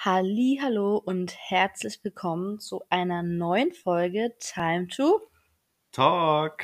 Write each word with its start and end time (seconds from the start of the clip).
Hallo 0.00 1.02
und 1.04 1.34
herzlich 1.36 1.98
willkommen 2.04 2.60
zu 2.60 2.84
einer 2.88 3.24
neuen 3.24 3.72
Folge 3.72 4.32
Time 4.38 4.86
to 4.86 5.28
Talk. 5.90 6.62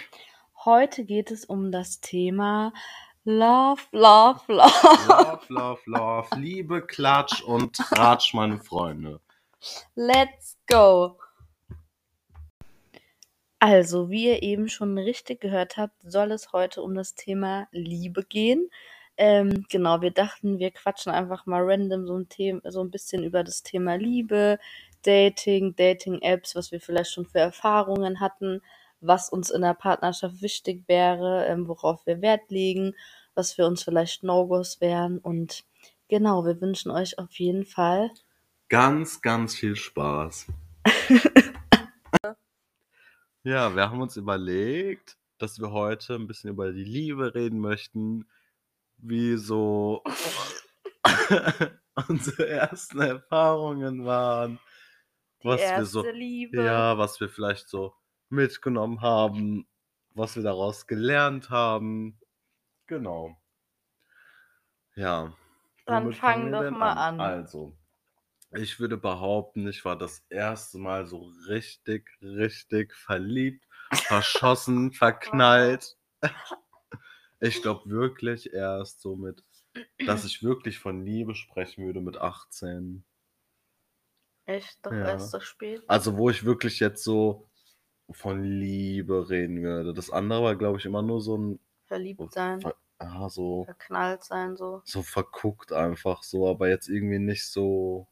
Heute 0.64 1.04
geht 1.04 1.33
es 1.33 1.45
um 1.45 1.73
das 1.73 2.01
Thema 2.01 2.73
Love, 3.25 3.83
Love, 3.91 4.41
Love. 4.47 5.09
Love, 5.09 5.47
love, 5.49 5.81
love. 5.87 6.29
Liebe, 6.37 6.87
Klatsch 6.87 7.42
und 7.42 7.74
Tratsch, 7.74 8.35
meine 8.35 8.60
Freunde. 8.60 9.21
Let's 9.96 10.56
go. 10.69 11.19
Also, 13.58 14.10
wie 14.10 14.26
ihr 14.26 14.44
eben 14.44 14.69
schon 14.69 14.96
richtig 14.96 15.40
gehört 15.40 15.76
habt, 15.76 16.01
soll 16.02 16.30
es 16.30 16.52
heute 16.52 16.82
um 16.82 16.95
das 16.95 17.16
Thema 17.16 17.66
Liebe 17.73 18.23
gehen. 18.23 18.70
Ähm, 19.16 19.65
genau, 19.69 20.01
wir 20.01 20.10
dachten, 20.10 20.59
wir 20.59 20.70
quatschen 20.70 21.12
einfach 21.12 21.47
mal 21.47 21.62
random 21.62 22.06
so 22.06 22.19
ein, 22.19 22.28
Thema, 22.28 22.61
so 22.70 22.83
ein 22.83 22.91
bisschen 22.91 23.23
über 23.23 23.45
das 23.45 23.62
Thema 23.62 23.97
Liebe, 23.97 24.59
Dating, 25.02 25.77
Dating-Apps, 25.77 26.56
was 26.56 26.73
wir 26.73 26.80
vielleicht 26.80 27.12
schon 27.12 27.27
für 27.27 27.39
Erfahrungen 27.39 28.20
hatten, 28.20 28.61
was 29.01 29.29
uns 29.29 29.51
in 29.51 29.62
der 29.62 29.75
Partnerschaft 29.75 30.42
wichtig 30.42 30.84
wäre, 30.89 31.47
ähm, 31.47 31.69
worauf 31.69 32.06
wir 32.06 32.23
Wert 32.23 32.51
legen, 32.51 32.95
was 33.34 33.53
für 33.53 33.66
uns 33.66 33.83
vielleicht 33.83 34.23
No-Gos 34.25 34.80
wären. 34.80 35.19
Und 35.19 35.65
genau, 36.09 36.45
wir 36.45 36.61
wünschen 36.61 36.91
euch 36.91 37.19
auf 37.19 37.33
jeden 37.39 37.65
Fall 37.65 38.11
Ganz, 38.69 39.20
ganz 39.20 39.55
viel 39.55 39.77
Spaß. 39.77 40.47
ja, 43.45 43.77
wir 43.77 43.91
haben 43.91 44.01
uns 44.01 44.17
überlegt, 44.17 45.19
dass 45.39 45.61
wir 45.61 45.70
heute 45.70 46.15
ein 46.15 46.27
bisschen 46.27 46.51
über 46.51 46.73
die 46.73 46.83
Liebe 46.83 47.34
reden 47.34 47.61
möchten, 47.61 48.27
wie 49.05 49.37
so 49.37 50.03
unsere 52.09 52.49
ersten 52.49 53.01
Erfahrungen 53.01 54.05
waren, 54.05 54.59
die 55.42 55.48
was 55.48 55.61
wir 55.61 55.84
so, 55.84 56.03
Liebe. 56.11 56.65
ja, 56.65 56.97
was 56.97 57.20
wir 57.20 57.28
vielleicht 57.28 57.69
so 57.69 57.95
mitgenommen 58.31 59.03
haben, 59.03 59.67
was 60.15 60.37
wir 60.37 60.43
daraus 60.43 60.87
gelernt 60.87 61.51
haben. 61.51 62.19
Genau. 62.87 63.37
Ja. 64.97 65.34
Dann 65.87 66.05
womit 66.05 66.17
fang 66.17 66.33
fangen 66.33 66.47
wir 66.47 66.53
doch 66.53 66.65
denn 66.65 66.78
mal 66.78 66.93
an. 66.93 67.21
Also, 67.21 67.77
ich 68.53 68.81
würde 68.81 68.97
behaupten, 68.97 69.69
ich 69.69 69.84
war 69.84 69.98
das 69.98 70.25
erste 70.31 70.78
Mal 70.78 71.06
so 71.06 71.31
richtig, 71.48 72.09
richtig 72.23 72.95
verliebt, 72.95 73.67
verschossen, 73.93 74.93
verknallt. 74.93 75.97
Ich 77.41 77.63
glaube 77.63 77.89
wirklich 77.91 78.53
erst 78.53 79.01
so 79.01 79.15
mit, 79.15 79.45
dass 80.05 80.25
ich 80.25 80.43
wirklich 80.43 80.79
von 80.81 81.05
Liebe 81.05 81.35
sprechen 81.37 81.87
würde 81.87 82.01
mit 82.01 82.17
18. 82.17 83.05
Echt, 84.47 84.79
doch 84.87 84.93
Ja. 84.93 85.05
erst 85.09 85.31
so 85.31 85.41
spät. 85.41 85.83
Also 85.87 86.17
wo 86.17 86.31
ich 86.31 86.45
wirklich 86.45 86.81
jetzt 86.81 87.05
so 87.05 87.49
von 88.11 88.43
Liebe 88.45 89.31
reden 89.31 89.62
würde. 89.62 89.95
Das 89.95 90.11
andere 90.11 90.43
war, 90.45 90.57
glaube 90.57 90.79
ich, 90.79 90.87
immer 90.87 91.03
nur 91.03 91.21
so 91.23 91.39
ein, 91.39 91.61
Verliebt 91.87 92.31
sein, 92.31 92.61
ver- 92.61 92.77
ah, 92.99 93.29
so, 93.31 93.65
verknallt 93.65 94.23
sein, 94.23 94.55
so, 94.57 94.83
so 94.85 95.03
verguckt 95.03 95.73
einfach 95.73 96.23
so, 96.23 96.49
aber 96.49 96.69
jetzt 96.69 96.89
irgendwie 96.89 97.19
nicht 97.19 97.47
so, 97.47 98.09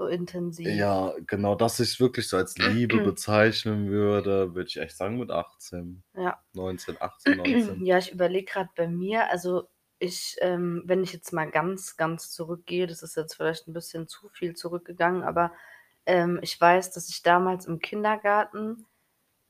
so 0.00 0.06
intensiv. 0.06 0.66
ja, 0.66 1.12
genau, 1.26 1.54
dass 1.54 1.78
ich 1.78 1.90
es 1.90 2.00
wirklich 2.00 2.26
so 2.26 2.38
als 2.38 2.56
Liebe 2.56 3.00
bezeichnen 3.04 3.90
würde, 3.90 4.54
würde 4.54 4.66
ich 4.66 4.78
echt 4.78 4.96
sagen 4.96 5.18
mit 5.18 5.30
18, 5.30 6.02
Ja. 6.14 6.42
19, 6.54 6.96
18, 6.98 7.36
19. 7.36 7.84
Ja, 7.84 7.98
ich 7.98 8.10
überlege 8.10 8.50
gerade 8.50 8.70
bei 8.74 8.88
mir, 8.88 9.30
also 9.30 9.68
ich, 9.98 10.36
ähm, 10.40 10.82
wenn 10.86 11.02
ich 11.02 11.12
jetzt 11.12 11.34
mal 11.34 11.50
ganz, 11.50 11.98
ganz 11.98 12.30
zurückgehe, 12.30 12.86
das 12.86 13.02
ist 13.02 13.14
jetzt 13.16 13.34
vielleicht 13.34 13.68
ein 13.68 13.74
bisschen 13.74 14.08
zu 14.08 14.30
viel 14.30 14.54
zurückgegangen, 14.54 15.22
aber 15.22 15.52
ähm, 16.06 16.38
ich 16.40 16.58
weiß, 16.58 16.92
dass 16.92 17.10
ich 17.10 17.22
damals 17.22 17.66
im 17.66 17.78
Kindergarten 17.80 18.86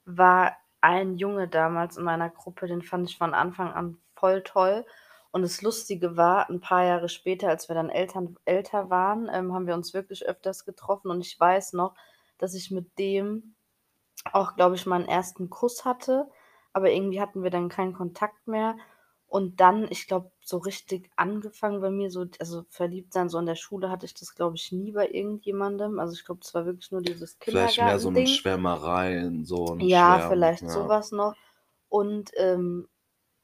war 0.04 0.56
ein 0.80 1.16
Junge 1.16 1.46
damals 1.46 1.96
in 1.96 2.02
meiner 2.02 2.28
Gruppe, 2.28 2.66
den 2.66 2.82
fand 2.82 3.08
ich 3.08 3.16
von 3.16 3.34
Anfang 3.34 3.72
an 3.72 3.98
voll 4.16 4.42
toll. 4.42 4.84
Und 5.32 5.42
das 5.42 5.62
Lustige 5.62 6.16
war, 6.16 6.50
ein 6.50 6.60
paar 6.60 6.84
Jahre 6.84 7.08
später, 7.08 7.48
als 7.48 7.68
wir 7.68 7.74
dann 7.74 7.88
Eltern, 7.90 8.36
älter 8.44 8.90
waren, 8.90 9.28
ähm, 9.32 9.52
haben 9.54 9.66
wir 9.66 9.74
uns 9.74 9.94
wirklich 9.94 10.26
öfters 10.26 10.64
getroffen. 10.64 11.10
Und 11.10 11.20
ich 11.20 11.38
weiß 11.38 11.74
noch, 11.74 11.94
dass 12.38 12.54
ich 12.54 12.70
mit 12.70 12.98
dem 12.98 13.54
auch, 14.32 14.56
glaube 14.56 14.74
ich, 14.74 14.86
meinen 14.86 15.06
ersten 15.06 15.48
Kuss 15.50 15.84
hatte. 15.84 16.28
Aber 16.72 16.90
irgendwie 16.90 17.20
hatten 17.20 17.42
wir 17.42 17.50
dann 17.50 17.68
keinen 17.68 17.92
Kontakt 17.92 18.46
mehr. 18.46 18.76
Und 19.26 19.60
dann, 19.60 19.86
ich 19.90 20.08
glaube, 20.08 20.32
so 20.40 20.58
richtig 20.58 21.08
angefangen 21.14 21.80
bei 21.80 21.90
mir, 21.90 22.10
so, 22.10 22.26
also 22.40 22.64
verliebt 22.68 23.12
sein, 23.12 23.28
so 23.28 23.38
in 23.38 23.46
der 23.46 23.54
Schule 23.54 23.88
hatte 23.88 24.04
ich 24.04 24.14
das, 24.14 24.34
glaube 24.34 24.56
ich, 24.56 24.72
nie 24.72 24.90
bei 24.90 25.08
irgendjemandem. 25.08 26.00
Also 26.00 26.14
ich 26.14 26.24
glaube, 26.24 26.40
es 26.42 26.52
war 26.52 26.66
wirklich 26.66 26.90
nur 26.90 27.00
dieses 27.00 27.36
Vielleicht 27.40 27.78
mehr 27.78 28.00
so 28.00 28.10
mit. 28.10 28.28
Schwärmereien, 28.28 29.44
so 29.44 29.66
ein 29.66 29.80
Ja, 29.80 30.16
Schwärmen, 30.16 30.30
vielleicht 30.30 30.62
ja. 30.62 30.68
sowas 30.70 31.12
noch. 31.12 31.36
Und 31.88 32.32
ähm, 32.38 32.88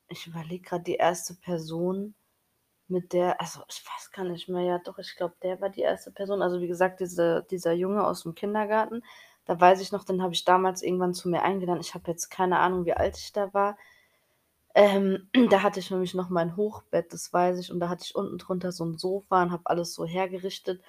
ich 0.08 0.26
überlege 0.26 0.62
gerade 0.68 0.84
die 0.84 0.94
erste 0.96 1.34
Person, 1.34 2.14
mit 2.88 3.12
der, 3.12 3.40
also 3.40 3.60
ich 3.68 3.84
weiß 3.84 4.10
gar 4.12 4.24
nicht 4.24 4.48
mehr, 4.48 4.62
ja 4.62 4.78
doch, 4.78 4.98
ich 4.98 5.16
glaube, 5.16 5.34
der 5.42 5.60
war 5.60 5.70
die 5.70 5.80
erste 5.82 6.10
Person. 6.12 6.42
Also 6.42 6.60
wie 6.60 6.68
gesagt, 6.68 7.00
diese, 7.00 7.44
dieser 7.50 7.72
Junge 7.72 8.06
aus 8.06 8.22
dem 8.22 8.34
Kindergarten, 8.34 9.02
da 9.44 9.60
weiß 9.60 9.80
ich 9.80 9.92
noch, 9.92 10.04
den 10.04 10.22
habe 10.22 10.34
ich 10.34 10.44
damals 10.44 10.82
irgendwann 10.82 11.14
zu 11.14 11.28
mir 11.28 11.42
eingeladen. 11.42 11.80
Ich 11.80 11.94
habe 11.94 12.10
jetzt 12.10 12.30
keine 12.30 12.58
Ahnung, 12.58 12.84
wie 12.84 12.94
alt 12.94 13.16
ich 13.16 13.32
da 13.32 13.52
war. 13.54 13.76
Ähm, 14.74 15.28
da 15.50 15.62
hatte 15.62 15.80
ich 15.80 15.90
nämlich 15.90 16.14
noch 16.14 16.30
mein 16.30 16.56
Hochbett, 16.56 17.12
das 17.12 17.32
weiß 17.32 17.58
ich, 17.58 17.72
und 17.72 17.80
da 17.80 17.88
hatte 17.88 18.04
ich 18.04 18.14
unten 18.14 18.38
drunter 18.38 18.72
so 18.72 18.84
ein 18.84 18.98
Sofa 18.98 19.42
und 19.42 19.52
habe 19.52 19.64
alles 19.66 19.94
so 19.94 20.04
hergerichtet. 20.06 20.82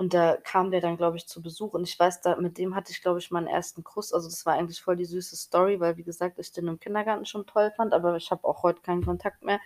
Und 0.00 0.14
da 0.14 0.38
kam 0.38 0.70
der 0.70 0.80
dann, 0.80 0.96
glaube 0.96 1.18
ich, 1.18 1.26
zu 1.28 1.42
Besuch. 1.42 1.74
Und 1.74 1.84
ich 1.84 1.98
weiß, 1.98 2.22
da, 2.22 2.36
mit 2.36 2.56
dem 2.56 2.74
hatte 2.74 2.90
ich, 2.90 3.02
glaube 3.02 3.18
ich, 3.18 3.30
meinen 3.30 3.46
ersten 3.46 3.84
Kuss. 3.84 4.14
Also 4.14 4.28
das 4.30 4.46
war 4.46 4.54
eigentlich 4.54 4.80
voll 4.82 4.96
die 4.96 5.04
süße 5.04 5.36
Story, 5.36 5.78
weil, 5.78 5.98
wie 5.98 6.04
gesagt, 6.04 6.38
ich 6.38 6.52
den 6.52 6.68
im 6.68 6.80
Kindergarten 6.80 7.26
schon 7.26 7.46
toll 7.46 7.70
fand, 7.76 7.92
aber 7.92 8.16
ich 8.16 8.30
habe 8.30 8.44
auch 8.48 8.62
heute 8.62 8.80
keinen 8.80 9.04
Kontakt 9.04 9.44
mehr. 9.44 9.60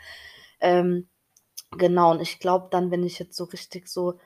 Ähm, 0.61 1.09
genau, 1.73 2.13
und 2.13 2.21
ich 2.23 2.41
glaube 2.41 2.69
dann, 2.71 2.91
wenn 2.91 3.05
ich 3.05 3.19
jetzt 3.19 3.37
so 3.37 3.45
richtig 3.45 3.89
so 3.89 4.19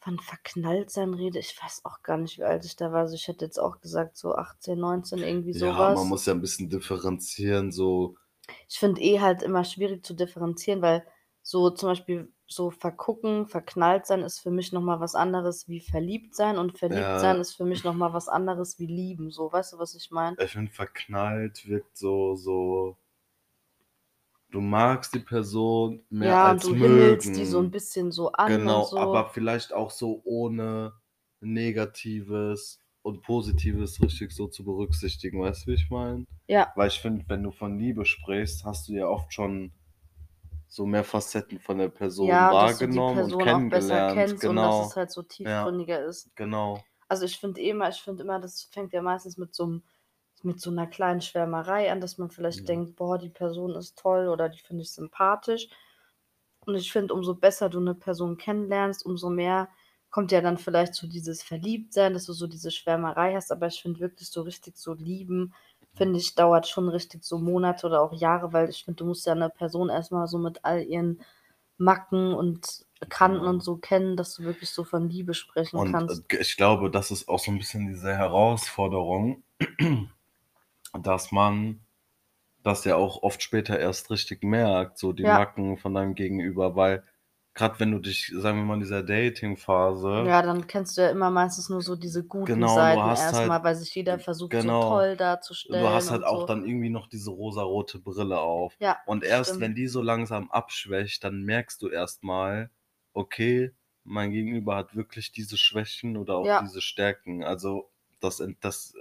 von 0.00 0.18
verknallt 0.20 0.90
sein 0.90 1.14
rede, 1.14 1.38
ich 1.40 1.56
weiß 1.62 1.82
auch 1.84 2.02
gar 2.02 2.18
nicht, 2.18 2.38
wie 2.38 2.44
alt 2.44 2.64
ich 2.64 2.76
da 2.76 2.92
war. 2.92 3.00
Also 3.02 3.16
ich 3.16 3.28
hätte 3.28 3.44
jetzt 3.46 3.58
auch 3.60 3.80
gesagt, 3.80 4.16
so 4.18 4.34
18, 4.34 4.78
19, 4.80 5.22
irgendwie 5.24 5.52
Ja, 5.52 5.88
sowas. 5.88 5.94
man 5.94 6.08
muss 6.08 6.26
ja 6.26 6.34
ein 6.34 6.40
bisschen 6.42 6.68
differenzieren, 6.68 7.72
so, 7.72 8.16
Ich 8.68 8.78
finde 8.78 9.00
eh 9.00 9.20
halt 9.20 9.42
immer 9.42 9.64
schwierig 9.64 10.04
zu 10.04 10.12
differenzieren, 10.14 10.82
weil 10.82 11.06
so 11.42 11.70
zum 11.70 11.88
Beispiel 11.90 12.32
so 12.46 12.70
vergucken, 12.70 13.46
verknallt 13.48 14.06
sein 14.06 14.22
ist 14.22 14.40
für 14.40 14.50
mich 14.50 14.72
nochmal 14.72 15.00
was 15.00 15.14
anderes 15.14 15.68
wie 15.68 15.80
verliebt 15.80 16.34
sein 16.34 16.58
und 16.58 16.78
verliebt 16.78 17.18
Ja. 17.18 17.18
sein 17.18 17.40
ist 17.40 17.54
für 17.56 17.64
mich 17.64 17.84
nochmal 17.84 18.12
was 18.12 18.28
anderes 18.28 18.78
wie 18.78 18.86
lieben. 18.86 19.30
So, 19.30 19.52
weißt 19.52 19.74
du, 19.74 19.78
was 19.78 19.94
ich 19.94 20.10
meine? 20.10 20.38
ich 20.38 20.52
finde, 20.52 20.70
verknallt 20.70 21.66
wirkt 21.66 21.96
so, 21.96 22.36
so, 22.36 22.96
du 24.50 24.60
magst 24.62 25.14
die 25.14 25.18
Person 25.20 26.02
mehr 26.08 26.40
Ja, 26.40 26.40
als 26.42 26.70
du 26.70 26.74
mögen. 26.74 26.80
himmelst 26.80 27.36
die 27.36 27.44
so 27.44 27.60
ein 27.60 27.70
bisschen 27.70 28.10
so 28.10 28.32
an 28.32 28.52
Genau, 28.52 28.82
so. 28.82 28.98
aber 28.98 29.30
vielleicht 29.30 29.72
auch 29.72 29.90
so 29.90 30.22
ohne 30.24 30.94
Negatives 31.40 32.80
und 33.02 33.22
Positives 33.22 34.00
richtig 34.02 34.32
so 34.32 34.48
zu 34.48 34.64
berücksichtigen, 34.64 35.40
weißt 35.40 35.66
du, 35.66 35.70
wie 35.70 35.74
ich 35.74 35.90
meine? 35.90 36.26
Ja, 36.48 36.74
Weil 36.74 36.88
ich 36.88 37.00
finde, 37.00 37.24
wenn 37.28 37.42
du 37.42 37.52
von 37.52 37.78
Liebe 37.78 38.04
sprichst, 38.06 38.64
hast 38.64 38.88
du 38.88 38.94
ja 38.94 39.06
oft 39.08 39.32
schon 39.32 39.72
so 40.74 40.86
mehr 40.86 41.04
Facetten 41.04 41.58
von 41.60 41.78
der 41.78 41.88
Person 41.88 42.48
ja, 42.48 42.54
dass 42.54 42.78
du 42.78 42.88
die 42.88 43.00
wahrgenommen 43.00 43.22
und 43.22 43.38
Person 43.40 43.50
auch 43.50 43.68
besser 43.68 44.00
kennengelernt. 44.00 44.00
kennst 44.02 44.46
und 44.46 44.60
dass 44.60 44.78
Genau, 44.78 44.80
es 44.80 44.96
halt 44.96 45.10
so 45.10 45.22
tiefgründiger 45.22 46.04
ist. 46.04 46.30
genau. 46.36 46.86
Also 47.08 47.24
ich 47.26 47.38
finde 47.38 47.60
eh 47.62 47.70
immer, 47.70 47.88
ich 47.90 48.02
finde 48.02 48.24
immer, 48.24 48.40
das 48.40 48.64
fängt 48.64 48.92
ja 48.94 49.02
meistens 49.02 49.38
mit 49.38 49.54
so 49.54 49.64
einem, 49.64 49.84
mit 50.42 50.60
so 50.60 50.70
einer 50.70 50.86
kleinen 50.88 51.22
Schwärmerei 51.22 51.92
an, 51.92 52.00
dass 52.00 52.18
man 52.18 52.30
vielleicht 52.30 52.68
Ja. 52.68 52.68
denkt, 52.68 52.96
boah, 52.96 53.18
die 53.18 53.30
Person 53.30 53.76
ist 53.76 53.98
toll 53.98 54.28
oder 54.28 54.48
die 54.50 54.60
finde 54.60 54.82
ich 54.84 54.92
sympathisch. 54.92 55.68
Und 56.66 56.76
ich 56.76 56.92
finde, 56.92 57.14
umso 57.14 57.34
besser 57.36 57.68
du 57.70 57.80
eine 57.80 57.94
Person 57.94 58.36
kennenlernst, 58.38 59.04
umso 59.06 59.30
mehr 59.30 59.68
kommt 60.10 60.32
ja 60.32 60.40
dann 60.40 60.58
vielleicht 60.58 60.94
so 60.94 61.06
dieses 61.08 61.42
Verliebtsein, 61.42 62.14
dass 62.14 62.26
du 62.26 62.32
so 62.34 62.46
diese 62.46 62.70
Schwärmerei 62.70 63.34
hast. 63.34 63.52
Aber 63.52 63.66
ich 63.68 63.82
finde 63.82 64.00
wirklich 64.00 64.30
so 64.30 64.42
richtig 64.42 64.76
so 64.78 64.94
lieben, 64.94 65.54
finde 65.94 66.18
ich, 66.20 66.34
dauert 66.34 66.66
schon 66.68 66.88
richtig 66.88 67.24
so 67.24 67.38
Monate 67.38 67.86
oder 67.86 68.02
auch 68.02 68.12
Jahre, 68.12 68.52
weil 68.52 68.68
ich 68.70 68.84
finde, 68.84 68.98
du 68.98 69.06
musst 69.06 69.26
ja 69.26 69.32
eine 69.32 69.50
Person 69.50 69.88
erstmal 69.90 70.26
so 70.28 70.38
mit 70.38 70.64
all 70.64 70.82
ihren 70.82 71.22
Macken 71.78 72.34
und 72.34 72.86
Kanten 73.08 73.40
Genau. 73.40 73.48
und 73.48 73.62
so 73.62 73.76
kennen, 73.76 74.16
dass 74.16 74.34
du 74.36 74.44
wirklich 74.44 74.70
so 74.70 74.84
von 74.84 75.08
Liebe 75.10 75.34
sprechen 75.34 75.82
Und 75.82 75.84
kannst. 75.84 76.24
äh, 76.30 76.36
ich 76.40 76.56
glaube, 76.56 76.90
das 76.90 77.10
ist 77.10 77.28
auch 77.28 77.38
so 77.38 77.50
ein 77.50 77.58
bisschen 77.58 77.86
diese 77.88 78.16
Herausforderung, 78.16 79.42
dass 81.02 81.32
man 81.32 81.80
das 82.62 82.84
ja 82.84 82.96
auch 82.96 83.22
oft 83.22 83.42
später 83.42 83.78
erst 83.78 84.10
richtig 84.10 84.44
merkt, 84.44 84.98
so 84.98 85.12
die 85.12 85.24
Ja. 85.24 85.26
Macken 85.26 85.78
von 85.78 85.94
deinem 85.94 86.14
Gegenüber, 86.16 86.76
weil 86.76 87.04
gerade 87.54 87.78
wenn 87.80 87.92
du 87.92 87.98
dich, 88.00 88.32
sagen 88.34 88.58
wir 88.58 88.64
mal, 88.64 88.74
in 88.74 88.80
dieser 88.80 89.02
Dating-Phase, 89.02 90.24
Ja, 90.26 90.42
dann 90.42 90.66
kennst 90.66 90.96
du 90.96 91.02
ja 91.02 91.10
immer 91.10 91.30
meistens 91.30 91.68
nur 91.68 91.82
so 91.82 91.94
diese 91.96 92.24
guten 92.24 92.46
Genau, 92.46 92.68
du 92.68 92.74
Seiten 92.74 93.02
hast 93.02 93.20
erstmal, 93.22 93.50
halt- 93.50 93.64
weil 93.64 93.74
sich 93.76 93.94
jeder 93.94 94.18
versucht, 94.18 94.50
genau. 94.50 94.82
so 94.82 94.88
toll 94.88 95.10
du 95.12 95.16
darzustellen. 95.18 95.86
hast 95.88 96.10
halt 96.10 96.22
und 96.22 96.28
auch 96.28 96.40
so. 96.40 96.46
dann 96.46 96.66
irgendwie 96.66 96.90
noch 96.90 97.06
diese 97.06 97.30
rosarote 97.30 97.98
Brille 98.00 98.38
auf. 98.40 98.74
Ja, 98.80 98.98
Und 99.06 99.22
erst 99.24 99.50
stimmt. 99.50 99.62
wenn 99.62 99.74
die 99.74 99.86
so 99.88 100.02
langsam 100.02 100.50
abschwächt, 100.50 101.22
dann 101.24 101.42
merkst 101.42 101.80
du 101.80 101.88
erstmal, 101.88 102.70
okay, 103.12 103.72
mein 104.02 104.32
Gegenüber 104.32 104.76
hat 104.76 104.94
wirklich 104.96 105.32
diese 105.32 105.56
Schwächen 105.56 106.16
oder 106.16 106.36
auch 106.36 106.46
Ja. 106.46 106.60
diese 106.62 106.80
Stärken. 106.80 107.44
Also, 107.44 107.90
das 108.20 108.42
das 108.60 108.94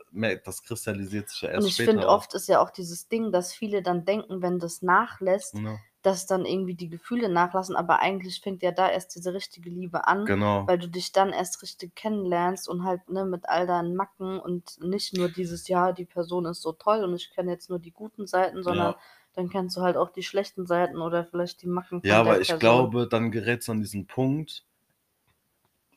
das 0.46 0.64
kristallisiert 0.64 1.30
sich 1.30 1.42
ja 1.42 1.50
Und 1.50 1.56
erst 1.56 1.68
ich 1.70 1.74
später 1.76 1.92
finde, 1.92 2.08
oft 2.10 2.34
ist 2.34 2.48
ja 2.48 2.60
auch 2.62 2.70
dieses 2.70 3.08
Ding, 3.08 3.32
dass 3.32 3.54
viele 3.54 3.82
dann 3.82 4.06
denken, 4.06 4.42
wenn 4.42 4.60
das 4.60 4.82
nachlässt, 4.82 5.56
Ja. 5.56 5.78
Dass 6.04 6.26
dann 6.28 6.46
irgendwie 6.46 6.76
die 6.76 6.90
Gefühle 6.90 7.30
nachlassen, 7.30 7.76
aber 7.76 8.00
eigentlich 8.02 8.42
fängt 8.42 8.62
ja 8.64 8.72
da 8.72 8.90
erst 8.90 9.16
diese 9.16 9.34
richtige 9.34 9.70
Liebe 9.70 10.08
an, 10.08 10.30
Genau. 10.30 10.68
weil 10.68 10.78
du 10.78 10.88
dich 10.90 11.12
dann 11.12 11.32
erst 11.34 11.62
richtig 11.64 11.96
kennenlernst 11.96 12.68
und 12.70 12.84
halt, 12.84 13.10
ne, 13.10 13.26
mit 13.26 13.50
all 13.50 13.66
deinen 13.68 13.96
Macken 13.96 14.40
und 14.40 14.80
nicht 14.82 15.14
nur 15.14 15.30
dieses: 15.30 15.68
„Ja, 15.68 15.92
die 15.94 16.06
Person 16.06 16.46
ist 16.46 16.62
so 16.62 16.74
toll 16.74 17.04
und 17.04 17.16
ich 17.16 17.32
kenne 17.32 17.52
jetzt 17.52 17.70
nur 17.70 17.80
die 17.80 17.92
guten 17.92 18.28
Seiten“, 18.28 18.64
sondern 18.64 18.94
Ja. 18.94 19.00
dann 19.34 19.50
kennst 19.50 19.76
du 19.78 19.82
halt 19.82 19.98
auch 19.98 20.10
die 20.12 20.24
schlechten 20.24 20.66
Seiten 20.68 20.98
oder 21.02 21.26
vielleicht 21.26 21.62
die 21.64 21.68
Macken 21.68 22.04
von 22.04 22.06
Ja, 22.06 22.20
aber 22.22 22.40
ich 22.40 22.60
Person. 22.60 22.60
glaube, 22.60 23.08
dann 23.10 23.32
gerätst 23.32 23.68
du 23.68 23.72
an 23.72 23.80
diesen 23.82 24.06
Punkt 24.08 24.68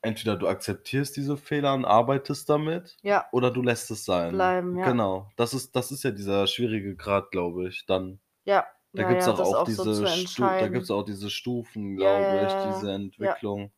entweder 0.03 0.37
du 0.37 0.49
akzeptierst 0.49 1.17
diese 1.19 1.37
Fehler 1.37 1.75
und 1.75 1.85
arbeitest 1.85 2.49
damit 2.49 2.99
Ja. 3.03 3.31
oder 3.31 3.51
du 3.51 3.61
lässt 3.63 3.91
es 3.91 4.05
sein. 4.07 4.57
Bleiben, 4.61 4.77
ja. 4.77 4.95
Genau. 4.95 5.31
Das 5.37 5.53
ist 5.55 5.75
das 5.77 5.91
ist 5.93 6.03
ja 6.05 6.11
dieser 6.13 6.47
schwierige 6.47 6.97
Grad, 6.97 7.31
glaube 7.31 7.69
ich, 7.69 7.85
dann. 7.87 8.21
Ja, 8.47 8.65
Da 8.97 9.05
ja, 9.05 9.05
gibt's 9.05 9.29
ja, 9.29 9.29
auch 9.29 9.39
auch 9.39 9.69
so 9.69 9.85
diese 9.85 10.07
Stu 10.07 10.55
da 10.57 10.69
gibt's 10.69 10.91
auch 10.91 11.05
diese 11.05 11.31
Stufen, 11.31 11.97
ja, 11.97 12.19
glaube 12.21 12.45
ich, 12.45 12.57
ja, 12.57 12.67
ja. 12.67 12.89
diese. 12.89 12.93
Entwicklung. 12.93 13.71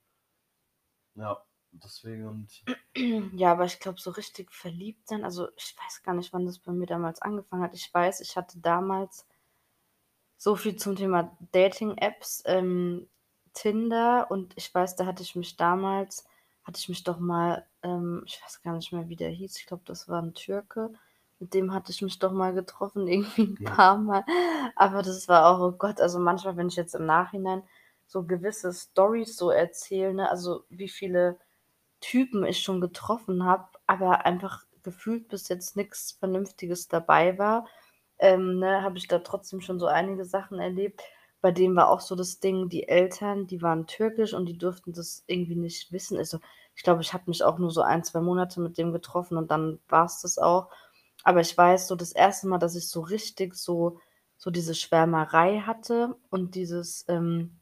Ja, 1.15 1.44
deswegen 1.73 2.47
Ja, 3.35 3.53
aber 3.53 3.65
ich 3.65 3.79
glaube, 3.81 4.00
so 4.00 4.11
richtig 4.11 4.53
verliebt 4.53 5.09
sein 5.09 5.25
also, 5.25 5.49
ich 5.56 5.75
weiß 5.76 6.03
gar 6.03 6.15
nicht, 6.15 6.32
wann 6.32 6.47
das 6.47 6.59
bei 6.59 6.73
mir 6.73 6.87
damals 6.87 7.23
angefangen 7.23 7.62
hat. 7.62 7.75
Ich 7.75 7.93
weiß, 7.93 8.20
ich 8.20 8.37
hatte 8.37 8.59
damals 8.61 9.26
so 10.37 10.55
viel 10.56 10.76
zum 10.76 10.97
Thema 10.97 11.37
Dating-Apps, 11.53 12.43
ähm, 12.47 13.09
Tinder 13.55 14.31
und 14.31 14.53
ich 14.56 14.73
weiß, 14.73 14.94
da 14.97 15.05
hatte 15.06 15.23
ich 15.23 15.35
mich 15.35 15.56
damals 15.56 16.26
hatte 16.65 16.79
ich 16.79 16.88
mich 16.88 17.03
doch 17.03 17.19
mal 17.19 17.67
ähm, 17.82 18.23
ich 18.26 18.41
weiß 18.43 18.62
gar 18.62 18.75
nicht 18.75 18.93
mehr, 18.93 19.09
wie 19.09 19.17
der 19.17 19.31
hieß. 19.31 19.56
Ich 19.59 19.67
glaube, 19.67 19.82
das 19.87 20.06
war 20.09 20.23
'n 20.23 20.35
Türke. 20.35 20.93
Mit 21.40 21.55
dem 21.55 21.73
hatte 21.73 21.93
ich 21.93 22.02
mich 22.02 22.19
doch 22.19 22.32
mal 22.32 22.52
getroffen, 22.52 23.06
irgendwie 23.08 23.43
'n 23.43 23.56
Ja. 23.61 23.70
paarmal. 23.75 24.25
Aber 24.76 25.02
das 25.02 25.29
war 25.29 25.46
auch 25.46 25.61
oh 25.61 25.73
Gott, 25.76 26.00
also 26.00 26.19
manchmal, 26.19 26.56
wenn 26.56 26.69
ich 26.69 26.76
jetzt 26.76 26.94
im 26.94 27.06
Nachhinein 27.06 27.62
so 28.06 28.25
gewisse 28.25 28.73
Storys 28.73 29.37
so 29.37 29.50
erzähle, 29.50 30.14
ne, 30.14 30.31
also 30.31 30.64
wie 30.69 30.88
viele 30.88 31.38
Typen 32.00 32.44
ich 32.46 32.61
schon 32.62 32.81
getroffen 32.81 33.44
habe, 33.44 33.69
aber 33.87 34.26
einfach 34.26 34.64
gefühlt 34.82 35.29
bis 35.29 35.49
jetzt 35.49 35.76
nix 35.76 36.12
Vernünftiges 36.12 36.88
dabei 36.88 37.38
war, 37.38 37.67
ähm, 38.19 38.58
ne, 38.61 38.82
habe 38.82 38.99
ich 38.99 39.08
da 39.08 39.20
trotzdem 39.20 39.61
schon 39.61 39.79
so 39.81 39.87
einige 39.87 40.25
Sachen 40.25 40.61
erlebt. 40.61 41.02
Bei 41.43 41.52
dem 41.52 41.76
war 41.76 41.91
auch 41.91 42.00
so 42.00 42.17
das 42.17 42.41
Ding, 42.41 42.69
die 42.70 42.88
Eltern, 42.88 43.46
die 43.46 43.62
waren 43.62 43.87
türkisch 43.87 44.34
und 44.34 44.46
die 44.46 44.58
durften 44.58 44.93
das 44.94 45.25
irgendwie 45.29 45.56
nicht 45.56 45.93
wissen. 45.93 46.19
Also, 46.19 46.41
ich 46.76 46.82
glaube, 46.84 47.02
ich 47.02 47.12
habe 47.14 47.25
mich 47.29 47.44
auch 47.44 47.58
nur 47.58 47.70
so 47.73 47.82
1, 47.82 48.02
2 48.05 48.20
Monate 48.20 48.61
mit 48.61 48.79
dem 48.79 48.93
getroffen 48.93 49.37
und 49.38 49.50
dann 49.50 49.81
war's 49.88 50.23
das 50.23 50.38
auch. 50.38 50.70
Aber 51.29 51.41
ich 51.43 51.57
weiß 51.57 51.89
so 51.89 51.97
das 51.97 52.13
erste 52.13 52.49
Mal, 52.49 52.59
dass 52.59 52.75
ich 52.77 52.89
so 52.89 53.01
richtig 53.03 53.55
so 53.55 54.01
so 54.39 54.51
diese 54.51 54.75
Schwärmerei 54.75 55.61
hatte 55.61 56.17
und 56.31 56.55
dieses, 56.55 57.05
ähm 57.09 57.59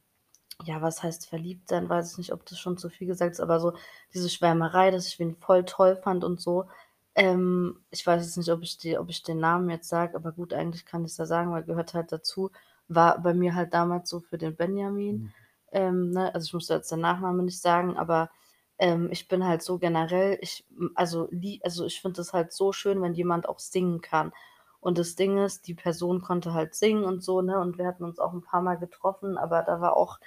ja, 0.64 0.80
was 0.82 1.02
heißt 1.02 1.28
verliebt 1.28 1.68
sein, 1.68 1.88
weiß 1.88 2.12
ich 2.12 2.18
nicht, 2.18 2.32
ob 2.32 2.46
das 2.46 2.58
schon 2.58 2.78
zu 2.78 2.88
viel 2.88 3.06
gesagt 3.06 3.32
ist, 3.32 3.40
aber 3.40 3.60
so 3.60 3.74
diese 4.14 4.28
Schwärmerei, 4.30 4.90
dass 4.90 5.06
ich 5.08 5.18
wen 5.18 5.36
voll 5.36 5.64
toll 5.64 5.96
fand 5.96 6.24
und 6.24 6.40
so. 6.40 6.66
Ähm, 7.14 7.80
ich 7.90 8.06
weiß 8.06 8.22
jetzt 8.24 8.36
nicht, 8.38 8.50
ob 8.50 8.62
ich 8.62 8.78
die 8.78 8.98
ob 8.98 9.08
ich 9.10 9.22
den 9.22 9.38
Namen 9.40 9.70
jetzt 9.70 9.88
sage, 9.88 10.16
aber 10.16 10.32
gut, 10.32 10.52
eigentlich 10.54 10.86
kann 10.86 11.04
ich's 11.04 11.16
ja 11.18 11.26
sagen, 11.26 11.52
weil 11.52 11.64
gehört 11.64 11.94
halt 11.94 12.12
dazu. 12.12 12.50
War 12.88 13.18
bei 13.20 13.34
mir 13.34 13.54
halt 13.54 13.74
damals 13.74 14.08
so 14.10 14.20
für 14.20 14.38
den 14.38 14.56
Benjamin, 14.56 15.16
Mhm. 15.24 15.32
ähm, 15.72 16.10
ne? 16.10 16.34
Also, 16.34 16.46
ich 16.46 16.54
muss 16.54 16.66
da 16.68 16.76
jetzt 16.76 16.92
den 16.92 17.00
Nachnamen 17.00 17.44
nicht 17.44 17.60
sagen, 17.60 17.96
aber, 17.96 18.30
ähm, 18.78 19.08
ich 19.12 19.28
bin 19.28 19.44
halt 19.46 19.62
so 19.62 19.78
generell 19.78 20.38
ich 20.42 20.66
also 20.94 21.28
also, 21.62 21.86
ich 21.86 22.00
finde 22.00 22.16
das 22.18 22.32
halt 22.32 22.52
so 22.52 22.72
schön, 22.72 23.02
wenn 23.02 23.14
jemand 23.14 23.48
auch 23.48 23.58
singen 23.60 24.00
kann. 24.02 24.32
Und 24.80 24.98
das 24.98 25.16
Ding 25.16 25.38
ist, 25.38 25.66
die 25.68 25.74
Person 25.74 26.22
konnte 26.22 26.54
halt 26.54 26.74
singen 26.74 27.04
und 27.04 27.22
so, 27.24 27.42
ne, 27.42 27.58
und 27.60 27.78
wir 27.78 27.86
hatten 27.86 28.04
uns 28.04 28.18
auch 28.20 28.32
'n 28.34 28.42
paarmal 28.42 28.78
getroffen, 28.78 29.38
aber 29.38 29.62
da 29.62 29.80
war 29.80 29.96
auch, 29.96 30.18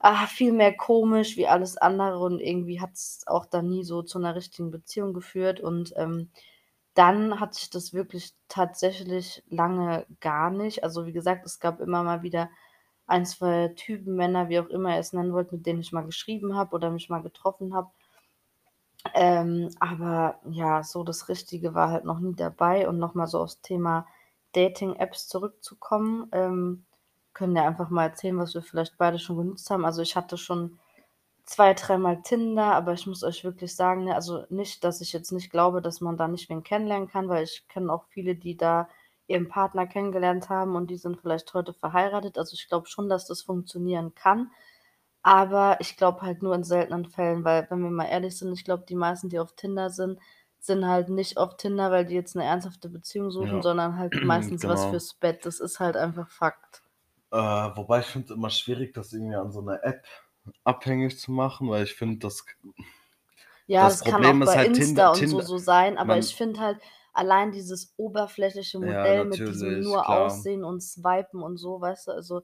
ah, 0.00 0.26
viel 0.28 0.52
mehr 0.52 0.76
komisch 0.76 1.36
wie 1.38 1.48
alles 1.48 1.76
andere 1.78 2.20
und 2.20 2.40
irgendwie 2.40 2.80
hat's 2.80 3.24
auch 3.28 3.46
dann 3.46 3.68
nie 3.70 3.84
so 3.84 4.02
zu 4.02 4.18
'ner 4.20 4.34
richtigen 4.36 4.70
Beziehung 4.72 5.14
geführt 5.14 5.60
und, 5.60 5.94
ähm, 5.96 6.30
dann 6.94 7.40
hatte 7.40 7.58
ich 7.62 7.70
das 7.70 7.94
wirklich 7.94 8.34
tatsächlich 8.48 9.44
lange 9.50 10.06
gar 10.20 10.50
nicht. 10.50 10.84
Also, 10.84 11.06
wie 11.06 11.12
gesagt, 11.14 11.46
es 11.46 11.60
gab 11.60 11.80
immer 11.80 12.02
mal 12.04 12.22
wieder 12.24 12.50
1, 13.08 13.32
2 13.32 13.68
Typen, 13.76 14.16
Männer, 14.16 14.48
wie 14.48 14.60
auch 14.60 14.68
immer 14.68 14.90
ihr 14.94 15.00
es 15.00 15.12
nennen 15.12 15.32
wollt, 15.32 15.52
mit 15.52 15.66
denen 15.66 15.80
ich 15.80 15.92
mal 15.92 16.04
geschrieben 16.06 16.56
habe 16.56 16.74
oder 16.76 16.90
mich 16.90 17.08
mal 17.10 17.22
getroffen 17.22 17.74
habe. 17.74 17.90
Ähm, 19.14 19.70
aber 19.80 20.38
ja, 20.50 20.82
so 20.82 21.04
das 21.04 21.28
Richtige 21.28 21.74
war 21.74 21.90
halt 21.90 22.04
noch 22.04 22.20
nie 22.20 22.34
dabei. 22.34 22.88
Und 22.88 22.98
noch 22.98 23.14
mal 23.14 23.26
so 23.26 23.40
aufs 23.40 23.60
Thema 23.62 24.06
Dating-Apps 24.52 25.28
zurückzukommen, 25.28 26.28
ähm, 26.32 26.84
können 27.34 27.56
ja 27.56 27.66
einfach 27.66 27.90
mal 27.90 28.04
erzählen, 28.04 28.38
was 28.38 28.54
wir 28.54 28.62
vielleicht 28.62 28.98
beide 28.98 29.18
schon 29.18 29.36
genutzt 29.36 29.70
haben. 29.70 29.84
Also, 29.84 30.02
ich 30.02 30.16
hatte 30.16 30.36
schon 30.38 30.78
2, 31.44 31.74
dreimal 31.74 32.22
Tinder, 32.22 32.74
aber 32.74 32.92
ich 32.94 33.06
muss 33.06 33.22
euch 33.24 33.44
wirklich 33.44 33.74
sagen, 33.76 34.04
ne, 34.04 34.14
also 34.14 34.44
nicht, 34.50 34.84
dass 34.84 35.00
ich 35.00 35.12
jetzt 35.12 35.32
nicht 35.32 35.50
glaube, 35.50 35.80
dass 35.82 36.00
man 36.00 36.16
da 36.16 36.28
nicht 36.28 36.48
wen 36.50 36.62
kennenlernen 36.64 37.08
kann, 37.08 37.28
weil 37.28 37.44
ich 37.44 37.66
kenne 37.68 37.92
auch 37.92 38.04
viele, 38.10 38.34
die 38.36 38.56
da 38.56 38.88
ihren 39.28 39.48
Partner 39.48 39.86
kennengelernt 39.86 40.48
haben 40.50 40.76
und 40.76 40.88
die 40.90 40.96
sind 40.98 41.20
vielleicht 41.20 41.54
heute 41.54 41.74
verheiratet. 41.74 42.38
Also, 42.38 42.54
ich 42.54 42.68
glaube 42.68 42.88
schon, 42.88 43.08
dass 43.10 43.26
das 43.26 43.42
funktionieren 43.42 44.14
kann. 44.14 44.50
Aber 45.22 45.78
ich 45.80 45.96
glaube 45.98 46.22
halt 46.22 46.42
nur 46.42 46.54
in 46.56 46.64
seltenen 46.64 47.06
Fällen, 47.06 47.44
weil, 47.44 47.66
wenn 47.70 47.82
wir 47.82 47.90
mal 47.90 48.06
ehrlich 48.06 48.38
sind, 48.38 48.52
ich 48.54 48.64
glaube, 48.64 48.84
die 48.88 48.96
meisten, 48.96 49.28
die 49.30 49.40
auf 49.40 49.54
Tinder 49.56 49.90
sind, 49.90 50.20
sind 50.60 50.86
halt 50.86 51.08
nicht 51.10 51.38
auf 51.38 51.56
Tinder, 51.58 51.90
weil 51.92 52.06
die 52.06 52.14
jetzt 52.16 52.36
'ne 52.36 52.44
ernsthafte 52.44 52.88
Beziehung 52.90 53.30
suchen, 53.32 53.60
Ja. 53.60 53.62
sondern 53.62 53.98
halt 53.98 54.14
meistens 54.22 54.66
was 54.66 54.86
Genau. 54.86 54.86
fürs 54.86 55.14
Bett. 55.14 55.46
Das 55.46 55.60
ist 55.60 55.80
halt 55.80 55.96
einfach 55.98 56.30
Fakt. 56.30 56.82
Äh, 57.32 57.36
wobei 57.76 58.00
ich 58.00 58.06
finde 58.06 58.26
es 58.26 58.30
immer 58.36 58.48
schwierig, 58.50 58.94
das 58.94 59.12
irgendwie 59.12 59.36
an 59.36 59.52
so 59.52 59.60
'ner 59.60 59.80
App 59.84 60.06
abhängig 60.64 61.18
zu 61.18 61.30
machen, 61.32 61.68
weil 61.68 61.84
ich 61.84 61.94
finde, 61.94 62.18
das 62.18 62.44
Ja, 63.70 63.86
das 63.90 63.98
das 63.98 64.04
kann 64.04 64.24
Problem 64.24 64.24
auch 64.24 64.42
ist 64.42 64.54
bei 64.54 64.56
halt 64.56 64.74
Insta 64.74 65.08
Tinder 65.08 65.12
und 65.12 65.28
so 65.28 65.40
Tinder 65.40 65.42
so 65.42 65.58
sein, 65.58 65.98
aber 65.98 66.16
man 66.16 66.18
ich 66.18 66.34
finde 66.34 66.58
halt 66.60 66.78
allein 67.18 67.52
dieses 67.52 67.94
oberflächliche 67.98 68.78
Ja, 68.80 68.80
Modell 68.80 69.24
mit 69.24 69.46
diesem 69.48 69.82
nur 69.82 70.08
klar. 70.08 70.10
Aussehen 70.10 70.64
und 70.64 70.82
Swipen 70.82 71.42
und 71.42 71.58
so, 71.58 71.80
weißt 71.80 72.08
du? 72.08 72.12
Also, 72.12 72.42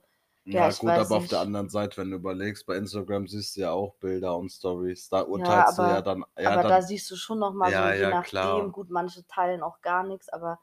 ja, 0.52 0.68
Ja 0.68 0.72
gut, 0.72 0.98
aber 0.98 1.16
auf 1.16 1.26
der 1.26 1.40
nicht. 1.40 1.40
anderen 1.40 1.68
Seite, 1.68 1.96
wenn 1.98 2.10
du 2.10 2.16
überlegst, 2.16 2.64
bei 2.66 2.76
Instagram 2.76 3.26
siehst 3.26 3.56
du 3.56 3.60
ja 3.62 3.72
auch 3.72 3.96
Bilder 3.96 4.36
und 4.36 4.50
Stories. 4.50 5.08
Da 5.08 5.22
Ja, 5.32 5.66
urteilst 5.66 5.76
du 5.78 5.82
ja 5.84 6.00
aber 6.02 6.02
dann 6.02 6.24
ja, 6.38 6.56
aber 6.56 6.64
da 6.64 6.82
dann 6.82 6.82
siehst 6.82 7.10
du 7.10 7.16
schon 7.16 7.38
noch 7.38 7.54
mal 7.54 7.72
so, 7.74 7.88
ja, 7.88 7.92
je 7.92 8.06
ja, 8.06 8.14
nachdem 8.14 8.70
klar. 8.70 8.72
gut, 8.72 8.90
manche 8.90 9.26
teilen 9.26 9.62
auch 9.62 9.80
gar 9.80 10.04
nix, 10.04 10.28
aber 10.28 10.60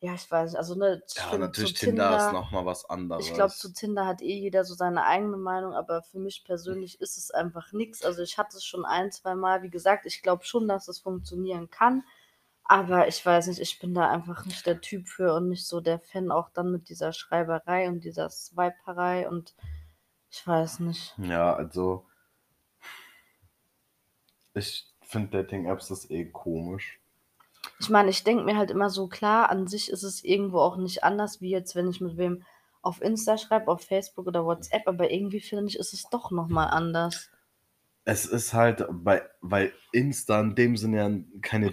ja, 0.00 0.14
ich 0.14 0.30
weiß 0.30 0.52
nicht. 0.52 0.58
Also, 0.58 0.74
ne, 0.76 1.02
ich 1.14 1.14
Ja, 1.16 1.26
finde 1.26 1.50
zu 1.52 1.70
natürlich, 1.70 1.74
Tinder 1.74 2.14
ist 2.14 2.30
Tinder 2.30 2.30
noch 2.30 2.52
mal 2.52 2.64
was 2.66 2.84
ich 3.16 3.32
glaube, 3.34 3.54
zu 3.56 3.68
anderes. 3.68 3.74
Tinder 3.74 4.06
hat 4.06 4.22
eh 4.22 4.38
jeder 4.40 4.64
so 4.64 4.74
seine 4.74 5.04
eigene 5.06 5.36
Meinung, 5.38 5.74
aber 5.74 6.02
für 6.02 6.18
mich 6.20 6.44
persönlich 6.44 7.00
ist 7.00 7.18
es 7.18 7.30
einfach 7.32 7.72
nix. 7.72 8.04
Also, 8.04 8.22
ich 8.22 8.38
hatte 8.38 8.56
es 8.58 8.64
schon 8.64 8.84
ein 8.86 9.12
zweimal. 9.12 9.62
Wie 9.62 9.70
gesagt, 9.70 10.06
ich 10.06 10.22
glaube 10.22 10.44
schon, 10.44 10.68
dass 10.68 10.88
es 10.88 11.00
funktionieren 11.00 11.70
kann, 11.70 12.04
aber 12.64 13.08
ich 13.08 13.24
weiß 13.24 13.48
nicht, 13.48 13.60
ich 13.60 13.78
bin 13.78 13.94
da 13.94 14.10
einfach 14.10 14.44
nicht 14.46 14.66
der 14.66 14.80
Typ 14.80 15.06
für 15.06 15.34
und 15.34 15.48
nicht 15.48 15.66
so 15.66 15.80
der 15.80 15.98
Fan 15.98 16.30
auch 16.30 16.50
dann 16.50 16.72
mit 16.72 16.88
dieser 16.88 17.12
Schreiberei 17.12 17.88
und 17.88 18.04
dieser 18.04 18.30
Swiperei 18.30 19.28
und 19.28 19.54
ich 20.30 20.46
weiß 20.46 20.80
nicht. 20.80 21.14
Ja, 21.18 21.54
also 21.54 22.06
ich 24.54 24.86
finde 25.02 25.42
Dating-Apps 25.42 25.90
ist 25.90 26.10
eh 26.10 26.24
komisch. 26.24 27.00
Ich 27.80 27.90
meine, 27.90 28.10
ich 28.10 28.24
denke 28.24 28.44
mir 28.44 28.56
halt 28.56 28.70
immer 28.70 28.90
so, 28.90 29.08
klar, 29.08 29.50
an 29.50 29.66
sich 29.66 29.90
ist 29.90 30.02
es 30.02 30.24
irgendwo 30.24 30.60
auch 30.60 30.76
nicht 30.76 31.04
anders, 31.04 31.40
wie 31.40 31.50
jetzt, 31.50 31.74
wenn 31.74 31.88
ich 31.88 32.00
mit 32.00 32.16
wem 32.16 32.44
auf 32.82 33.00
Insta 33.00 33.38
schreibe, 33.38 33.68
auf 33.68 33.82
Facebook 33.82 34.26
oder 34.26 34.44
WhatsApp, 34.44 34.86
aber 34.86 35.10
irgendwie 35.10 35.40
finde 35.40 35.66
ich, 35.66 35.78
ist 35.78 35.94
es 35.94 36.08
doch 36.10 36.30
noch 36.30 36.48
mal 36.48 36.66
anders. 36.66 37.30
Es 38.06 38.26
ist 38.26 38.52
halt 38.52 38.84
bei 38.90 39.22
weil 39.40 39.72
Insta 39.90 40.40
in 40.40 40.54
dem 40.54 40.76
Sinne 40.76 40.96
ja 40.98 41.10
keine 41.40 41.70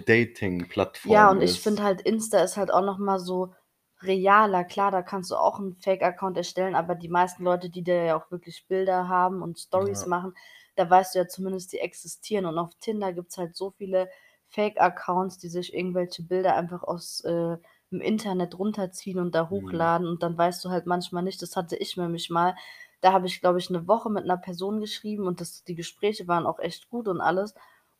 Ja, 1.04 1.30
Dating-Plattform 1.30 1.32
und 1.32 1.42
ich 1.42 1.60
ist. 1.60 1.60
finde 1.60 1.82
halt, 1.82 2.00
Insta 2.02 2.38
ist 2.44 2.56
halt 2.56 2.70
auch 2.72 2.80
noch 2.82 2.98
mal 2.98 3.18
so 3.18 3.52
realer. 4.02 4.62
Klar, 4.64 4.92
da 4.92 5.02
kannst 5.02 5.30
du 5.32 5.36
auch 5.36 5.58
'n 5.58 5.74
Fake-Account 5.80 6.36
erstellen, 6.36 6.76
aber 6.76 6.94
die 6.94 7.08
meisten 7.08 7.42
Leute, 7.42 7.70
die 7.70 7.82
da 7.82 7.92
ja 7.92 8.16
auch 8.16 8.30
wirklich 8.30 8.66
Bilder 8.68 9.08
haben 9.08 9.42
und 9.42 9.58
Stories 9.58 10.04
Ja. 10.04 10.06
machen, 10.06 10.34
da 10.76 10.88
weißt 10.88 11.14
du 11.14 11.18
ja 11.20 11.26
zumindest, 11.28 11.72
die 11.72 11.78
existieren. 11.80 12.46
Und 12.46 12.56
auf 12.58 12.70
Tinder 12.80 13.12
gibt's 13.12 13.36
halt 13.36 13.56
so 13.56 13.72
viele 13.72 14.08
Fake-Accounts, 14.48 15.38
die 15.38 15.48
sich 15.48 15.74
irgendwelche 15.74 16.22
Bilder 16.22 16.54
einfach 16.54 16.82
aus, 16.84 17.20
äh, 17.24 17.56
im 17.90 18.00
Internet 18.00 18.56
runterziehen 18.58 19.18
und 19.18 19.34
da 19.34 19.50
Mhm. 19.50 19.92
hochladen 19.96 20.06
und 20.06 20.22
dann 20.22 20.38
weißt 20.38 20.64
du 20.64 20.70
halt 20.70 20.86
manchmal 20.86 21.22
nicht 21.24 21.42
das 21.42 21.56
hatte 21.56 21.76
ich 21.76 21.96
nämlich 21.96 22.30
mal. 22.30 22.54
Da 23.02 23.12
habe 23.12 23.26
ich, 23.26 23.40
glaube 23.40 23.58
ich, 23.58 23.68
'ne 23.68 23.88
Woche 23.88 24.08
mit 24.10 24.26
'ner 24.26 24.36
Person 24.36 24.78
geschrieben 24.80 25.26
und 25.26 25.40
das 25.40 25.64
die 25.64 25.74
Gespräche 25.74 26.28
waren 26.28 26.46
auch 26.46 26.60
echt 26.60 26.88
gut 26.88 27.08
und 27.08 27.20
alles. 27.20 27.52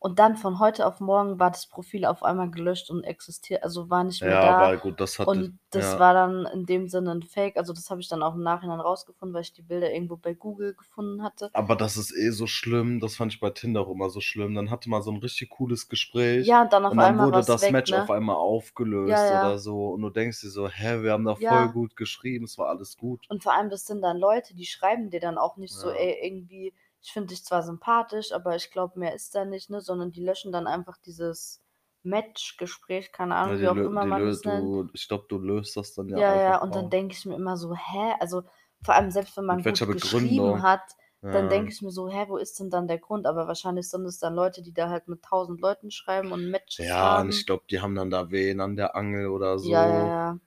Und 0.05 0.19
dann 0.19 0.35
von 0.35 0.59
heute 0.59 0.85
auf 0.85 0.99
morgen 0.99 1.39
war 1.39 1.49
das 1.49 1.65
Profil 1.67 2.03
auf 2.03 2.23
einmal 2.23 2.51
gelöscht 2.51 2.89
und 2.89 3.05
existiert 3.05 3.63
also, 3.63 3.89
war 3.89 4.03
nicht 4.03 4.25
mehr 4.25 4.35
Ja, 4.35 4.41
da. 4.41 4.49
aber 4.49 4.77
gut, 4.77 4.99
das 4.99 5.17
hatte 5.19 5.45
Und 5.45 5.59
das 5.69 5.97
ja. 5.97 5.99
war 5.99 6.13
dann 6.13 6.45
in 6.47 6.65
dem 6.65 6.89
Sinne 6.89 7.11
'n 7.13 7.23
Fake. 7.23 7.55
Also, 7.55 7.71
das 7.71 7.89
habe 7.89 8.01
ich 8.01 8.09
dann 8.09 8.21
auch 8.21 8.35
im 8.35 8.43
Nachhinein 8.43 8.81
rausgefunden, 8.81 9.33
weil 9.33 9.43
ich 9.43 9.53
die 9.53 9.61
Bilder 9.61 9.93
irgendwo 9.93 10.17
bei 10.17 10.33
Google 10.33 10.75
gefunden 10.75 11.23
hatte. 11.23 11.53
Aber 11.55 11.75
das 11.75 11.97
ist 11.97 12.11
eh 12.15 12.31
so 12.31 12.47
schlimm. 12.47 12.99
Das 12.99 13.15
fand 13.15 13.31
ich 13.31 13.39
bei 13.39 13.51
Tinder 13.51 13.81
auch 13.81 13.91
immer 13.91 14.09
so 14.09 14.21
schlimm. 14.21 14.55
Dann 14.55 14.71
hatte 14.71 14.89
man 14.89 15.03
so 15.03 15.11
'n 15.11 15.17
richtig 15.17 15.49
cooles 15.51 15.87
Gespräch 15.87 16.49
Ja, 16.49 16.61
und 16.63 16.73
dann 16.73 16.85
auf 16.85 16.97
und 16.97 16.99
dann 16.99 17.19
einmal 17.19 17.31
wurde 17.31 17.45
das 17.45 17.61
weg, 17.61 17.69
Match 17.69 17.91
ne? 17.91 17.93
auf 17.93 18.09
einmal 18.09 18.35
aufgelöst 18.37 19.29
Ja, 19.29 19.31
ja. 19.31 19.53
oder 19.53 19.59
so 19.59 19.89
und 19.93 20.01
du 20.01 20.09
denkst 20.09 20.41
dir 20.41 20.49
so: 20.49 20.67
„Hä, 20.67 21.03
wir 21.03 21.11
haben 21.11 21.25
doch 21.25 21.39
voll 21.39 21.69
Ja. 21.69 21.71
gut 21.71 21.95
geschrieben, 21.95 22.45
es 22.45 22.57
war 22.57 22.69
alles 22.69 22.97
gut.“ 22.97 23.29
Und 23.29 23.43
vor 23.43 23.53
allem, 23.53 23.69
das 23.69 23.85
sind 23.85 24.01
dann 24.01 24.17
Leute, 24.17 24.53
die 24.55 24.65
schreiben 24.65 25.09
dir 25.09 25.19
dann 25.19 25.37
auch 25.37 25.57
nicht 25.57 25.75
so: 25.75 25.89
Ja. 25.89 25.91
„Ey, 25.91 26.19
irgendwie, 26.27 26.73
ich 27.03 27.11
finde 27.13 27.29
dich 27.29 27.45
zwar 27.45 27.63
sympathisch, 27.63 28.31
aber 28.33 28.55
ich 28.55 28.71
glaube, 28.71 28.99
mehr 28.99 29.13
ist 29.15 29.35
da 29.35 29.45
nicht“, 29.45 29.69
ne? 29.69 29.81
Sondern 29.81 30.11
die 30.11 30.23
löschen 30.23 30.51
dann 30.51 30.67
einfach 30.67 30.97
dieses 30.97 31.63
Match-Gespräch, 32.03 33.11
keine 33.11 33.35
Ja, 33.45 33.55
Ahnung, 33.55 33.57
die 33.57 33.67
wie 33.69 33.69
auch 33.69 33.83
immer 33.83 34.05
man 34.05 34.25
das 34.25 34.43
nennt. 34.45 34.73
ich 34.93 35.07
glaube, 35.07 35.25
du 35.29 35.37
löst 35.39 35.75
das 35.77 35.93
dann 35.93 36.09
ja 36.09 36.19
Ja, 36.19 36.33
ja, 36.33 36.57
und 36.61 36.75
dann 36.75 36.89
raus. 36.89 36.91
denke 36.91 37.13
ich 37.15 37.25
mir 37.25 37.35
immer 37.35 37.57
so: 37.57 37.75
„Hä?“ 37.75 38.15
Also, 38.19 38.43
vor 38.83 38.93
allem 38.95 39.11
selbst 39.11 39.35
wenn 39.37 39.45
man 39.45 39.63
Mit 39.63 39.65
gut 39.65 39.89
geschrieben 39.91 40.61
hat, 40.61 40.95
dann 41.31 41.49
denke 41.49 41.69
Ja. 41.69 41.73
ich 41.73 41.81
mir 41.81 41.91
so: 41.91 42.07
„Hä, 42.09 42.25
wo 42.29 42.37
ist 42.37 42.59
denn 42.59 42.69
dann 42.69 42.87
der 42.87 42.99
Grund?“ 42.99 43.25
Aber 43.27 43.47
wahrscheinlich 43.47 43.89
sind 43.89 44.05
es 44.05 44.17
dann 44.19 44.33
Leute, 44.35 44.61
die 44.61 44.73
da 44.73 44.89
halt 44.89 45.07
mit 45.07 45.21
1.000 45.21 45.59
Leuten 45.61 45.91
schreiben 45.91 46.31
und 46.31 46.45
Matches 46.49 46.99
Ja, 46.99 47.19
und 47.19 47.29
ich 47.29 47.45
haben. 47.45 47.45
glaube, 47.45 47.65
die 47.69 47.79
haben 47.81 47.95
dann 47.95 48.09
da 48.09 48.31
wen 48.31 48.59
an 48.59 48.75
der 48.75 48.95
Angel 48.95 49.27
oder 49.27 49.59
Ja, 49.61 49.85
ja, 49.87 49.99
so, 49.99 50.15
ja. 50.31 50.39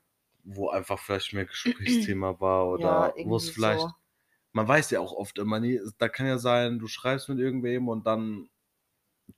wo 0.45 0.71
einfach 0.71 0.99
vielleicht 1.01 1.33
mehr 1.35 1.47
Gesprächsthema 1.47 2.41
war 2.41 2.69
Ja, 2.73 2.73
oder 2.73 3.17
wo 3.21 3.37
es 3.37 3.49
vielleicht 3.49 3.91
so. 3.91 3.97
Man 4.57 4.69
weiß 4.69 4.91
ja 4.93 5.01
auch 5.01 5.13
oft 5.13 5.39
immer 5.39 5.61
nie 5.61 5.81
da 5.99 6.09
kann 6.11 6.27
ja 6.27 6.39
sein, 6.39 6.81
du 6.81 6.89
schreibst 6.89 7.29
mit 7.31 7.39
irgendwem 7.41 7.89
und 7.89 8.07
dann 8.07 8.49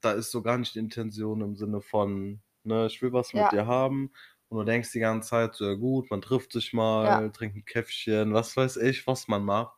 da 0.03 0.13
ist 0.13 0.31
so 0.33 0.43
gar 0.43 0.59
nicht 0.59 0.75
die 0.77 0.81
Intention 0.81 1.43
im 1.43 1.57
Sinne 1.57 1.81
von, 1.83 2.43
ne: 2.65 2.87
„Ich 2.89 3.03
will 3.03 3.13
was 3.15 3.35
mit 3.35 3.51
Ja. 3.51 3.53
dir 3.53 3.67
haben.“ 3.67 4.13
Und 4.49 4.59
du 4.61 4.65
denkst 4.65 4.93
die 4.93 5.01
ganze 5.01 5.31
Zeit 5.31 5.55
so: 5.57 5.67
„Ja 5.67 5.75
gut, 5.75 6.11
man 6.11 6.23
trifft 6.23 6.53
sich 6.53 6.73
Ja. 7.01 7.19
mal, 7.19 7.33
trinkt 7.33 7.57
'n 7.59 7.65
Käffchen“, 7.67 8.35
was 8.35 8.57
weiß 8.57 8.79
ich, 8.79 9.07
was 9.09 9.29
man 9.29 9.45
macht. 9.45 9.77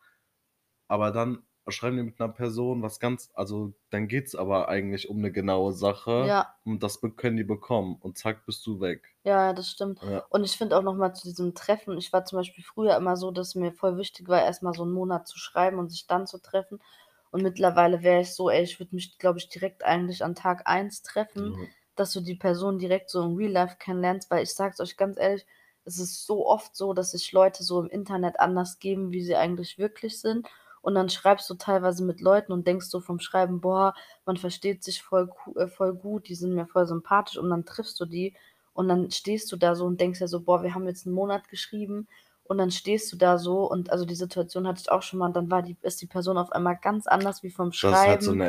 Aber 0.88 1.12
dann 1.12 1.44
schreiben 1.68 1.96
die 1.98 2.02
mit 2.04 2.18
'ner 2.20 2.28
Person 2.30 2.82
was 2.82 3.00
ganz 3.00 3.30
also, 3.34 3.74
dann 3.90 4.08
geht's 4.08 4.34
aber 4.34 4.68
eigentlich 4.68 5.08
um 5.10 5.20
'ne 5.20 5.32
genaue 5.32 5.72
Sache 5.72 6.34
Ja. 6.34 6.56
und 6.64 6.82
das 6.82 7.00
können 7.16 7.36
die 7.36 7.44
bekommen 7.44 7.96
und 8.00 8.18
zack, 8.18 8.46
bist 8.46 8.66
du 8.66 8.80
weg. 8.80 9.14
Ja, 9.26 9.52
das 9.52 9.68
stimmt. 9.70 10.00
Ja. 10.02 10.26
Und 10.30 10.44
ich 10.44 10.56
finde 10.56 10.78
auch 10.78 10.82
noch 10.82 10.94
mal 10.94 11.12
zu 11.12 11.24
diesem 11.28 11.54
Treffen 11.54 11.98
ich 11.98 12.10
war 12.12 12.24
zum 12.24 12.38
Beispiel 12.38 12.64
früher 12.64 12.96
immer 12.96 13.16
so, 13.18 13.30
dass 13.30 13.54
mir 13.54 13.72
voll 13.72 13.98
wichtig 13.98 14.28
war, 14.28 14.42
erst 14.42 14.62
mal 14.62 14.72
so 14.72 14.84
'n 14.84 14.92
Monat 14.92 15.28
zu 15.28 15.38
schreiben 15.38 15.78
und 15.78 15.90
sich 15.90 16.06
dann 16.06 16.26
zu 16.26 16.38
treffen. 16.40 16.80
Und 17.30 17.42
mittlerweile 17.42 18.02
wäre 18.02 18.22
ich 18.22 18.34
so: 18.34 18.48
„Ey, 18.48 18.62
ich 18.62 18.80
würde 18.80 18.94
mich, 18.94 19.18
glaube 19.18 19.38
ich, 19.38 19.48
direkt 19.50 19.84
eigentlich 19.84 20.24
an 20.24 20.34
Tag 20.34 20.66
1 20.66 21.02
treffen“, 21.02 21.54
Ja. 21.54 21.70
dass 21.96 22.12
du 22.12 22.20
die 22.22 22.34
Person 22.34 22.78
direkt 22.78 23.10
so 23.10 23.22
in 23.22 23.36
Real 23.36 23.50
Life 23.52 23.76
kennenlernst, 23.78 24.30
weil 24.30 24.42
ich 24.42 24.54
sage 24.54 24.72
es 24.72 24.80
euch 24.80 24.96
ganz 24.96 25.18
ehrlich, 25.18 25.46
es 25.84 25.98
ist 25.98 26.24
so 26.24 26.46
oft 26.46 26.74
so, 26.74 26.94
dass 26.94 27.10
sich 27.10 27.30
Leute 27.32 27.62
so 27.62 27.78
im 27.80 27.90
Internet 27.90 28.40
anders 28.40 28.78
geben, 28.78 29.12
wie 29.12 29.22
sie 29.22 29.36
eigentlich 29.36 29.76
wirklich 29.78 30.20
sind. 30.20 30.46
Und 30.82 30.94
dann 30.94 31.08
schreibst 31.10 31.48
du 31.50 31.54
teilweise 31.54 32.04
mit 32.04 32.20
Leuten 32.20 32.52
und 32.52 32.66
denkst 32.66 32.86
so 32.86 33.00
vom 33.00 33.20
Schreiben: 33.20 33.60
„Boah, 33.60 33.94
man 34.26 34.36
versteht 34.36 34.82
sich 34.84 35.02
voll 35.02 35.30
äh, 35.56 35.66
voll 35.68 35.94
gut, 35.94 36.28
die 36.28 36.34
sind 36.34 36.54
mir 36.54 36.66
voll 36.66 36.86
sympathisch.“ 36.86 37.38
Und 37.38 37.50
dann 37.50 37.64
triffst 37.66 37.98
du 38.00 38.06
die 38.06 38.34
und 38.74 38.88
dann 38.88 39.10
stehst 39.10 39.50
du 39.52 39.56
da 39.56 39.74
so 39.74 39.84
und 39.86 40.00
denkst 40.00 40.20
dir 40.20 40.28
so: 40.28 40.40
„Boah, 40.40 40.62
wir 40.62 40.74
haben 40.74 40.86
jetzt 40.86 41.06
'n 41.06 41.12
Monat 41.12 41.48
geschrieben.“ 41.48 42.08
Und 42.50 42.58
dann 42.58 42.72
stehst 42.72 43.12
du 43.12 43.16
da 43.16 43.38
so 43.38 43.70
und 43.70 43.90
also, 43.92 44.04
die 44.04 44.16
Situation 44.16 44.66
hatte 44.66 44.80
ich 44.80 44.90
auch 44.90 45.02
schon 45.02 45.20
mal 45.20 45.26
und 45.28 45.36
dann 45.36 45.52
war 45.52 45.62
die 45.62 45.76
ist 45.82 46.02
die 46.02 46.08
Person 46.08 46.36
auf 46.36 46.50
einmal 46.50 46.76
ganz 46.76 47.06
anders 47.06 47.44
wie 47.44 47.50
vom 47.52 47.70
Das 47.82 48.00
ist 48.00 48.06
halt 48.06 48.22
so 48.22 48.32
Schreiben 48.32 48.34
'ne 48.34 48.46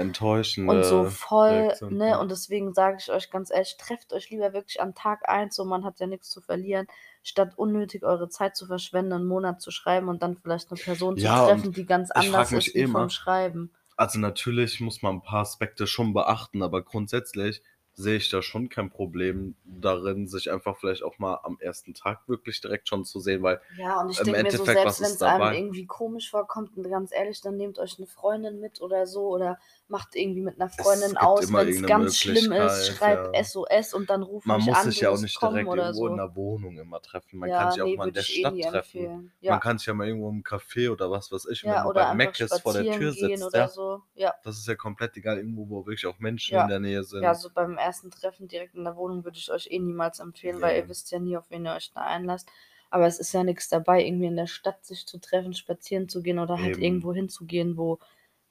und 0.65 0.85
so 0.85 1.05
enttäuschende 1.05 1.07
voll, 1.07 1.77
Reaktion, 1.87 1.89
ne? 1.89 2.19
Und 2.19 2.31
deswegen 2.31 2.73
sage 2.73 2.97
ich 2.99 3.11
euch 3.11 3.29
ganz 3.31 3.51
ehrlich, 3.51 3.77
trefft 3.77 4.13
euch 4.13 4.29
lieber 4.31 4.53
wirklich 4.53 4.81
an 4.81 4.95
Tag 4.95 5.29
1, 5.29 5.55
so 5.55 5.65
man 5.65 5.85
hat 5.85 5.99
ja 5.99 6.07
nix 6.07 6.29
zu 6.31 6.41
verlieren, 6.41 6.87
statt 7.23 7.53
unnötig 7.57 8.03
eure 8.03 8.29
Zeit 8.29 8.55
zu 8.57 8.67
verschwenden, 8.67 9.13
'n 9.13 9.25
Monat 9.27 9.61
zu 9.61 9.71
schreiben 9.71 10.09
und 10.09 10.23
dann 10.23 10.37
vielleicht 10.37 10.71
'ne 10.71 10.77
Person 10.79 11.17
zu 11.19 11.27
Ja, 11.27 11.45
und 11.47 11.67
treffen, 11.67 11.73
die 11.73 11.85
ganz 11.85 12.11
anders 12.11 12.53
ist 12.55 12.75
wie 12.75 12.85
vom 12.85 13.07
immer 13.07 13.11
Schreiben. 13.11 13.71
also, 13.97 14.19
natürlich 14.19 14.79
muss 14.81 15.01
man 15.03 15.17
'n 15.17 15.23
paar 15.23 15.41
Aspekte 15.41 15.87
schon 15.87 16.13
beachten, 16.13 16.63
aber 16.63 16.83
grundsätzlich 16.83 17.63
sehe 17.95 18.17
ich 18.17 18.29
da 18.29 18.41
schon 18.41 18.69
kein 18.69 18.89
Problem 18.89 19.55
darin, 19.65 20.27
sich 20.27 20.51
einfach 20.51 20.77
vielleicht 20.79 21.03
auch 21.03 21.19
mal 21.19 21.39
am 21.43 21.57
1. 21.61 21.93
Tag 21.93 22.27
wirklich 22.29 22.61
direkt 22.61 22.87
schon 22.89 23.05
zu 23.05 23.19
sehen, 23.19 23.43
weil 23.43 23.61
Ja, 23.69 24.01
und 24.01 24.09
ich 24.09 24.21
im 24.21 24.35
denke 24.35 24.41
mir 24.41 24.51
so, 24.51 24.65
selbst 24.65 24.99
ist 24.99 25.01
wenn's 25.01 25.23
einem 25.23 25.47
irgendwie 25.49 25.85
komisch 25.85 26.29
vorkommt 26.29 26.75
und 26.75 26.89
ganz 26.89 27.13
ehrlich, 27.13 27.39
dann 27.39 27.55
nehmt 27.55 27.79
euch 27.79 27.97
'ne 27.99 28.05
Freundin 28.05 28.59
mit 28.59 28.81
oder 28.81 29.07
so 29.07 29.29
oder 29.29 29.59
macht 29.89 30.15
irgendwie 30.15 30.41
mit 30.41 30.57
'ner 30.57 30.69
Es 30.77 31.15
Freundin 31.15 31.17
aus. 31.17 31.51
irgend 31.53 31.81
'ne 31.81 31.85
ganz 31.85 32.17
schlimm 32.17 32.51
ist, 32.51 32.85
schreibt 32.85 33.29
ja. 33.33 33.35
SOS 33.35 33.93
und 33.93 34.09
dann 34.09 34.23
ruf 34.23 34.47
Man 34.47 34.61
mich 34.61 34.63
muss 34.63 34.81
an, 34.81 34.83
sich 34.83 34.99
du 34.99 35.01
ja 35.01 35.11
auch 35.11 35.17
nicht 35.19 35.41
direkt 35.41 35.73
irgendwo 35.75 36.07
in 36.07 36.15
so. 36.15 36.15
'ner 36.15 36.35
Wohnung 36.35 36.79
immer 36.79 37.01
treffen. 37.01 37.37
Man 37.39 37.51
kann 37.51 37.69
Ja, 37.69 37.71
sich 37.71 37.77
ja 37.77 37.85
auch 37.85 37.95
mal 37.95 38.07
in 38.07 38.13
der 38.13 38.23
eh 38.25 38.25
Stadt 38.25 38.61
treffen. 38.61 39.11
empfehlen. 39.11 39.33
Man 39.45 39.59
Ja. 39.59 39.61
kann 39.61 39.77
sich 39.77 39.85
ja 39.87 39.93
mal 39.93 40.07
irgendwo 40.07 40.29
im 40.29 40.43
Café 40.43 40.89
oder 40.91 41.11
was 41.11 41.31
weiß 41.31 41.45
ich 41.51 41.67
wenn 41.69 41.73
Ja, 41.73 41.87
oder 41.87 42.07
bei 42.07 42.09
einfach 42.09 42.35
Mc's 42.35 42.57
vor 42.59 42.73
der 42.73 42.89
Tür 42.89 43.13
sitzt, 43.13 43.53
ja, 43.53 43.67
so, 43.67 44.01
ja. 44.15 44.33
das 44.43 44.57
ist 44.59 44.67
ja 44.67 44.75
komplett 44.75 45.17
egal, 45.17 45.37
irgendwo, 45.37 45.69
wo 45.69 45.85
wirklich 45.85 46.07
auch 46.07 46.19
Menschen 46.19 46.59
in 46.59 46.67
Ja. 46.67 46.69
der 46.69 46.79
Nähe 46.81 47.03
Ja, 47.19 47.35
sind. 47.35 47.35
so 47.35 47.49
beim 47.51 47.77
1. 47.77 48.09
Treffen 48.09 48.47
direkt 48.47 48.73
in 48.75 48.83
der 48.83 48.95
Wohnung 48.95 49.23
würde 49.23 49.37
ich 49.37 49.51
euch 49.51 49.67
eh 49.69 49.77
niemals 49.79 50.19
empfehlen, 50.19 50.59
weil 50.61 50.77
ihr 50.77 50.87
wisst 50.89 51.11
ja 51.11 51.19
nie, 51.19 51.37
auf 51.37 51.49
wen 51.51 51.65
ihr 51.65 51.73
euch 51.75 51.91
da 51.93 52.01
einlasst. 52.01 52.49
Aber 52.89 53.05
es 53.05 53.19
ist 53.19 53.31
ja 53.33 53.43
nix 53.43 53.69
dabei, 53.69 54.03
irgendwie 54.03 54.25
in 54.25 54.35
der 54.35 54.47
Stadt 54.47 54.83
sich 54.85 55.05
zu 55.05 55.19
treffen, 55.19 55.53
spazieren 55.53 56.09
zu 56.09 56.21
gehen 56.23 56.39
oder 56.39 56.61
halt 56.61 56.77
Eben. 56.77 56.77
irgendwo 56.77 57.13
hinzugehen, 57.13 57.77
wo 57.77 57.99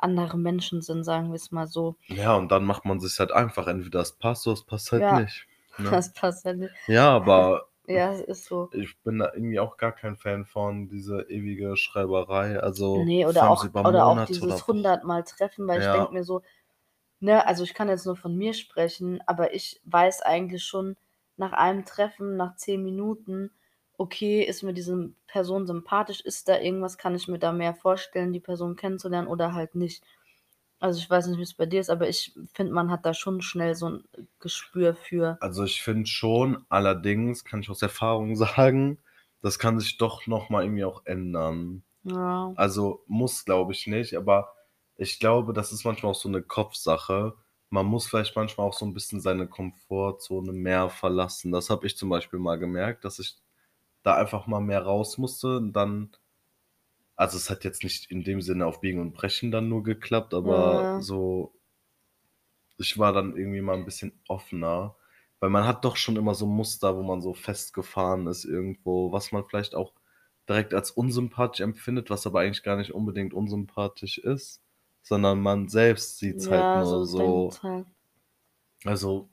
andere 0.02 0.38
Menschen 0.38 0.82
sind, 0.82 1.04
sagen 1.04 1.32
wir's 1.32 1.50
mal 1.52 1.66
so. 1.66 1.96
Ja, 2.08 2.36
und 2.36 2.50
dann 2.50 2.64
macht 2.64 2.84
man 2.84 2.98
sich's 3.00 3.18
halt 3.20 3.30
einfach. 3.32 3.66
Entweder 3.66 4.00
es 4.00 4.12
passt 4.18 4.46
oder 4.46 4.54
es 4.54 4.64
passt 4.64 4.92
halt 4.92 5.10
Ja, 5.10 5.10
nicht, 5.10 5.48
ne? 5.76 6.02
das 6.06 6.12
passt 6.14 6.44
halt 6.44 6.58
nicht. 6.58 6.74
Ja, 6.86 7.10
aber 7.16 7.68
Ja, 7.88 8.12
es 8.14 8.20
ist 8.22 8.46
so. 8.46 8.72
ich 8.72 9.00
bin 9.02 9.18
da 9.18 9.32
irgendwie 9.34 9.60
auch 9.60 9.76
gar 9.76 9.92
kein 9.92 10.16
Fan 10.16 10.44
von, 10.44 10.88
diese 10.88 11.22
ewige 11.28 11.76
Schreiberei, 11.76 12.58
also, 12.60 13.08
Ne, 13.08 13.24
vor 13.28 13.48
oder 13.48 13.48
auch 13.50 13.68
oder 13.84 14.06
auch 14.06 14.22
Monate 14.22 14.24
dieses 14.24 14.66
hundertmal 14.66 15.22
Treffen, 15.24 15.66
weil 15.68 15.78
ich 15.80 15.90
denke 15.90 16.12
Ja. 16.12 16.14
mir 16.14 16.24
so 16.24 16.42
ne, 17.20 17.46
also, 17.46 17.64
ich 17.64 17.74
kann 17.74 17.88
jetzt 17.90 18.06
nur 18.06 18.16
von 18.16 18.36
mir 18.36 18.54
sprechen, 18.54 19.22
aber 19.26 19.54
ich 19.54 19.80
weiß 19.86 20.22
eigentlich 20.22 20.64
schon 20.64 20.96
nach 21.36 21.52
einem 21.52 21.84
Treffen, 21.86 22.36
nach 22.36 22.56
10 22.56 22.82
Minuten: 22.84 23.50
„Okay, 24.00 24.42
ist 24.44 24.62
mir 24.62 24.72
diese 24.72 25.12
Person 25.26 25.66
sympathisch? 25.66 26.22
Ist 26.22 26.48
da 26.48 26.58
irgendwas? 26.58 26.96
Kann 26.98 27.14
ich 27.14 27.28
mir 27.28 27.38
da 27.38 27.52
mehr 27.52 27.74
vorstellen, 27.74 28.32
die 28.32 28.40
Person 28.40 28.74
kennenzulernen 28.76 29.28
oder 29.28 29.52
halt 29.54 29.74
nicht?“ 29.74 30.02
Also, 30.80 31.00
ich 31.00 31.10
weiß 31.10 31.26
nicht, 31.28 31.38
wie's 31.38 31.54
bei 31.54 31.66
dir 31.66 31.80
ist, 31.80 31.90
aber 31.90 32.08
ich 32.08 32.34
finde, 32.54 32.72
man 32.74 32.90
hat 32.90 33.06
da 33.06 33.14
schon 33.14 33.42
schnell 33.42 33.74
so 33.76 33.86
'n 33.88 34.04
Gespür 34.40 34.94
für. 34.96 35.40
Also, 35.42 35.64
ich 35.64 35.82
finde 35.82 36.06
schon, 36.06 36.66
allerdings 36.68 37.44
kann 37.44 37.60
ich 37.62 37.70
aus 37.70 37.80
Erfahrung 37.82 38.36
sagen, 38.36 38.98
das 39.42 39.58
kann 39.58 39.78
sich 39.80 39.96
doch 39.96 40.26
noch 40.26 40.50
mal 40.50 40.64
irgendwie 40.64 40.84
auch 40.84 41.06
ändern. 41.06 41.82
Ja. 42.04 42.56
Also, 42.56 43.04
muss, 43.08 43.44
glaube 43.44 43.72
ich 43.72 43.86
nicht, 43.88 44.14
aber 44.16 44.54
ich 44.96 45.20
glaube, 45.20 45.52
das 45.54 45.72
ist 45.72 45.84
manchmal 45.84 46.12
auch 46.12 46.16
so 46.16 46.28
'ne 46.28 46.42
Kopfsache. 46.42 47.36
Man 47.70 47.86
muss 47.86 48.06
vielleicht 48.08 48.36
manchmal 48.36 48.68
auch 48.68 48.74
so 48.74 48.86
'n 48.86 48.94
bisschen 48.94 49.20
seine 49.20 49.48
Komfortzone 49.48 50.52
mehr 50.52 50.90
verlassen. 50.90 51.52
Das 51.52 51.70
habe 51.70 51.86
ich 51.86 51.96
zum 51.96 52.10
Beispiel 52.10 52.38
mal 52.40 52.58
gemerkt, 52.58 53.04
dass 53.04 53.18
ich 53.20 53.36
da 54.02 54.14
einfach 54.16 54.46
mal 54.46 54.60
mehr 54.60 54.82
raus 54.82 55.18
musste 55.18 55.56
und 55.58 55.72
dann 55.74 56.12
also, 57.18 57.36
es 57.36 57.50
hat 57.50 57.64
jetzt 57.64 57.84
nicht 57.84 58.10
in 58.10 58.24
dem 58.24 58.40
Sinne 58.42 58.66
auf 58.66 58.80
Biegen 58.80 59.00
und 59.00 59.12
Brechen 59.14 59.50
dann 59.50 59.68
nur 59.68 59.82
geklappt, 59.82 60.34
aber 60.34 60.90
Ja. 60.90 60.96
so 60.96 61.54
ich 62.78 62.98
war 62.98 63.12
dann 63.12 63.36
irgendwie 63.36 63.60
mal 63.60 63.76
'n 63.76 63.84
bisschen 63.84 64.20
offener, 64.28 64.96
weil 65.40 65.50
man 65.50 65.64
hat 65.66 65.84
doch 65.84 65.96
schon 65.96 66.16
immer 66.16 66.34
so 66.34 66.46
Muster, 66.46 66.96
wo 66.96 67.02
man 67.02 67.20
so 67.20 67.34
festgefahren 67.34 68.26
ist 68.26 68.44
irgendwo, 68.44 69.12
was 69.12 69.32
man 69.32 69.44
vielleicht 69.48 69.74
auch 69.74 69.94
direkt 70.48 70.74
als 70.74 70.90
unsympathisch 70.90 71.60
empfindet, 71.60 72.10
was 72.10 72.26
aber 72.26 72.40
eigentlich 72.40 72.62
gar 72.62 72.76
nicht 72.76 72.92
unbedingt 72.94 73.34
unsympathisch 73.34 74.18
ist, 74.18 74.62
sondern 75.02 75.40
man 75.42 75.68
selbst 75.68 76.18
sieht's 76.18 76.50
halt 76.50 76.74
Ja, 76.74 76.74
nur 76.74 77.06
so 77.06 77.60
halt. 77.62 77.86
also 78.86 79.30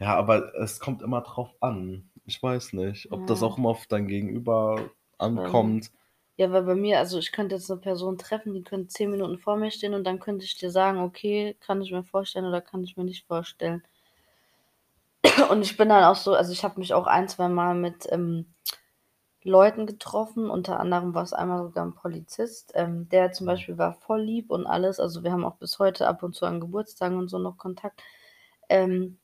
ja, 0.00 0.14
aber 0.14 0.54
es 0.56 0.78
kommt 0.80 1.02
immer 1.02 1.22
drauf 1.22 1.50
an. 1.60 2.10
Ich 2.28 2.42
weiß 2.42 2.72
nicht, 2.72 3.12
ob 3.12 3.24
das 3.26 3.40
Ja. 3.40 3.44
auch 3.44 3.56
immer 3.56 3.68
auf 3.70 3.86
dein 3.86 4.08
Gegenüber 4.08 4.90
ankommt. 5.16 5.92
Ja, 6.38 6.52
weil 6.52 6.64
bei 6.64 6.74
mir 6.74 6.98
also, 6.98 7.18
ich 7.18 7.32
könnte 7.32 7.54
jetzt 7.54 7.70
'ne 7.70 7.78
Person 7.78 8.18
treffen, 8.18 8.52
die 8.52 8.62
könnte 8.62 8.88
10 8.88 9.10
Minuten 9.10 9.38
vor 9.38 9.56
mir 9.56 9.70
stehen 9.70 9.94
und 9.94 10.04
dann 10.04 10.20
könnte 10.20 10.44
ich 10.44 10.56
dir 10.58 10.70
sagen: 10.70 10.98
„Okay, 11.00 11.56
kann 11.60 11.80
ich 11.80 11.92
mir 11.92 12.04
vorstellen 12.04 12.44
oder 12.44 12.60
kann 12.60 12.84
ich 12.84 12.96
mir 12.98 13.04
nicht 13.04 13.26
vorstellen.“ 13.26 13.82
Und 15.50 15.62
ich 15.62 15.76
bin 15.76 15.88
dann 15.88 16.04
auch 16.04 16.16
so 16.16 16.34
also, 16.34 16.52
ich 16.52 16.64
habe 16.64 16.78
mich 16.80 16.94
auch 16.94 17.06
ein 17.06 17.28
zweimal 17.28 17.74
mit, 17.74 18.06
ähm, 18.10 18.46
Leuten 19.44 19.86
getroffen, 19.86 20.50
unter 20.50 20.80
anderem 20.80 21.14
war's 21.14 21.32
einmal 21.34 21.64
sogar 21.64 21.84
'n 21.86 21.94
Polizist, 21.94 22.72
ähm, 22.76 23.08
der 23.10 23.32
zum 23.32 23.46
Mhm. 23.46 23.46
Beispiel 23.46 23.78
war 23.78 23.94
voll 23.94 24.22
lieb 24.22 24.50
und 24.50 24.66
alles. 24.66 25.00
Also, 25.00 25.24
wir 25.24 25.32
haben 25.32 25.44
auch 25.44 25.56
bis 25.58 25.78
heute 25.80 26.08
ab 26.08 26.22
und 26.22 26.34
zu 26.34 26.46
an 26.46 26.60
Geburtstagen 26.60 27.18
und 27.18 27.28
so 27.30 27.38
noch 27.38 27.58
Kontakt. 27.58 28.02
Ähm, 28.70 29.18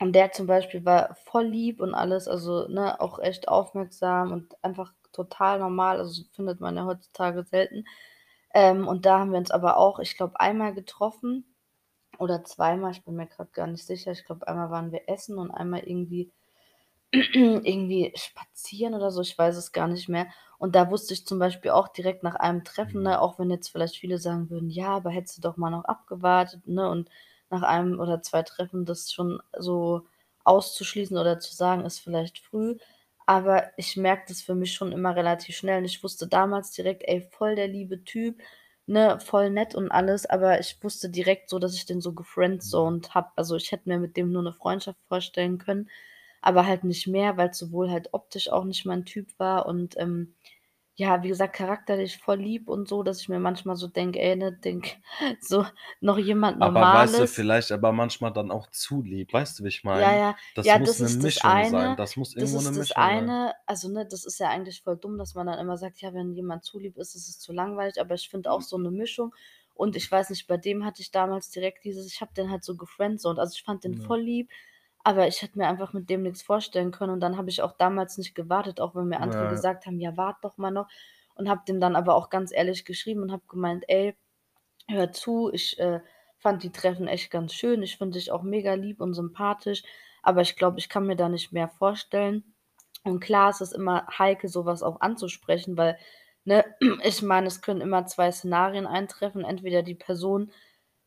und 0.00 0.12
der 0.14 0.32
zum 0.32 0.46
Beispiel 0.46 0.84
war 0.84 1.14
voll 1.16 1.46
lieb 1.46 1.80
und 1.80 1.94
alles, 1.94 2.28
also, 2.28 2.68
ne, 2.68 3.00
auch 3.00 3.18
echt 3.18 3.48
aufmerksam 3.48 4.32
und 4.32 4.56
einfach 4.64 4.92
total 5.12 5.58
normal. 5.60 5.98
Also, 5.98 6.22
findet 6.32 6.60
man 6.60 6.76
ja 6.76 6.84
heutzutage 6.86 7.44
selten. 7.44 7.84
Ähm, 8.54 8.88
und 8.88 9.06
da 9.06 9.20
haben 9.20 9.32
wir 9.32 9.38
uns 9.38 9.50
aber 9.50 9.76
auch, 9.78 9.98
ich 10.00 10.16
glaube, 10.16 10.40
einmal 10.40 10.74
getroffen 10.74 11.54
Oder 12.18 12.44
zweimal, 12.44 12.92
ich 12.92 13.04
bin 13.04 13.16
mir 13.16 13.26
grad 13.28 13.52
gar 13.54 13.66
nicht 13.68 13.86
sicher. 13.86 14.12
Ich 14.12 14.24
glaube, 14.26 14.48
einmal 14.48 14.70
waren 14.70 14.92
wir 14.92 15.08
essen 15.08 15.38
und 15.38 15.50
einmal 15.52 15.80
irgendwie 15.80 16.32
irgendwie 17.12 18.12
spazieren 18.16 18.94
oder 18.94 19.10
so, 19.10 19.22
ich 19.22 19.36
weiß 19.38 19.56
es 19.56 19.72
gar 19.72 19.88
nicht 19.88 20.08
mehr. 20.08 20.26
Und 20.58 20.74
da 20.76 20.90
wusste 20.90 21.14
ich 21.14 21.26
zum 21.26 21.38
Beispiel 21.38 21.70
auch 21.70 21.88
direkt 21.88 22.22
nach 22.22 22.34
einem 22.36 22.64
Treffen, 22.64 23.02
Mhm. 23.02 23.04
ne, 23.04 23.20
auch 23.20 23.38
wenn 23.38 23.50
jetzt 23.50 23.68
vielleicht 23.70 23.96
viele 23.96 24.18
sagen 24.18 24.50
würden: 24.50 24.68
„Ja, 24.70 24.88
aber 24.96 25.10
hättest 25.10 25.38
du 25.38 25.42
doch 25.42 25.56
mal 25.56 25.70
noch 25.70 25.84
abgewartet“, 25.84 26.66
ne? 26.68 26.88
Und 26.90 27.08
nach 27.50 27.62
einem 27.62 27.98
oder 28.00 28.22
2 28.22 28.42
Treffen 28.42 28.84
das 28.86 29.12
schon 29.12 29.40
so 29.58 30.06
auszuschließen 30.44 31.16
oder 31.18 31.38
zu 31.40 31.54
sagen, 31.54 31.84
ist 31.84 32.00
vielleicht 32.00 32.38
früh. 32.38 32.76
Aber 33.26 33.64
ich 33.76 33.96
merke 33.96 34.24
das 34.28 34.42
für 34.42 34.54
mich 34.54 34.74
schon 34.74 34.92
immer 34.92 35.14
relativ 35.16 35.56
schnell 35.56 35.78
und 35.80 35.84
ich 35.86 36.02
wusste 36.02 36.26
damals 36.28 36.70
direkt: 36.72 37.02
„Ey, 37.06 37.20
voll 37.30 37.54
der 37.56 37.68
liebe 37.68 38.02
Typ, 38.04 38.40
ne, 38.86 39.20
voll 39.20 39.50
nett 39.50 39.74
und 39.74 39.90
alles“, 39.92 40.26
aber 40.26 40.60
ich 40.60 40.82
wusste 40.82 41.10
direkt 41.10 41.50
so, 41.50 41.58
dass 41.58 41.74
ich 41.74 41.86
den 41.86 42.00
so 42.00 42.14
gefriendzoned 42.14 43.14
habe. 43.14 43.30
Also, 43.36 43.56
ich 43.56 43.70
hätte 43.72 43.88
mir 43.88 43.98
mit 43.98 44.16
dem 44.16 44.32
nur 44.32 44.42
'ne 44.42 44.52
Freundschaft 44.54 44.98
vorstellen 45.08 45.58
können, 45.58 45.90
aber 46.42 46.66
halt 46.66 46.84
nicht 46.84 47.06
mehr, 47.08 47.36
weil's 47.36 47.58
sowohl 47.58 47.90
halt 47.90 48.10
optisch 48.14 48.50
auch 48.50 48.64
nicht 48.64 48.86
mein 48.86 49.04
Typ 49.04 49.28
war 49.38 49.66
und, 49.66 49.96
ähm, 49.98 50.34
ja, 50.98 51.22
wie 51.24 51.28
gesagt, 51.28 51.56
charakterlich 51.56 52.18
voll 52.18 52.38
lieb 52.40 52.68
und 52.68 52.88
so, 52.88 53.02
dass 53.04 53.20
ich 53.22 53.30
mir 53.30 53.40
manchmal 53.40 53.76
so 53.76 53.88
denke: 53.88 54.20
„Ey, 54.20 54.36
ne, 54.36 54.52
denk 54.52 54.98
so 55.40 55.66
noch 56.02 56.18
jemand 56.18 56.60
Aber 56.60 56.90
weißt 56.90 57.20
du, 57.20 57.26
Normales“ 57.26 57.28
vielleicht 57.28 57.70
aber 57.70 57.92
manchmal 57.92 58.32
dann 58.32 58.50
auch 58.50 58.68
zu 58.70 59.02
lieb. 59.02 59.32
Weißt 59.32 59.58
du, 59.60 59.64
wie 59.64 59.68
ich 59.68 59.84
Ja, 59.92 60.12
meine? 60.12 60.18
ja. 60.18 60.36
Das 60.54 60.74
Ja, 60.74 60.74
muss 60.74 60.98
das 60.98 61.00
'ne 61.00 61.08
ist 61.08 61.24
das 61.24 61.38
Mischung 61.38 61.62
sein. 61.62 61.94
eine. 61.94 61.96
Das 61.96 62.16
muss 62.16 62.34
Das 62.36 62.52
irgendwo 62.52 62.60
'ne 62.60 62.72
ist 62.72 62.76
das 62.76 62.90
Mischung 62.90 63.10
sein. 63.12 63.32
eine. 63.32 63.54
Also, 63.66 63.88
ne, 63.88 64.06
das 64.06 64.24
ist 64.24 64.38
ja 64.38 64.48
eigentlich 64.50 64.82
voll 64.82 64.96
dumm, 64.96 65.16
dass 65.18 65.34
man 65.34 65.46
dann 65.46 65.58
immer 65.58 65.76
sagt: 65.78 66.00
„Ja, 66.02 66.12
wenn 66.12 66.32
jemand 66.34 66.64
zu 66.64 66.78
lieb 66.78 66.96
ist, 66.98 67.14
ist 67.14 67.28
es 67.28 67.38
zu 67.38 67.52
langweilig“, 67.52 67.98
aber 68.00 68.14
ich 68.14 68.28
finde 68.28 68.50
auch 68.52 68.60
so 68.62 68.76
'ne 68.76 68.90
Mischung 68.90 69.34
und 69.74 69.96
ich 69.96 70.10
weiß 70.10 70.30
nicht, 70.30 70.46
bei 70.46 70.56
dem 70.58 70.84
hatte 70.84 71.00
ich 71.02 71.10
damals 71.10 71.50
direkt 71.50 71.84
dieses 71.84 72.06
ich 72.12 72.20
habe 72.20 72.32
den 72.34 72.50
halt 72.50 72.64
so 72.64 72.76
gefriendzoned. 72.76 73.38
Also, 73.38 73.54
ich 73.56 73.62
fand 73.62 73.82
den 73.84 73.94
Ja. 73.94 73.96
voll 73.96 74.20
lieb, 74.20 74.50
aber 75.08 75.26
ich 75.28 75.42
hätte 75.42 75.58
mir 75.58 75.68
einfach 75.68 75.92
mit 75.92 76.10
dem 76.10 76.22
nix 76.22 76.42
vorstellen 76.42 76.90
können 76.92 77.12
und 77.12 77.20
dann 77.20 77.36
habe 77.38 77.50
ich 77.50 77.62
auch 77.62 77.72
damals 77.72 78.18
nicht 78.18 78.34
gewartet, 78.34 78.80
auch 78.80 78.94
wenn 78.94 79.08
mir 79.08 79.20
andere 79.20 79.46
Ja. 79.46 79.48
gesagt 79.48 79.86
haben: 79.86 80.00
„Ja, 80.00 80.16
warte 80.16 80.40
doch 80.42 80.58
mal 80.58 80.70
noch“ 80.70 80.88
und 81.34 81.48
habe 81.48 81.62
dem 81.68 81.80
dann 81.80 81.96
aber 81.96 82.14
auch 82.14 82.30
ganz 82.30 82.52
ehrlich 82.52 82.84
geschrieben 82.84 83.22
und 83.22 83.32
habe 83.32 83.42
gemeint: 83.48 83.84
„Ey, 83.88 84.16
hör 84.88 85.12
zu, 85.12 85.50
ich, 85.52 85.78
äh, 85.78 86.00
fand 86.38 86.62
die 86.62 86.72
Treffen 86.72 87.08
echt 87.08 87.30
ganz 87.30 87.54
schön. 87.54 87.82
Ich 87.82 87.96
finde 87.98 88.18
dich 88.18 88.32
auch 88.32 88.42
mega 88.42 88.74
lieb 88.74 89.00
und 89.00 89.14
sympathisch, 89.14 89.82
aber 90.22 90.42
ich 90.42 90.56
glaube, 90.56 90.78
ich 90.78 90.88
kann 90.88 91.06
mir 91.06 91.16
da 91.16 91.28
nicht 91.28 91.52
mehr 91.52 91.68
vorstellen.“ 91.68 92.54
Und 93.04 93.20
klar, 93.20 93.50
es 93.50 93.60
ist 93.60 93.72
immer 93.74 94.06
heikel, 94.18 94.48
so 94.50 94.66
was 94.66 94.82
auch 94.82 95.00
anzusprechen, 95.00 95.76
weil, 95.76 95.98
ne, 96.44 96.64
ich 97.04 97.22
meine, 97.22 97.46
es 97.48 97.62
können 97.62 97.80
immer 97.80 98.06
2 98.06 98.30
Szenarien 98.32 98.86
eintreffen. 98.86 99.44
Entweder 99.44 99.82
die 99.82 99.94
Person 99.94 100.52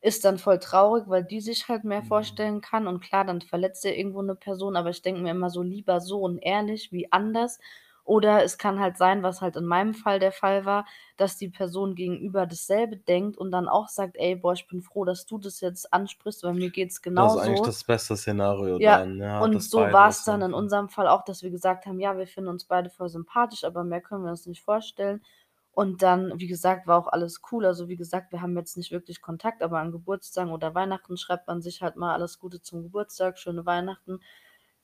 ist 0.02 0.24
dann 0.24 0.38
voll 0.38 0.58
traurig, 0.58 1.04
weil 1.08 1.24
die 1.24 1.40
sich 1.40 1.68
halt 1.68 1.84
mehr 1.84 2.02
Mhm. 2.02 2.02
vorstellen 2.02 2.60
kann 2.60 2.86
und 2.88 3.00
klar, 3.00 3.24
dann 3.24 3.40
verletzt 3.40 3.84
er 3.86 3.96
irgendwo 3.96 4.22
'ne 4.22 4.34
Person, 4.36 4.76
aber 4.76 4.90
ich 4.90 5.02
denke 5.02 5.22
mir 5.22 5.30
immer 5.32 5.50
so: 5.50 5.62
„Lieber 5.62 6.00
so 6.00 6.20
und 6.20 6.38
ehrlich 6.38 6.92
wie 6.92 7.10
anders.“ 7.12 7.58
Oder 8.04 8.42
es 8.44 8.58
kann 8.58 8.80
halt 8.80 8.96
sein, 8.98 9.22
was 9.22 9.40
halt 9.42 9.56
in 9.56 9.64
meinem 9.64 9.94
Fall 9.94 10.18
der 10.18 10.32
Fall 10.32 10.64
war, 10.64 10.86
dass 11.16 11.36
die 11.38 11.48
Person 11.50 11.94
gegenüber 11.94 12.46
dasselbe 12.46 12.96
denkt 12.96 13.38
und 13.38 13.52
dann 13.52 13.68
auch 13.68 13.88
sagt: 13.88 14.16
„Ey, 14.18 14.36
boah, 14.36 14.54
ich 14.54 14.66
bin 14.68 14.82
froh, 14.82 15.04
dass 15.04 15.26
du 15.26 15.38
das 15.38 15.60
jetzt 15.60 15.92
ansprichst, 15.94 16.42
weil 16.44 16.54
mir 16.54 16.70
geht's 16.70 17.00
Das 17.14 17.32
ist 17.34 17.36
eigentlich 17.36 17.60
genauso.“ 17.60 17.62
das 17.62 17.84
beste 17.84 18.16
Szenario 18.16 18.78
Ja, 18.78 19.00
dann, 19.00 19.18
ja, 19.18 19.46
und 19.46 19.62
so 19.62 19.92
war's 19.92 20.24
das 20.24 20.24
dann 20.24 20.40
in 20.42 20.54
unserem 20.54 20.88
Fall 20.88 21.06
auch, 21.08 21.24
dass 21.24 21.42
wir 21.42 21.50
gesagt 21.50 21.86
haben: 21.86 22.00
„Ja, 22.00 22.16
wir 22.16 22.26
finden 22.26 22.48
uns 22.50 22.64
beide 22.64 22.90
voll 22.90 23.08
sympathisch, 23.08 23.64
aber 23.64 23.84
mehr 23.84 24.00
können 24.00 24.24
wir 24.24 24.30
uns 24.30 24.46
nicht 24.46 24.62
vorstellen.“ 24.62 25.22
Und 25.72 26.02
dann, 26.02 26.38
wie 26.38 26.46
gesagt, 26.48 26.86
war 26.86 26.98
auch 26.98 27.08
alles 27.08 27.40
cool. 27.50 27.64
Also, 27.66 27.88
wie 27.88 27.96
gesagt, 27.96 28.32
wir 28.32 28.42
haben 28.42 28.56
jetzt 28.56 28.76
nicht 28.76 28.92
wirklich 28.92 29.22
Kontakt, 29.22 29.62
aber 29.62 29.78
an 29.80 29.92
Geburtstagen 29.92 30.52
oder 30.52 30.74
Weihnachten 30.74 31.16
schreibt 31.16 31.48
man 31.48 31.62
sich 31.62 31.82
halt 31.82 31.96
mal 31.96 32.12
alles 32.14 32.38
Gute 32.38 32.60
zum 32.62 32.82
Geburtstag, 32.82 33.38
schöne 33.38 33.64
Weihnachten. 33.66 34.20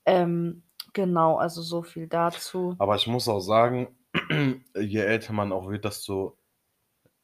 Ähm, 0.05 0.63
genau, 0.93 1.37
also 1.37 1.61
so 1.61 1.83
viel 1.83 2.07
dazu. 2.07 2.77
Aber 2.77 2.95
ich 2.95 3.07
muss 3.07 3.27
auch 3.27 3.39
sagen, 3.39 3.97
je 4.75 4.99
älter 4.99 5.33
man 5.33 5.51
auch 5.51 5.69
wird, 5.69 5.85
desto 5.85 6.37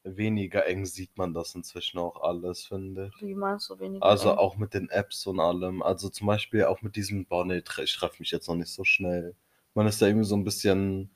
weniger 0.04 0.66
eng 0.66 0.86
sieht 0.86 1.16
man 1.18 1.34
das 1.34 1.54
inzwischen 1.56 1.98
auch 1.98 2.22
alles, 2.22 2.66
finde 2.66 3.08
ich. 3.08 3.14
Wie 3.20 3.34
meinst 3.34 3.68
du 3.68 3.80
weniger 3.80 4.16
Also, 4.20 4.36
eng? 4.36 4.38
auch 4.38 4.56
mit 4.56 4.74
den 4.74 4.90
Apps 4.90 5.26
und 5.26 5.40
allem. 5.40 5.82
Also, 5.82 6.10
zum 6.10 6.28
Beispiel 6.28 6.64
auch 6.66 6.82
mit 6.82 6.96
diesem: 6.96 7.26
„Boah, 7.26 7.44
ne, 7.46 7.64
tre 7.64 7.84
ich 7.84 7.94
treffe 7.96 8.16
mich 8.20 8.30
jetzt 8.32 8.48
noch 8.48 8.56
nicht 8.56 8.70
so 8.72 8.84
schnell.“ 8.84 9.36
Man 9.74 9.86
ist 9.88 10.02
da 10.02 10.06
irgendwie 10.08 10.26
so 10.26 10.36
'n 10.36 10.44
bisschen 10.44 11.10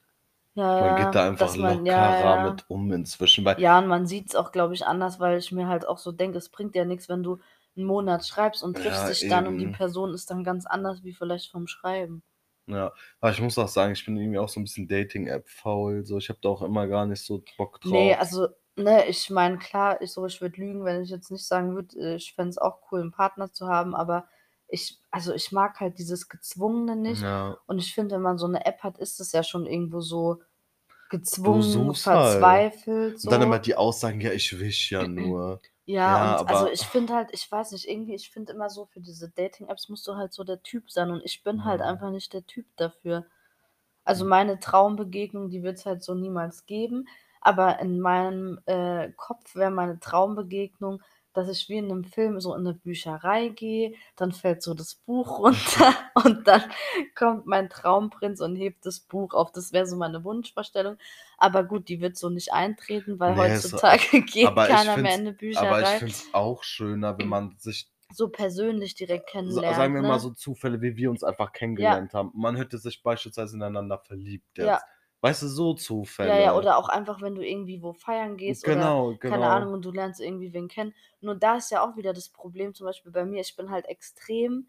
Ja, 0.56 0.64
man 0.78 0.96
geht 0.96 1.14
ja, 1.14 1.14
da 1.14 1.28
einfach 1.28 1.54
man 1.58 1.86
ja, 1.86 2.14
lockerer 2.14 2.36
ja. 2.36 2.38
mit 2.38 2.68
um 2.68 2.90
inzwischen, 2.92 3.44
weil 3.44 3.56
Ja, 3.56 3.78
und 3.78 3.88
man 3.88 4.06
sieht's 4.06 4.34
auch, 4.36 4.52
glaube 4.52 4.74
ich, 4.74 4.86
anders, 4.86 5.20
weil 5.20 5.38
ich 5.38 5.52
mir 5.52 5.68
halt 5.68 5.86
auch 5.86 5.98
so 5.98 6.12
denke, 6.12 6.38
es 6.38 6.48
bringt 6.50 6.74
ja 6.76 6.84
nix, 6.84 7.08
wenn 7.08 7.22
du 7.24 7.38
'n 7.76 7.84
Monat 7.84 8.26
schreibst 8.26 8.62
und 8.64 8.78
triffst 8.78 9.06
Ja, 9.06 9.10
dich 9.10 9.26
dann 9.28 9.46
und 9.48 9.58
die 9.58 9.68
eben. 9.68 9.70
Person 9.70 10.14
ist 10.14 10.30
dann 10.30 10.44
ganz 10.44 10.66
anders 10.66 11.04
wie 11.04 11.14
vielleicht 11.14 11.50
vom 11.50 11.66
Schreiben. 11.68 12.22
Ja, 12.68 12.92
aber 13.20 13.32
ich 13.32 13.40
muss 13.40 13.58
auch 13.58 13.68
sagen, 13.68 13.92
ich 13.92 14.04
bin 14.04 14.16
irgendwie 14.16 14.38
auch 14.38 14.48
so 14.48 14.60
'n 14.60 14.64
bisschen 14.64 14.86
Dating-App 14.88 15.48
faul, 15.48 16.04
so. 16.06 16.18
Ich 16.18 16.28
habe 16.28 16.38
da 16.42 16.48
auch 16.50 16.62
immer 16.62 16.86
gar 16.86 17.06
nicht 17.06 17.22
so 17.24 17.46
Bock 17.56 17.80
drauf. 17.80 18.18
also, 18.18 18.48
ne, 18.76 19.06
ich 19.08 19.30
meine, 19.30 19.58
klar, 19.58 20.00
ich 20.02 20.12
so 20.12 20.26
ich 20.26 20.40
würde 20.42 20.60
lügen, 20.60 20.84
wenn 20.84 21.00
ich 21.02 21.08
jetzt 21.10 21.30
nicht 21.30 21.46
sagen 21.46 21.74
würde, 21.74 21.96
äh, 21.98 22.16
ich 22.16 22.34
fände 22.34 22.50
es 22.50 22.58
auch 22.58 22.80
cool, 22.92 23.00
'n 23.00 23.10
Partner 23.10 23.52
zu 23.52 23.68
haben, 23.68 23.94
aber 23.94 24.28
ich 24.70 25.00
also, 25.10 25.34
ich 25.34 25.52
mag 25.52 25.80
halt 25.80 25.98
dieses 25.98 26.28
Gezwungene 26.28 26.96
nicht 26.96 27.28
Ja. 27.28 27.60
und 27.66 27.78
ich 27.78 27.94
finde, 27.94 28.16
wenn 28.16 28.22
man 28.22 28.38
so 28.38 28.48
'ne 28.48 28.64
App 28.66 28.82
hat, 28.82 28.98
ist 28.98 29.20
es 29.20 29.32
ja 29.32 29.42
schon 29.44 29.66
irgendwo 29.66 30.00
so 30.02 30.42
gezwungen, 31.10 32.00
halt. 32.04 32.66
verzweifelt 32.76 33.20
Und 33.22 33.32
dann 33.32 33.42
immer 33.42 33.58
so. 33.58 33.60
die 33.60 33.74
Aussagen: 33.76 34.20
„Ja, 34.22 34.32
ich 34.32 34.58
wisch 34.60 34.90
ja 34.92 35.04
nur.“ 35.06 35.62
Ja, 35.88 36.16
Ja, 36.16 36.22
und 36.22 36.48
also, 36.48 36.68
ich 36.68 36.88
finde 36.88 37.14
halt 37.14 37.30
ich 37.32 37.50
weiß 37.50 37.72
nicht, 37.72 37.88
irgendwie 37.88 38.14
ich 38.14 38.30
finde 38.30 38.52
immer 38.52 38.70
so, 38.70 38.86
für 38.86 39.00
diese 39.00 39.28
Dating-Apps 39.30 39.88
musst 39.88 40.06
du 40.06 40.14
halt 40.16 40.32
so 40.32 40.44
der 40.44 40.62
Typ 40.62 40.90
sein 40.90 41.10
und 41.10 41.22
ich 41.24 41.42
bin 41.42 41.64
halt 41.64 41.80
Ja. 41.80 41.82
einfach 41.82 42.10
nicht 42.10 42.32
der 42.32 42.46
Typ 42.46 42.66
dafür. 42.76 43.26
Also, 44.04 44.24
meine 44.26 44.58
Traumbegegnung, 44.60 45.50
die 45.50 45.62
wird's 45.64 45.86
halt 45.86 46.02
so 46.04 46.14
niemals 46.14 46.66
geben, 46.66 47.08
aber 47.42 47.80
in 47.80 48.00
meinem, 48.00 48.60
äh, 48.66 49.12
Kopf 49.16 49.54
wäre 49.56 49.70
meine 49.72 50.00
Traumbegegnung, 50.00 51.02
dass 51.34 51.48
ich 51.48 51.68
wie 51.68 51.78
in 51.78 51.86
'nem 51.88 52.04
Film 52.04 52.40
so 52.40 52.54
in 52.54 52.62
'ne 52.64 52.74
Bücherei 52.74 53.48
gehe, 53.48 53.94
dann 54.16 54.32
fällt 54.32 54.62
so 54.62 54.74
das 54.74 54.94
Buch 54.96 55.38
runter 55.40 55.94
und 56.24 56.46
dann 56.48 56.62
kommt 57.16 57.46
mein 57.46 57.68
Traumprinz 57.70 58.40
und 58.40 58.56
hebt 58.56 58.86
das 58.86 59.00
Buch 59.00 59.34
auf. 59.34 59.52
Das 59.52 59.72
wäre 59.72 59.86
so 59.86 59.96
meine 59.96 60.24
Wunschvorstellung. 60.24 60.96
Aber 61.38 61.64
gut, 61.64 61.88
die 61.88 62.00
wird 62.00 62.16
so 62.18 62.28
nicht 62.30 62.52
eintreten, 62.52 63.18
weil 63.20 63.36
Ne, 63.36 63.60
so 63.60 63.78
heutzutage 63.78 64.22
geht 64.22 64.62
aber 64.62 64.72
ich 64.72 64.80
keiner 64.80 64.96
mehr 64.98 65.14
in 65.16 65.22
es 65.22 65.24
'ne 65.24 65.32
aber 65.52 65.80
ich 65.82 65.94
Bücherei. 65.94 65.96
finde 65.96 66.14
es 66.14 66.28
auch 66.32 66.62
schöner, 66.64 67.18
wenn 67.18 67.26
man 67.26 67.58
sich 67.58 67.90
So 68.12 68.28
persönlich 68.28 68.94
direkt 68.94 69.30
sa 69.44 69.62
sagen 69.72 69.94
wir 69.94 70.02
mal 70.02 70.18
ne? 70.18 70.20
so 70.20 70.30
Zufälle, 70.30 70.80
wie 70.82 70.96
wir 70.96 71.10
uns 71.10 71.24
einfach 71.24 71.52
Ja. 71.76 71.98
kennengelernt 71.98 72.14
haben. 72.14 72.30
Man 72.34 72.56
hätte 72.56 72.78
sich 72.78 73.02
beispielsweise 73.02 73.56
ineinander 73.56 73.98
verliebt 73.98 74.58
Ja. 74.58 74.80
Weißt 75.22 75.42
du, 75.42 75.48
so 75.48 75.74
Ja, 76.18 76.36
ja, 76.36 76.54
Zufälle. 76.54 76.54
oder 76.54 76.76
auch 76.76 76.88
einfach, 76.90 77.22
wenn 77.22 77.34
du 77.34 77.46
irgendwie 77.46 77.82
wo 77.82 77.92
feiern 77.94 78.36
gehst 78.36 78.64
oder 78.66 78.94
Genau, 78.94 79.16
keine 79.24 79.48
Ahnung 79.48 79.72
genau. 79.72 79.74
und 79.74 79.84
du 79.84 79.90
lernst 79.90 80.20
irgendwie 80.20 80.52
wen 80.52 80.68
kennen. 80.68 80.94
Nur 81.20 81.34
da 81.34 81.56
ist 81.56 81.70
ja 81.70 81.82
auch 81.82 81.96
wieder 81.96 82.12
das 82.12 82.28
Problem 82.28 82.74
zum 82.74 82.86
Beispiel 82.86 83.10
bei 83.12 83.24
mir, 83.24 83.40
ich 83.40 83.56
bin 83.56 83.70
halt 83.70 83.86
extrem 83.86 84.68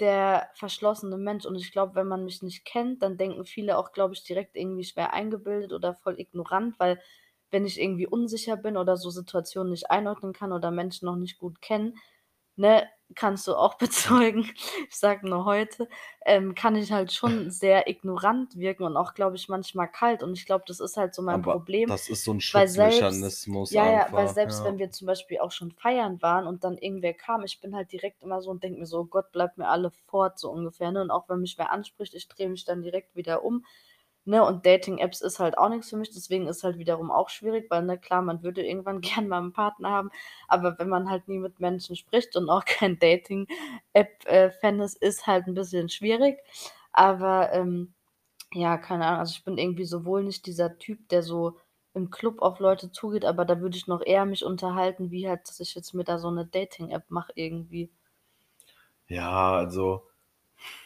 der 0.00 0.50
verschlossene 0.54 1.16
Mensch 1.18 1.46
und 1.46 1.56
ich 1.56 1.72
glaube, 1.72 1.94
wenn 1.96 2.06
man 2.08 2.24
mich 2.24 2.42
nicht 2.42 2.64
kennt, 2.66 3.02
dann 3.02 3.16
denken 3.16 3.44
viele 3.46 3.78
auch, 3.78 3.92
glaube 3.92 4.14
ich, 4.14 4.24
direkt 4.24 4.56
irgendwie, 4.56 4.82
ich 4.82 4.96
wäre 4.96 5.12
eingebildet 5.12 5.72
oder 5.72 5.94
voll 5.94 6.20
ignorant, 6.20 6.78
weil 6.78 7.00
wenn 7.50 7.66
ich 7.66 7.80
irgendwie 7.80 8.06
unsicher 8.06 8.56
bin 8.56 8.76
oder 8.76 8.96
so 8.96 9.10
Situationen 9.10 9.70
nicht 9.72 9.90
einordnen 9.90 10.32
kann 10.34 10.52
oder 10.52 10.70
Menschen 10.70 11.06
noch 11.06 11.16
nicht 11.16 11.38
gut 11.38 11.62
kenne, 11.62 11.94
ne, 12.56 12.88
kannst 13.14 13.46
du 13.46 13.54
auch 13.56 13.74
bezeugen, 13.78 14.50
ich 14.88 14.96
sage 14.96 15.28
nur 15.28 15.44
heute, 15.44 15.88
ähm, 16.24 16.54
kann 16.54 16.76
ich 16.76 16.92
halt 16.92 17.12
schon 17.12 17.50
sehr 17.50 17.88
ignorant 17.88 18.56
wirken 18.58 18.84
und 18.84 18.96
auch, 18.96 19.14
glaube 19.14 19.36
ich, 19.36 19.48
manchmal 19.48 19.90
kalt 19.90 20.22
und 20.22 20.32
ich 20.34 20.46
glaube, 20.46 20.64
das 20.66 20.80
ist 20.80 20.96
halt 20.96 21.14
so 21.14 21.22
mein 21.22 21.42
Aber 21.42 21.46
Problem, 21.46 21.94
das 21.94 22.08
ist 22.08 22.24
so 22.24 22.32
'n 22.32 22.40
weil 22.52 22.68
selbst 22.68 23.28
Schutzmechanismus 23.28 23.68
ja, 23.68 23.88
ja, 23.88 24.12
weil 24.14 24.28
selbst 24.28 24.62
ja. 24.62 24.64
wenn 24.64 24.78
wir 24.78 24.92
zum 24.92 25.08
Beispiel 25.08 25.40
auch 25.40 25.50
schon 25.50 25.72
feiern 25.72 26.22
waren 26.22 26.46
und 26.46 26.62
dann 26.62 26.78
irgendwer 26.78 27.14
kam, 27.14 27.42
ich 27.42 27.60
bin 27.60 27.74
halt 27.74 27.90
direkt 27.90 28.22
immer 28.22 28.40
so 28.40 28.50
und 28.50 28.62
denke 28.62 28.78
mir 28.78 28.86
so: 28.86 29.00
„Oh 29.00 29.04
Gott, 29.06 29.32
bleibt 29.32 29.58
mir 29.58 29.66
alle 29.68 29.90
fort“, 29.90 30.38
so 30.38 30.50
ungefähr, 30.52 30.92
ne? 30.92 31.02
Und 31.02 31.10
auch 31.10 31.28
wenn 31.28 31.40
mich 31.40 31.58
wer 31.58 31.72
anspricht, 31.72 32.14
ich 32.14 32.28
drehe 32.28 32.48
mich 32.48 32.64
dann 32.64 32.82
direkt 32.82 33.16
wieder 33.16 33.42
um, 33.44 33.64
ne? 34.26 34.44
Und 34.44 34.66
Dating-Apps 34.66 35.20
ist 35.22 35.38
halt 35.38 35.58
auch 35.58 35.68
nix 35.68 35.90
für 35.90 35.96
mich, 35.96 36.10
deswegen 36.10 36.46
ist 36.48 36.64
halt 36.64 36.78
wiederum 36.78 37.10
auch 37.10 37.28
schwierig, 37.30 37.66
weil, 37.70 37.82
ne, 37.84 37.98
klar, 37.98 38.22
man 38.22 38.42
würde 38.42 38.64
irgendwann 38.66 39.00
gern 39.24 39.28
mal 39.28 39.40
'n 39.42 39.52
Partner 39.52 39.90
haben, 39.90 40.10
aber 40.48 40.78
wenn 40.78 40.88
man 40.88 41.10
halt 41.10 41.28
nie 41.28 41.38
mit 41.38 41.60
Menschen 41.60 41.96
spricht 41.96 42.36
und 42.36 42.50
auch 42.50 42.64
kein 42.66 42.98
Dating-App 42.98 44.26
äh, 44.26 44.50
ist, 44.84 44.96
ist 45.02 45.26
halt 45.26 45.46
'n 45.48 45.54
bisschen 45.54 45.88
schwierig. 45.88 46.38
Aber, 46.92 47.52
ähm, 47.52 47.94
ja, 48.52 48.78
keine 48.78 49.06
Ahnung, 49.06 49.20
also, 49.20 49.32
ich 49.36 49.44
bin 49.44 49.58
irgendwie 49.58 49.84
sowohl 49.84 50.24
nicht 50.24 50.46
dieser 50.46 50.78
Typ, 50.78 51.08
der 51.10 51.22
so 51.22 51.58
im 51.94 52.10
Club 52.10 52.42
auf 52.42 52.58
Leute 52.60 52.92
zugeht, 52.92 53.24
aber 53.24 53.44
da 53.44 53.60
würde 53.60 53.76
ich 53.76 53.86
noch 53.88 54.02
eher 54.04 54.26
mich 54.26 54.44
unterhalten, 54.44 55.10
wie 55.12 55.28
halt, 55.28 55.48
dass 55.48 55.60
ich 55.60 55.74
jetzt 55.76 55.94
mir 55.94 56.04
da 56.04 56.18
so 56.18 56.30
'ne 56.30 56.46
Dating-App 56.46 57.04
mache 57.10 57.32
irgendwie. 57.36 57.90
Ja, 59.08 59.56
also, 59.56 60.02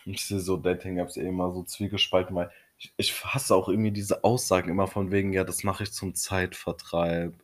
ich 0.07 0.25
sehe 0.27 0.41
so 0.41 0.57
Dating-Apps 0.59 1.17
eh 1.19 1.29
immer 1.29 1.53
so 1.53 1.63
zwiegespalten, 1.65 2.37
weil 2.37 2.51
ich 2.81 2.93
ich 2.97 3.25
hasse 3.25 3.55
auch 3.55 3.69
irgendwie 3.69 3.93
diese 3.93 4.25
Aussagen 4.25 4.71
immer 4.71 4.87
von 4.89 5.11
wegen: 5.13 5.33
„Ja, 5.35 5.45
das 5.45 5.65
mache 5.65 5.83
ich 5.85 5.93
zum 5.93 6.15
Zeitvertreib.“ 6.15 7.35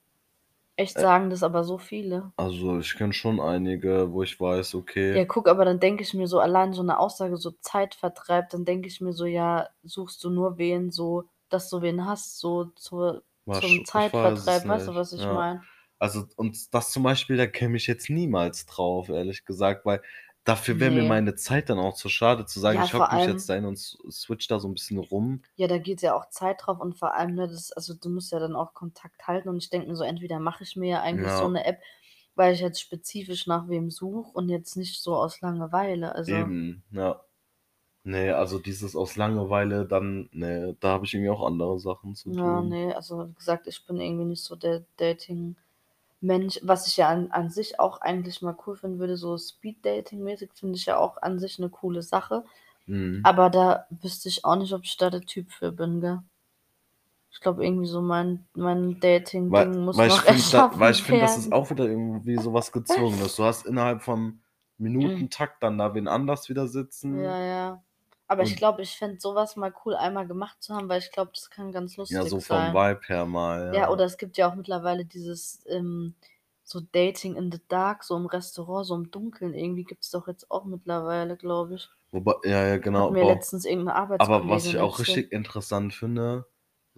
Echt, 0.78 0.98
Äh 0.98 1.00
sagen 1.00 1.30
das 1.30 1.42
aber 1.42 1.64
so 1.64 1.78
viele? 1.78 2.32
Also, 2.38 2.78
ich 2.80 2.94
kenne 2.96 3.14
schon 3.14 3.40
einige, 3.40 4.12
wo 4.12 4.22
ich 4.22 4.38
weiß, 4.38 4.74
okay 4.74 5.14
Ja, 5.14 5.24
guck, 5.24 5.48
aber 5.48 5.64
dann 5.64 5.78
denke 5.80 6.02
ich 6.02 6.14
mir 6.14 6.26
so, 6.26 6.40
allein 6.40 6.72
so 6.72 6.82
'ne 6.82 6.98
Aussage, 6.98 7.36
so 7.36 7.52
Zeitvertreib, 7.60 8.50
dann 8.50 8.64
denke 8.64 8.88
ich 8.88 9.00
mir 9.00 9.12
so: 9.12 9.24
„Ja, 9.24 9.68
suchst 9.82 10.22
du 10.24 10.30
nur 10.30 10.58
wen 10.58 10.90
so 10.90 11.28
dass 11.48 11.70
du 11.70 11.80
wen 11.80 12.04
hast, 12.06 12.40
so 12.40 12.64
zur 12.74 13.22
zum 13.52 13.84
Zeitvertreib“, 13.84 14.66
weißt 14.66 14.88
du, 14.88 14.94
was 14.96 15.12
ich 15.12 15.28
ja. 15.28 15.30
meine? 15.30 15.66
Also, 15.98 16.26
und 16.36 16.74
das 16.74 16.92
zum 16.92 17.02
Beispiel, 17.04 17.36
da 17.38 17.46
käme 17.46 17.76
ich 17.78 17.86
jetzt 17.86 18.10
niemals 18.10 18.66
drauf, 18.66 19.08
ehrlich 19.08 19.44
gesagt, 19.46 19.86
weil 19.86 20.02
dafür 20.46 20.80
wäre 20.80 20.90
mir 20.92 21.04
Ne. 21.04 21.06
meine 21.06 21.34
Zeit 21.36 21.70
dann 21.70 21.78
auch 21.80 21.94
zu 21.94 22.08
schade 22.08 22.46
zu 22.46 22.60
sagen: 22.60 22.80
Ja, 22.80 22.82
„Ich 22.82 22.94
hocke 22.94 23.12
mich 23.14 23.26
jetzt 23.26 23.48
allem 23.48 23.50
da 23.50 23.54
hin 23.54 23.66
und 23.66 23.74
s 23.74 23.98
switche 24.10 24.48
da 24.48 24.60
so 24.60 24.68
'n 24.68 24.74
bisschen 24.74 24.98
rum.“ 24.98 25.42
Ja, 25.58 25.68
da 25.68 25.78
geht 25.78 26.02
ja 26.02 26.14
auch 26.14 26.28
Zeit 26.28 26.58
drauf 26.66 26.80
und 26.80 26.98
vor 26.98 27.14
allem, 27.14 27.34
ne, 27.34 27.48
das 27.48 27.72
also, 27.72 27.94
du 27.94 28.10
musst 28.10 28.30
ja 28.30 28.38
dann 28.38 28.54
auch 28.54 28.74
Kontakt 28.74 29.26
halten 29.26 29.48
und 29.48 29.56
ich 29.56 29.70
denke 29.70 29.88
mir 29.88 29.96
so, 29.96 30.04
entweder 30.04 30.38
mache 30.38 30.64
ich 30.64 30.76
mir 30.76 30.90
ja 30.90 31.00
eigentlich 31.02 31.34
so 31.34 31.48
Ja. 31.48 31.50
'ne 31.50 31.64
App, 31.64 31.80
weil 32.34 32.52
ich 32.52 32.60
jetzt 32.60 32.78
spezifisch 32.78 33.46
nach 33.46 33.66
wem 33.66 33.90
suche 33.90 34.30
und 34.32 34.50
jetzt 34.50 34.76
nicht 34.76 35.00
so 35.02 35.16
aus 35.16 35.40
Langeweile, 35.40 36.14
also 36.14 36.52
Eben, 36.68 36.82
ja. 36.90 37.22
Ne, 38.04 38.32
also, 38.36 38.58
dieses 38.60 38.96
aus 38.96 39.16
Langeweile 39.16 39.86
dann 39.86 40.28
ne, 40.32 40.76
da 40.80 40.90
habe 40.90 41.06
ich 41.06 41.14
irgendwie 41.14 41.30
auch 41.30 41.46
andere 41.46 41.78
Sachen 41.80 42.14
zu 42.16 42.30
Ja, 42.30 42.34
tun. 42.34 42.64
ne, 42.64 42.92
also, 42.96 43.28
wie 43.28 43.34
gesagt, 43.34 43.68
ich 43.68 43.84
bin 43.86 44.00
irgendwie 44.00 44.24
nicht 44.24 44.42
so 44.42 44.56
der 44.56 44.80
Dating-Mensch. 46.22 46.60
Was 46.62 46.86
ich 46.88 46.96
ja 46.98 47.08
an 47.08 47.30
an 47.32 47.50
sich 47.50 47.80
auch 47.80 48.00
eigentlich 48.00 48.42
mal 48.42 48.56
cool 48.66 48.76
finden 48.76 48.98
würde, 49.00 49.16
so 49.16 49.36
Speed-Dating-mäßig, 49.38 50.50
finde 50.54 50.76
ich 50.78 50.86
ja 50.86 50.98
auch 50.98 51.18
an 51.22 51.38
sich 51.40 51.58
'ne 51.58 51.70
coole 51.70 52.02
Sache. 52.02 52.44
Mhm. 52.88 53.26
Aber 53.26 53.50
da 53.50 53.86
wüsste 53.90 54.28
ich 54.30 54.44
auch 54.46 54.56
nicht, 54.56 54.72
ob 54.74 54.84
ich 54.84 54.96
da 54.98 55.10
der 55.10 55.22
Typ 55.22 55.50
für 55.52 55.72
bin, 55.72 56.00
gell? 56.00 56.20
Ich 57.32 57.40
glaube 57.40 57.64
irgendwie 57.64 57.86
so 57.86 58.00
mein 58.00 58.46
mein 58.54 59.00
Dating-Ding 59.00 59.84
muss 59.84 60.04
weil 60.04 60.08
ich 60.08 60.20
noch 60.20 60.22
finde 60.22 60.48
da 60.50 60.68
weil 60.72 60.92
erschaffen 60.92 60.92
ich 60.92 61.02
finde, 61.02 61.20
das 61.20 61.36
ist 61.36 61.52
auch 61.52 61.70
wieder 61.70 61.86
irgendwie 61.86 62.38
so 62.38 62.52
was 62.52 62.72
Gezwungenes. 62.72 63.36
Du 63.36 63.44
hast 63.44 63.66
innerhalb 63.66 64.02
von 64.02 64.42
Hm. 65.00 65.26
Minutentakt 65.28 65.62
dann 65.62 65.78
da 65.78 65.94
wen 65.94 66.08
anders 66.08 66.48
wieder 66.48 66.68
Ja, 67.10 67.18
sitzen. 67.22 67.38
ja. 67.42 67.85
Aber 68.28 68.42
ich 68.42 68.56
Und 68.56 68.56
glaube, 68.56 68.82
ich 68.82 68.96
fände 68.98 69.20
so 69.20 69.34
was 69.34 69.56
mal 69.56 69.72
cool, 69.84 69.94
einmal 69.94 70.26
gemacht 70.26 70.62
zu 70.62 70.74
haben, 70.74 70.88
weil 70.88 70.98
ich 71.00 71.12
glaube, 71.12 71.30
das 71.34 71.50
kann 71.50 71.72
ganz 71.72 71.96
Ja, 72.10 72.24
lustig 72.24 72.24
so 72.24 72.40
vom 72.40 72.72
sein. 72.72 72.72
Vibe 72.72 73.00
her 73.08 73.26
mal, 73.26 73.60
Ja, 73.70 73.90
ja. 73.90 73.90
oder 73.90 74.04
es 74.06 74.18
gibt 74.18 74.36
ja 74.38 74.50
auch 74.50 74.56
mittlerweile 74.56 75.04
dieses, 75.06 75.64
ähm, 75.68 76.16
so 76.64 76.80
Dating 76.80 77.36
in 77.36 77.52
the 77.52 77.60
Dark, 77.68 78.04
so 78.04 78.16
im 78.16 78.26
Restaurant, 78.26 78.86
so 78.86 78.94
im 78.96 79.10
Dunkeln 79.12 79.54
irgendwie 79.54 79.84
gibt's 79.84 80.10
doch 80.10 80.28
jetzt 80.28 80.50
auch 80.50 80.64
mittlerweile, 80.66 81.36
glaube 81.36 81.76
ich. 81.76 81.90
Wobei 82.12 82.34
ja, 82.44 82.66
ja, 82.68 82.76
Hat 82.94 83.10
genau, 83.10 83.10
mir 83.10 83.24
boah. 83.24 83.24
letztens 83.24 83.64
irgend 83.64 83.86
'ne 83.86 83.94
Aber 84.18 84.48
was 84.48 84.66
ich 84.66 84.78
auch 84.78 84.98
richtig 85.00 85.32
interessant 85.32 85.94
finde, 85.94 86.46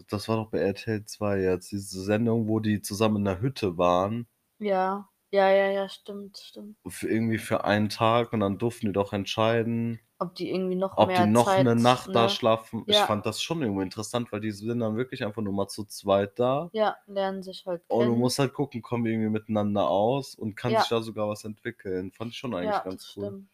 das 0.09 0.29
war 0.29 0.37
doch 0.37 0.51
bei 0.51 0.59
RTL 0.61 1.05
2 1.07 1.41
jetzt, 1.41 1.73
diese 1.73 2.03
Sendung, 2.05 2.49
wo 2.49 2.61
die 2.61 2.83
zusammen 2.83 3.19
in 3.19 3.23
'ner 3.25 3.41
Hütte 3.41 3.79
waren 3.79 4.29
Ja. 4.61 5.09
Ja, 5.31 5.51
ja, 5.51 5.71
ja, 5.71 5.89
stimmt, 5.89 6.39
stimmt. 6.39 6.77
für 6.87 7.09
irgendwie 7.09 7.39
für 7.39 7.65
einen 7.65 7.89
Tag 7.89 8.33
und 8.33 8.41
dann 8.41 8.59
durften 8.59 8.87
die 8.87 8.93
doch 8.93 9.13
entscheiden, 9.13 9.99
Ob 10.21 10.35
die 10.35 10.51
irgendwie 10.51 10.75
noch 10.75 11.01
ob 11.01 11.15
die 11.15 11.25
mehr 11.25 11.29
noch 11.29 11.57
'ne 11.57 11.75
Zeit, 11.75 11.77
Nacht 11.77 12.15
da 12.15 12.29
ne? 12.29 12.29
schlafen. 12.29 12.85
Ich 12.89 13.03
Ja. 13.03 13.07
fand 13.07 13.25
das 13.25 13.41
schon 13.43 13.63
irgendwo 13.63 13.81
interessant, 13.83 14.33
weil 14.33 14.41
die 14.41 14.51
sind 14.51 14.81
dann 14.81 14.97
wirklich 14.97 15.25
einfach 15.25 15.43
nur 15.43 15.53
mal 15.55 15.69
zu 15.69 15.85
zweit 15.85 16.39
da 16.39 16.71
Ja, 16.75 16.97
lernen 17.07 17.43
sich 17.43 17.65
halt 17.67 17.89
und 17.91 18.07
du 18.07 18.15
kennen. 18.15 18.17
musst 18.17 18.39
halt 18.39 18.53
gucken, 18.53 18.83
kommen 18.83 19.05
die 19.05 19.11
irgendwie 19.13 19.31
miteinander 19.31 19.89
aus 19.89 20.35
und 20.35 20.57
kann 20.57 20.77
sich 20.77 20.89
Ja. 20.89 20.91
da 20.91 21.01
sogar 21.01 21.29
was 21.29 21.45
entwickeln. 21.45 22.13
Fand 22.13 22.33
ich 22.33 22.39
schon 22.39 22.55
eigentlich 22.55 22.83
Ja, 22.83 22.85
ganz 22.85 23.07
cool. 23.17 23.35
stimmt. 23.35 23.49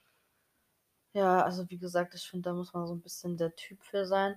Ja, 1.17 1.43
also, 1.45 1.71
wie 1.71 1.79
gesagt, 1.79 2.15
ich 2.17 2.29
finde, 2.29 2.49
da 2.51 2.55
muss 2.55 2.73
man 2.75 2.89
so 2.89 2.93
'n 2.93 3.01
bisschen 3.01 3.37
der 3.37 3.55
Typ 3.55 3.85
für 3.85 4.05
sein 4.05 4.37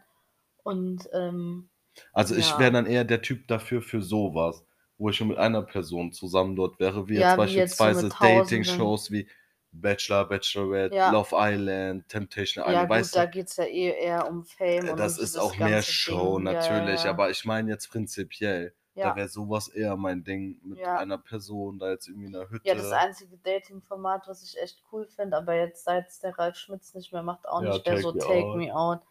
und, 0.64 1.10
ähm, 1.14 1.70
Also, 2.14 2.36
ich 2.36 2.58
wäre 2.58 2.72
dann 2.72 2.86
eher 2.86 3.04
der 3.04 3.22
Typ 3.22 3.48
dafür 3.48 3.82
für 3.82 4.02
so 4.02 4.34
was, 4.34 4.66
wo 4.98 5.10
ich 5.10 5.20
nur 5.20 5.30
mit 5.30 5.38
einer 5.38 5.62
Person 5.64 6.12
zusammen 6.12 6.56
dort 6.56 6.80
wäre, 6.80 7.08
wie 7.10 7.16
jetzt 7.16 7.36
beispielsweise. 7.36 8.12
Dating-Shows 8.20 9.12
wie 9.12 9.28
Bachelor, 9.74 10.26
Bachelorette, 10.30 10.96
Ja. 10.96 11.10
Love 11.10 11.32
Island, 11.36 12.08
Temptation 12.10 12.64
Ja 12.66 12.86
Island, 12.86 12.90
gut, 12.90 13.10
weißt 13.10 13.16
du? 13.18 13.22
da 13.22 13.26
geht's 13.26 13.56
ja 13.58 13.64
eh 13.66 13.92
eher 14.04 14.28
um 14.28 14.44
Fame 14.44 14.90
Äh, 14.90 14.94
und 14.94 14.96
das 14.96 15.18
ist 15.18 15.38
auch 15.38 15.58
mehr 15.58 15.82
Show 15.84 16.40
Ding. 16.40 16.48
Ja, 16.50 16.80
ja, 16.80 16.90
natürlich, 16.90 17.08
ja. 17.08 17.10
aber 17.10 17.30
ich 17.32 17.46
meine 17.46 17.72
jetzt 17.72 17.90
prinzipiell, 17.90 18.74
da 19.00 19.16
Ja. 19.16 19.16
wäre 19.16 19.28
so 19.30 19.50
was 19.50 19.68
eher 19.68 19.96
mein 19.98 20.24
Ding, 20.24 20.60
mit 20.64 20.80
Ja. 20.80 20.96
einer 20.96 21.18
Person 21.18 21.80
da 21.80 21.92
jetzt 21.92 22.08
irgendwie 22.08 22.28
in 22.28 22.32
'ner 22.34 22.50
Ja, 22.66 22.76
das 22.76 22.92
Hütte. 22.92 22.92
einzige 22.92 23.38
Dating-Format, 23.38 24.28
was 24.28 24.44
ich 24.44 24.58
echt 24.62 24.84
cool 24.92 25.08
finde, 25.08 25.38
aber 25.38 25.54
jetzt 25.56 25.84
seit's 25.86 26.20
der 26.20 26.38
Ralf 26.38 26.58
Schmitz 26.58 26.94
nicht 26.94 27.14
mehr 27.14 27.24
macht, 27.24 27.48
auch 27.48 27.62
Ja, 27.62 27.64
nicht, 27.64 27.86
wäre 27.86 27.98
so 27.98 28.12
Take 28.12 28.18
Me 28.18 28.26
Take 28.26 28.56
Out. 28.56 28.58
Me 28.58 28.76
Out. 28.76 29.02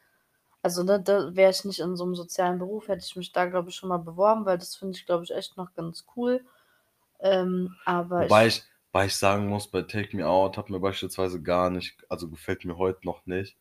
Also, 0.63 0.83
ne, 0.85 1.01
da 1.03 1.35
wäre 1.37 1.51
ich 1.53 1.65
nicht 1.65 1.81
in 1.81 1.97
so 1.97 2.05
'nem 2.07 2.15
sozialen 2.17 2.59
Beruf, 2.59 2.89
hätte 2.89 3.05
ich 3.07 3.17
mich 3.17 3.33
da, 3.33 3.47
glaube 3.47 3.71
ich, 3.71 3.77
schon 3.77 3.89
mal 3.91 3.99
beworben, 3.99 4.47
weil 4.47 4.59
das 4.59 4.77
finde 4.77 4.99
ich, 4.99 5.07
glaube 5.07 5.25
ich, 5.25 5.33
echt 5.35 5.57
noch 5.59 5.75
ganz 5.75 6.07
cool. 6.17 6.47
Ähm, 7.21 7.77
aber 7.87 8.27
Wobei 8.29 8.47
ich 8.47 8.49
ich 8.49 8.67
wobei 8.97 9.07
ich 9.07 9.17
sagen 9.17 9.47
muss, 9.49 9.71
bei 9.71 9.83
Take 9.83 10.17
Me 10.17 10.27
Out 10.27 10.57
hat 10.57 10.71
mir 10.71 10.81
beispielsweise 10.81 11.43
gar 11.43 11.71
nicht 11.71 12.05
also, 12.09 12.31
gefällt 12.31 12.65
mir 12.65 12.79
heute 12.79 13.01
noch 13.07 13.27
nicht 13.27 13.55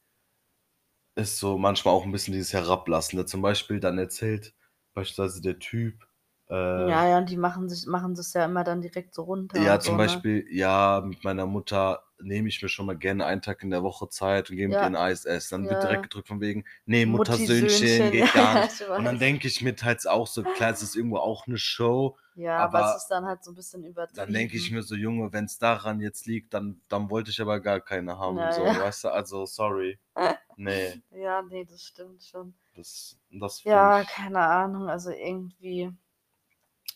ist 1.17 1.39
so 1.39 1.57
manchmal 1.57 1.93
auch 1.93 2.03
'n 2.05 2.11
bisschen 2.11 2.33
dieses 2.33 2.51
Herablassende. 2.53 3.25
Zum 3.25 3.41
Beispiel, 3.41 3.79
dann 3.79 3.97
erzählt 3.97 4.53
beispielsweise 4.93 5.41
der 5.41 5.59
Typ, 5.59 6.04
äh 6.49 6.55
Ja, 6.77 7.07
ja, 7.07 7.17
und 7.19 7.29
die 7.29 7.37
machen 7.37 7.69
sich 7.69 7.85
machen 7.87 8.15
das 8.15 8.33
ja 8.33 8.43
immer 8.45 8.63
dann 8.65 8.81
direkt 8.81 9.13
so 9.15 9.23
runter 9.23 9.57
Ja, 9.57 9.79
zum 9.79 9.95
so, 9.95 9.97
ne? 9.97 10.25
Beispiel: 10.25 10.45
„Ja, 10.49 11.01
mit 11.05 11.23
meiner 11.23 11.45
Mutter 11.45 12.03
nehme 12.19 12.49
ich 12.49 12.61
mir 12.61 12.67
schon 12.67 12.85
mal 12.87 12.97
gerne 12.97 13.25
einen 13.25 13.41
Tag 13.41 13.63
in 13.63 13.69
der 13.69 13.83
Woche 13.83 14.09
Zeit 14.09 14.49
und 14.49 14.57
gehe 14.57 14.67
mit 14.67 14.81
Ja. 14.81 14.89
'n 14.89 14.95
Eis 14.97 15.23
essen.“ 15.23 15.53
Dann 15.61 15.69
wird 15.69 15.81
direkt 15.83 16.03
Ja. 16.03 16.09
gedrückt 16.09 16.27
von 16.27 16.41
wegen: 16.41 16.65
„Ne, 16.85 17.05
Muttersöhnchen 17.05 17.87
Mutti-Söhnchen, 17.87 18.11
ja, 18.11 18.11
geht 18.11 18.31
gar 18.33 18.55
ja, 18.55 18.57
nicht.“ 18.57 18.73
ich 18.73 18.87
Und 18.93 19.05
dann 19.05 19.17
denke 19.19 19.47
ich 19.47 19.61
mir 19.61 19.75
teils 19.75 20.05
auch 20.05 20.27
so, 20.27 20.45
klar, 20.45 20.71
es 20.71 20.81
ist 20.81 20.95
irgendwo 20.95 21.17
auch 21.19 21.47
'ne 21.47 21.57
Show, 21.57 22.17
Ja, 22.37 22.63
aber 22.65 22.81
es 22.81 22.93
aber 22.93 22.95
ist 22.95 23.07
dann 23.07 23.25
halt 23.25 23.43
so 23.45 23.51
'n 23.51 23.55
bisschen 23.55 23.83
dann 24.13 24.31
denke 24.33 24.55
ich 24.57 24.69
übertrieben. 24.69 24.71
mir 24.71 24.81
so: 24.83 24.95
„Junge, 24.95 25.33
wenn's 25.33 25.57
daran 25.59 25.99
jetzt 26.01 26.25
liegt, 26.25 26.53
dann 26.53 26.81
dann 26.87 27.09
wollte 27.09 27.31
ich 27.31 27.41
aber 27.41 27.59
gar 27.59 27.81
keine 27.81 28.17
haben“, 28.17 28.49
Ja, 28.49 28.51
so, 28.51 28.75
ja. 28.75 28.75
weißt 28.77 29.05
du? 29.05 29.09
Also, 29.09 29.45
sorry. 29.45 29.99
Ne. 30.55 30.99
Ja, 31.11 31.41
ne, 31.41 31.65
das 31.65 31.83
stimmt 31.83 32.23
schon. 32.23 32.55
Das 32.75 33.17
das 33.31 33.63
Ja, 33.65 34.03
keine 34.05 34.39
Ahnung, 34.41 34.89
also, 34.89 35.09
irgendwie 35.09 35.91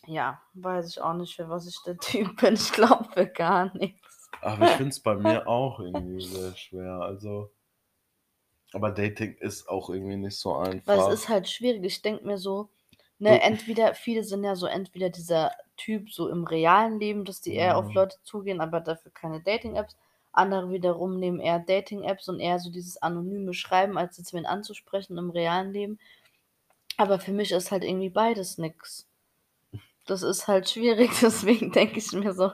ja, 0.06 0.40
weiß 0.54 0.88
ich 0.88 1.00
auch 1.00 1.14
nicht, 1.14 1.34
für 1.36 1.48
was 1.48 1.66
ich 1.66 1.78
der 1.84 1.96
Typ 1.98 2.36
bin. 2.40 2.54
Ich 2.54 2.72
glaube 2.72 3.04
für 3.12 3.26
gar 3.26 3.74
nix. 3.76 4.00
Aber 4.42 4.64
ich 4.64 4.70
finde 4.72 4.90
es 4.90 5.00
bei 5.00 5.14
mir 5.14 5.46
auch 5.48 5.80
irgendwie 5.80 6.22
sehr 6.22 6.56
schwer, 6.56 7.00
also 7.02 7.50
aber 8.72 8.92
Dating 8.92 9.34
ist 9.34 9.68
auch 9.68 9.90
irgendwie 9.90 10.16
nicht 10.16 10.36
so 10.38 10.54
Weil 10.84 11.00
es 11.00 11.08
einfach. 11.08 11.12
ist 11.12 11.28
halt 11.28 11.48
schwierig. 11.48 11.84
Ich 11.84 12.02
denke 12.02 12.24
mir 12.24 12.38
so, 12.38 12.70
ne, 13.18 13.40
entweder 13.42 13.94
viele 13.94 14.22
sind 14.22 14.44
ja 14.44 14.54
so 14.54 14.66
entweder 14.66 15.10
dieser 15.10 15.52
Typ 15.76 16.10
so 16.12 16.28
im 16.28 16.44
realen 16.44 17.00
Leben, 17.00 17.24
dass 17.24 17.40
die 17.40 17.54
eher 17.54 17.76
auf 17.78 17.88
Ja. 17.88 18.02
Leute 18.02 18.18
zugehen, 18.22 18.60
aber 18.60 18.80
dafür 18.80 19.10
keine 19.12 19.40
Dating-Apps. 19.42 19.96
Andere 20.32 20.70
wiederum 20.70 21.18
nehmen 21.18 21.40
eher 21.40 21.58
Dating-Apps 21.58 22.28
und 22.28 22.38
eher 22.38 22.60
so 22.60 22.70
dieses 22.70 23.02
anonyme 23.02 23.52
Schreiben, 23.54 23.98
als 23.98 24.16
jetzt 24.18 24.32
wen 24.32 24.46
anzusprechen 24.46 25.18
im 25.18 25.30
realen 25.30 25.72
Leben. 25.72 25.98
Aber 26.96 27.18
für 27.18 27.32
mich 27.32 27.50
ist 27.50 27.72
halt 27.72 27.82
irgendwie 27.82 28.10
beides 28.10 28.56
nix. 28.58 29.09
Das 30.06 30.22
ist 30.22 30.48
halt 30.48 30.68
schwierig, 30.68 31.10
deswegen 31.22 31.72
denke 31.72 31.98
ich 31.98 32.12
mir 32.12 32.32
so, 32.32 32.50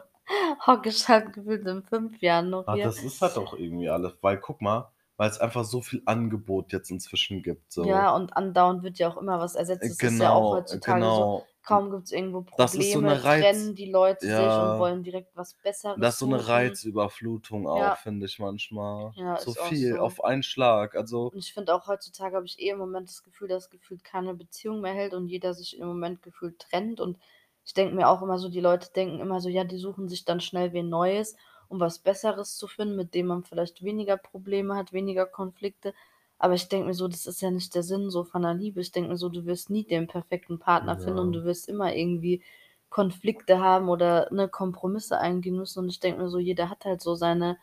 hocke 0.66 0.88
ich 0.88 1.08
halt 1.08 1.32
gefühlt 1.32 1.66
in 1.66 1.82
5 1.82 2.20
Jahren 2.20 2.50
noch 2.50 2.66
Ah, 2.66 2.74
hier. 2.74 2.84
das 2.84 3.02
ist 3.02 3.20
halt 3.22 3.36
auch 3.38 3.54
irgendwie 3.54 3.88
alles 3.88 4.12
weil 4.20 4.38
guck 4.38 4.60
mal, 4.60 4.90
weil's 5.16 5.38
einfach 5.38 5.64
so 5.64 5.80
viel 5.80 6.02
Angebot 6.04 6.72
jetzt 6.72 6.90
inzwischen 6.90 7.42
gibt, 7.42 7.72
so. 7.72 7.84
Ja, 7.84 8.14
und 8.14 8.36
andauernd 8.36 8.82
wird 8.82 8.98
ja 8.98 9.08
auch 9.08 9.16
immer 9.16 9.38
was 9.40 9.54
ersetzt. 9.54 9.82
Das 9.82 9.90
ist 9.90 10.18
ja 10.20 10.32
auch 10.32 10.40
genau, 10.40 10.56
heutzutage 10.56 11.04
so, 11.04 11.46
genau. 11.66 11.80
kaum 11.80 11.90
gibt's 11.90 12.12
irgendwo 12.12 12.42
Das 12.56 12.76
ist 12.76 12.92
so 12.92 13.00
'ne 13.00 13.12
Probleme, 13.12 13.24
Reiz 13.24 13.48
trennen 13.50 13.74
die 13.74 13.90
Leute 13.90 14.30
sich 14.30 14.60
und 14.60 14.78
ja. 14.78 14.78
wollen 14.78 15.02
direkt 15.04 15.36
was 15.36 15.54
Das 15.98 16.14
Besseres 16.14 16.14
ist 16.14 16.18
so 16.20 16.26
'ne 16.26 16.46
suchen. 16.46 16.46
Reizüberflutung 16.46 17.66
auch, 17.66 17.96
Ja. 17.96 17.98
finde 17.98 18.26
ich 18.26 18.38
manchmal. 18.38 19.14
Ja, 19.14 19.34
So 19.34 19.54
viel 19.54 19.96
so. 19.98 19.98
auf 19.98 20.22
einen 20.22 20.42
Schlag, 20.42 20.94
also 20.94 21.32
Und 21.32 21.38
ich 21.40 21.52
finde 21.52 21.74
auch 21.74 21.86
heutzutage 21.88 22.36
habe 22.36 22.46
ich 22.46 22.58
eh 22.60 22.70
im 22.70 22.78
Moment 22.78 23.08
das 23.08 23.22
Gefühl, 23.24 23.48
dass 23.48 23.70
gefühlt 23.70 24.04
keine 24.04 24.34
Beziehung 24.34 24.80
mehr 24.80 24.94
hält 24.94 25.12
und 25.14 25.28
jeder 25.28 25.54
sich 25.54 25.78
im 25.78 25.86
Moment 25.88 26.22
gefühlt 26.22 26.58
trennt. 26.60 27.00
Und 27.00 27.18
ich 27.64 27.74
denke 27.74 27.94
mir 27.94 28.08
auch 28.08 28.22
immer 28.22 28.38
so, 28.38 28.48
die 28.48 28.60
Leute 28.60 28.90
denken 28.92 29.20
immer 29.20 29.40
so: 29.40 29.48
„Ja, 29.48 29.64
die 29.64 29.78
suchen 29.78 30.08
sich 30.08 30.24
dann 30.24 30.40
schnell 30.40 30.72
wen 30.72 30.88
Neues, 30.88 31.36
um 31.68 31.80
was 31.80 31.98
Besseres 31.98 32.56
zu 32.56 32.68
finden, 32.68 32.96
mit 32.96 33.14
dem 33.14 33.26
man 33.26 33.42
vielleicht 33.44 33.82
weniger 33.82 34.16
Probleme 34.16 34.76
hat, 34.76 34.92
weniger 34.92 35.26
Konflikte.“ 35.26 35.94
Aber 36.38 36.54
ich 36.54 36.68
denke 36.68 36.86
mir 36.88 36.94
so, 36.94 37.08
das 37.08 37.26
ist 37.26 37.40
ja 37.42 37.50
nicht 37.50 37.74
der 37.74 37.82
Sinn 37.82 38.10
so 38.10 38.24
von 38.24 38.42
'ner 38.42 38.54
Liebe. 38.54 38.80
Ich 38.80 38.92
denke 38.92 39.10
mir 39.10 39.16
so, 39.16 39.28
du 39.30 39.46
wirst 39.46 39.70
nie 39.70 39.84
den 39.86 40.06
perfekten 40.06 40.58
Partner 40.58 40.98
finden 40.98 41.18
und 41.20 41.32
Ja. 41.32 41.36
du 41.36 41.44
wirst 41.44 41.68
immer 41.68 41.94
irgendwie 41.94 42.42
Konflikte 42.90 43.58
haben 43.60 43.88
oder, 43.88 44.28
ne, 44.32 44.48
Kompromisse 44.48 45.18
eingehen 45.18 45.56
müssen. 45.56 45.80
Und 45.80 45.88
ich 45.90 46.00
denke 46.00 46.22
mir 46.22 46.28
so, 46.30 46.38
jeder 46.38 46.70
hat 46.70 46.84
halt 46.84 47.00
so 47.02 47.14
seine 47.14 47.58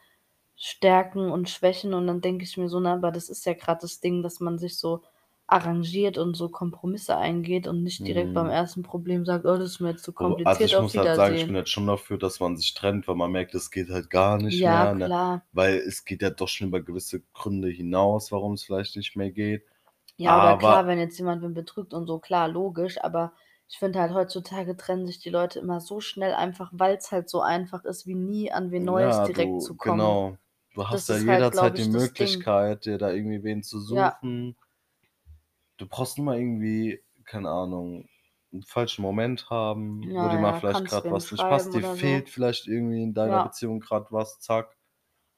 Stärken 0.56 1.32
und 1.32 1.50
Schwächen 1.50 1.94
und 1.94 2.08
dann 2.08 2.22
denke 2.22 2.44
ich 2.46 2.58
mir 2.58 2.70
so: 2.70 2.80
„Na, 2.80 2.94
aber 2.96 3.12
das 3.12 3.30
ist 3.30 3.46
ja 3.46 3.54
grad 3.54 3.84
das 3.84 4.00
Ding, 4.02 4.24
dass 4.24 4.40
man 4.40 4.60
sich 4.60 4.78
so 4.78 5.04
arrangiert 5.54 6.18
und 6.18 6.36
so 6.36 6.50
Kompromisse 6.50 7.18
eingeht 7.18 7.68
und 7.68 7.84
nicht 7.84 8.08
direkt 8.08 8.34
beim 8.34 8.48
Mhm. 8.48 8.52
ersten 8.52 8.84
Problem 8.84 9.26
sagt: 9.26 9.46
‚Oh, 9.46 9.58
das 9.58 9.72
ist 9.74 9.80
mir 9.82 9.92
jetzt 9.92 10.04
zu 10.04 10.14
also, 10.44 10.64
kompliziert, 10.64 10.66
ich 10.66 10.78
auf 10.78 10.78
muss 10.80 10.96
halt 10.98 11.14
sagen, 11.14 11.34
ich 11.36 11.46
Wiedersehen.'“ 11.46 11.48
bin 11.48 11.56
jetzt 11.56 11.70
schon 11.70 11.88
dafür, 11.88 12.18
dass 12.18 12.40
man 12.40 12.58
sich 12.58 12.74
trennt, 12.74 13.08
weil 13.08 13.16
man 13.16 13.32
merkt, 13.32 13.54
es 13.56 13.72
geht 13.72 13.90
halt 13.90 14.10
gar 14.10 14.38
nicht 14.38 14.64
Ja, 14.64 14.66
mehr, 14.66 14.94
ne? 14.96 15.14
klar. 15.14 15.42
Weil 15.52 15.76
es 15.78 16.06
geht 16.06 16.22
ja 16.22 16.30
doch 16.32 16.48
schon 16.50 16.68
über 16.70 16.82
gewisse 16.82 17.22
Gründe 17.34 17.70
hinaus, 17.70 18.32
warum's 18.32 18.64
vielleicht 18.64 18.96
nicht 18.96 19.16
mehr 19.16 19.32
geht. 19.32 19.66
Ja, 20.20 20.36
oder 20.38 20.56
klar, 20.56 20.80
Aber 20.82 20.88
wenn 20.88 21.00
jetzt 21.00 21.18
jemand 21.20 21.42
wen 21.44 21.54
betrügt 21.54 21.94
und 21.94 22.08
so, 22.08 22.20
klar, 22.20 22.48
logisch, 22.48 23.00
aber 23.04 23.34
ich 23.68 23.78
finde 23.80 24.00
halt, 24.00 24.14
heutzutage 24.14 24.76
trennen 24.78 25.06
sich 25.08 25.20
die 25.20 25.30
Leute 25.30 25.60
immer 25.60 25.80
so 25.82 26.00
schnell 26.02 26.34
einfach, 26.34 26.72
weil's 26.74 27.12
halt 27.12 27.30
so 27.30 27.42
einfach 27.42 27.84
ist, 27.86 28.06
wie 28.08 28.16
nie 28.16 28.52
an 28.52 28.72
wen 28.72 28.84
Neues 28.86 29.22
Ja, 29.22 29.24
direkt 29.24 29.62
du 29.62 29.62
zu 29.62 29.76
kommen. 29.76 30.22
genau. 30.22 30.38
Du 30.76 30.88
hast 30.88 31.08
Das 31.08 31.10
ja 31.10 31.18
halt, 31.26 31.52
jederzeit 31.58 31.78
glaube 31.78 31.80
die 31.80 31.84
ich. 31.84 31.86
Möglichkeit, 31.86 32.86
dir 32.86 32.98
da 33.00 33.12
irgendwie 33.12 33.44
wen 33.44 33.64
zu 33.64 33.80
Ja. 33.90 34.24
Du 35.84 35.90
brauchst 35.90 36.18
nur 36.18 36.24
mal 36.28 36.40
irgendwie, 36.40 37.04
keine 37.26 37.50
Ahnung, 37.50 38.08
'n 38.54 38.64
falschen 38.64 39.02
Moment 39.02 39.50
haben, 39.50 40.14
wo 40.18 40.30
Ja, 40.30 40.30
dir 40.30 40.40
mal 40.40 40.54
ja, 40.54 40.54
vielleicht 40.54 40.90
wem 41.04 41.04
was 41.10 41.30
nicht 41.32 41.46
passt. 41.50 41.74
Dir 41.74 41.84
oder 41.84 41.98
so. 41.98 42.24
fehlt 42.24 42.30
vielleicht 42.30 42.68
irgendwie 42.68 43.04
in 43.04 43.14
deiner 43.14 43.38
Ja. 43.38 43.42
Beziehung 43.42 43.82
grad 43.82 44.10
was, 44.10 44.40
zack. 44.40 44.78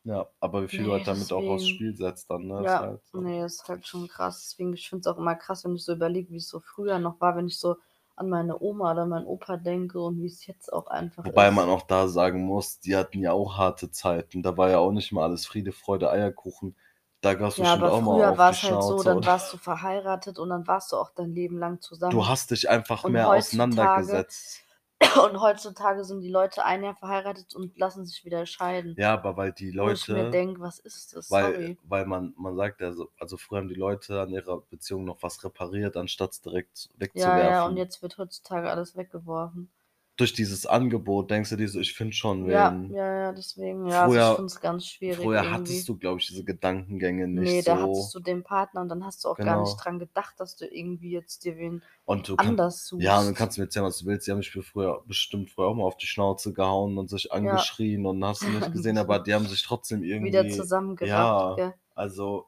Ja, 0.04 0.30
aber 0.42 0.64
wie 0.64 0.70
viel 0.70 0.86
du 0.86 0.92
Ne, 0.92 0.94
halt 0.94 1.08
damit 1.08 1.34
auch 1.34 1.48
aufs 1.48 1.68
deswegen. 1.68 1.68
Spiel 1.68 1.96
setzt 1.96 2.30
dann, 2.32 2.48
ne, 2.48 2.66
ist 2.66 2.80
Ja, 2.80 2.80
halt 2.80 3.06
so. 3.08 3.26
ne, 3.26 3.46
ist 3.46 3.68
halt 3.68 3.88
schon 3.88 4.08
krass. 4.10 4.44
Deswegen, 4.50 4.74
ich 4.74 4.90
finde 4.90 5.02
es 5.02 5.08
auch 5.16 5.20
immer 5.20 5.36
krass, 5.36 5.66
wenn 5.66 5.76
ich 5.76 5.86
so 5.86 5.94
überlege, 5.94 6.32
wie's 6.32 6.50
so 6.50 6.60
früher 6.62 7.00
noch 7.00 7.22
war, 7.22 7.36
wenn 7.38 7.48
ich 7.48 7.60
so 7.60 7.78
an 8.16 8.30
meine 8.30 8.62
Oma 8.62 8.92
oder 8.94 9.06
meinen 9.08 9.28
Opa 9.28 9.58
denke 9.58 10.02
und 10.02 10.22
wie's 10.22 10.46
jetzt 10.48 10.72
auch 10.74 10.88
einfach 10.88 11.28
Wobei 11.28 11.50
ist. 11.50 11.52
man 11.52 11.70
auch 11.70 11.82
da 11.84 12.08
sagen 12.08 12.46
muss, 12.46 12.80
die 12.80 12.96
hatten 12.96 13.20
ja 13.20 13.32
auch 13.34 13.58
harte 13.58 13.92
Zeiten. 13.92 14.44
Da 14.44 14.58
war 14.58 14.70
ja 14.70 14.78
auch 14.80 14.92
nicht 14.92 15.12
immer 15.12 15.24
alles 15.24 15.46
Friede, 15.46 15.72
Freude, 15.72 16.10
Eierkuchen. 16.12 16.78
Da 17.26 17.34
gab's 17.34 17.58
Ja, 17.58 17.74
bestimmt 17.74 17.74
aber 17.74 17.92
auch 17.92 18.02
mal 18.02 18.14
früher 18.14 18.38
die 18.38 18.38
war's 18.38 18.64
halt 18.64 18.82
so, 18.84 19.04
dann 19.04 19.26
warst 19.26 19.52
du 19.52 19.58
verheiratet 19.58 20.40
und 20.40 20.50
dann 20.50 20.68
warst 20.68 20.92
du 20.92 20.98
auch 20.98 21.10
dein 21.10 21.34
Leben 21.34 21.58
lang 21.58 21.82
Du 22.10 22.26
zusammen. 22.26 22.26
hast 22.26 22.50
dich 22.50 22.68
einfach 22.68 23.06
Und 23.06 23.06
mehr 23.06 23.30
auseinandergesetzt. 23.30 24.66
und 25.24 25.40
heutzutage 25.40 26.04
sind 26.04 26.22
die 26.22 26.30
Leute 26.30 26.66
ein 26.66 26.84
Jahr 26.84 26.96
verheiratet 26.96 27.56
und 27.56 27.78
lassen 27.78 28.06
sich 28.06 28.26
wieder 28.26 28.46
scheiden. 28.46 28.98
Ja, 28.98 29.14
aber 29.14 29.38
weil 29.38 29.52
die 29.54 29.72
Wo 29.80 29.90
ich 29.90 30.10
mir 30.10 30.26
Leute 30.26 30.26
denke: 30.26 30.60
„Was 30.62 30.80
ist 30.80 31.16
das? 31.16 31.30
weil 31.30 31.36
Sorry.“ 31.36 31.80
weil 31.84 32.06
man 32.08 32.34
man 32.38 32.56
sagt 32.58 32.82
ja 32.82 32.94
so 32.94 33.12
also, 33.20 33.38
früher 33.38 33.60
haben 33.60 33.70
die 33.70 33.76
Leute 33.76 34.22
an 34.22 34.32
ihrer 34.32 34.62
Beziehung 34.62 35.06
noch 35.06 35.24
was 35.24 35.44
repariert, 35.44 35.98
anstatt's 35.98 36.42
direkt 36.42 36.90
Ja, 37.14 37.40
ja, 37.42 37.66
und 37.66 37.78
wegzuwerfen. 37.78 37.78
jetzt 37.78 38.04
wird 38.04 38.20
heutzutage 38.20 38.70
alles 38.70 38.96
weggeworfen. 38.96 39.72
Durch 40.18 40.34
dieses 40.34 40.66
Angebot 40.66 41.32
denkst 41.32 41.50
du 41.52 41.56
dir 41.58 41.70
so: 41.70 41.80
„Ich 41.80 41.94
finde 41.94 42.14
schon 42.14 42.48
Ja, 42.48 42.82
wen.“ 42.86 42.98
ja, 42.98 43.14
ja, 43.14 43.32
deswegen, 43.34 43.86
ja, 43.88 44.04
also, 44.04 44.20
ich 44.20 44.30
Früher 44.30 44.36
finde 44.36 44.48
es 44.54 44.62
ganz 44.62 44.86
schwierig 44.88 45.34
früher 45.34 45.42
irgendwie. 45.42 45.50
hattest 45.52 45.90
du, 45.90 45.98
glaube 45.98 46.20
ich, 46.22 46.28
diese 46.28 46.44
Gedankengänge 46.46 47.28
nicht 47.28 47.64
da 47.64 47.80
so. 47.80 47.80
hattest 47.82 48.14
du 48.16 48.20
den 48.20 48.44
Partner 48.44 48.82
und 48.82 48.90
dann 48.90 49.06
hast 49.06 49.24
du 49.24 49.30
auch 49.30 49.42
gar 49.42 49.58
nicht 49.58 49.76
Genau. 49.76 49.84
dran 49.84 50.00
gedacht, 50.00 50.40
dass 50.40 50.56
du 50.56 50.66
irgendwie 50.68 51.12
jetzt 51.12 51.44
dir 51.46 51.56
wen 51.58 51.84
Und 52.06 52.28
du 52.30 52.38
kann 52.38 52.58
anders 52.58 52.88
ja, 52.98 53.20
und 53.20 53.28
du 53.28 53.34
suchst. 53.34 53.34
kannst 53.34 53.58
mir 53.58 53.66
erzählen, 53.66 53.86
was 53.86 53.98
du 54.00 54.06
willst. 54.06 54.26
Die 54.28 54.32
haben 54.32 54.38
mich 54.38 54.52
früher 54.52 55.04
bestimmt 55.06 55.52
früher 55.52 55.68
auch 55.68 55.76
mal 55.76 55.84
auf 55.84 55.98
die 55.98 56.08
Schnauze 56.08 56.54
gehauen 56.54 56.98
und 56.98 57.10
sich 57.10 57.32
Ja. 57.42 57.70
angeschrien 57.74 58.06
und 58.06 58.24
hast 58.24 58.48
du 58.48 58.52
nicht 58.52 58.72
gesehen, 58.72 58.98
aber 58.98 59.20
die 59.20 59.34
haben 59.34 59.48
sich 59.48 59.64
trotzdem 59.64 60.02
Wieder 60.18 60.48
irgendwie 60.50 60.50
zusammengerafft, 60.50 61.54
ja, 61.54 61.56
gell? 61.56 61.74
also, 61.94 62.48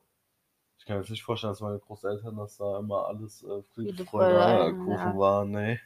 kann 0.88 0.98
mir 0.98 1.02
jetzt 1.04 1.12
nicht 1.12 1.24
vorstellen, 1.24 1.52
dass 1.54 1.62
meine 1.62 1.80
Großeltern 1.80 2.36
dass 2.38 2.58
da 2.58 2.80
immer 2.80 3.08
alles, 3.08 3.44
äh, 3.44 3.64
Friede, 3.64 4.06
Freude, 4.06 4.06
Freude, 4.06 4.44
Eier 4.44 4.62
Eierkuchen 4.62 5.16
ja. 5.16 5.18
war, 5.18 5.46
ne. 5.46 5.80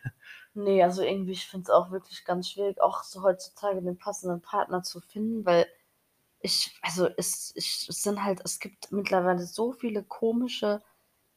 Ne, 0.56 0.84
also, 0.84 1.02
irgendwie, 1.02 1.32
ich 1.32 1.48
finde 1.48 1.64
es 1.64 1.70
auch 1.70 1.92
wirklich 1.92 2.26
ganz 2.26 2.50
schwierig, 2.50 2.82
auch 2.82 3.04
so 3.04 3.24
heutzutage 3.24 3.82
den 3.82 3.98
passenden 3.98 4.42
Partner 4.42 4.84
zu 4.84 5.00
finden, 5.00 5.46
weil 5.46 5.66
ich 6.42 6.78
also, 6.84 7.08
es 7.18 7.54
ich 7.56 7.88
es 7.90 8.04
sind 8.04 8.24
halt 8.24 8.42
es 8.46 8.60
gibt 8.60 8.92
mittlerweile 8.92 9.46
so 9.46 9.74
viele 9.74 10.04
komische 10.04 10.82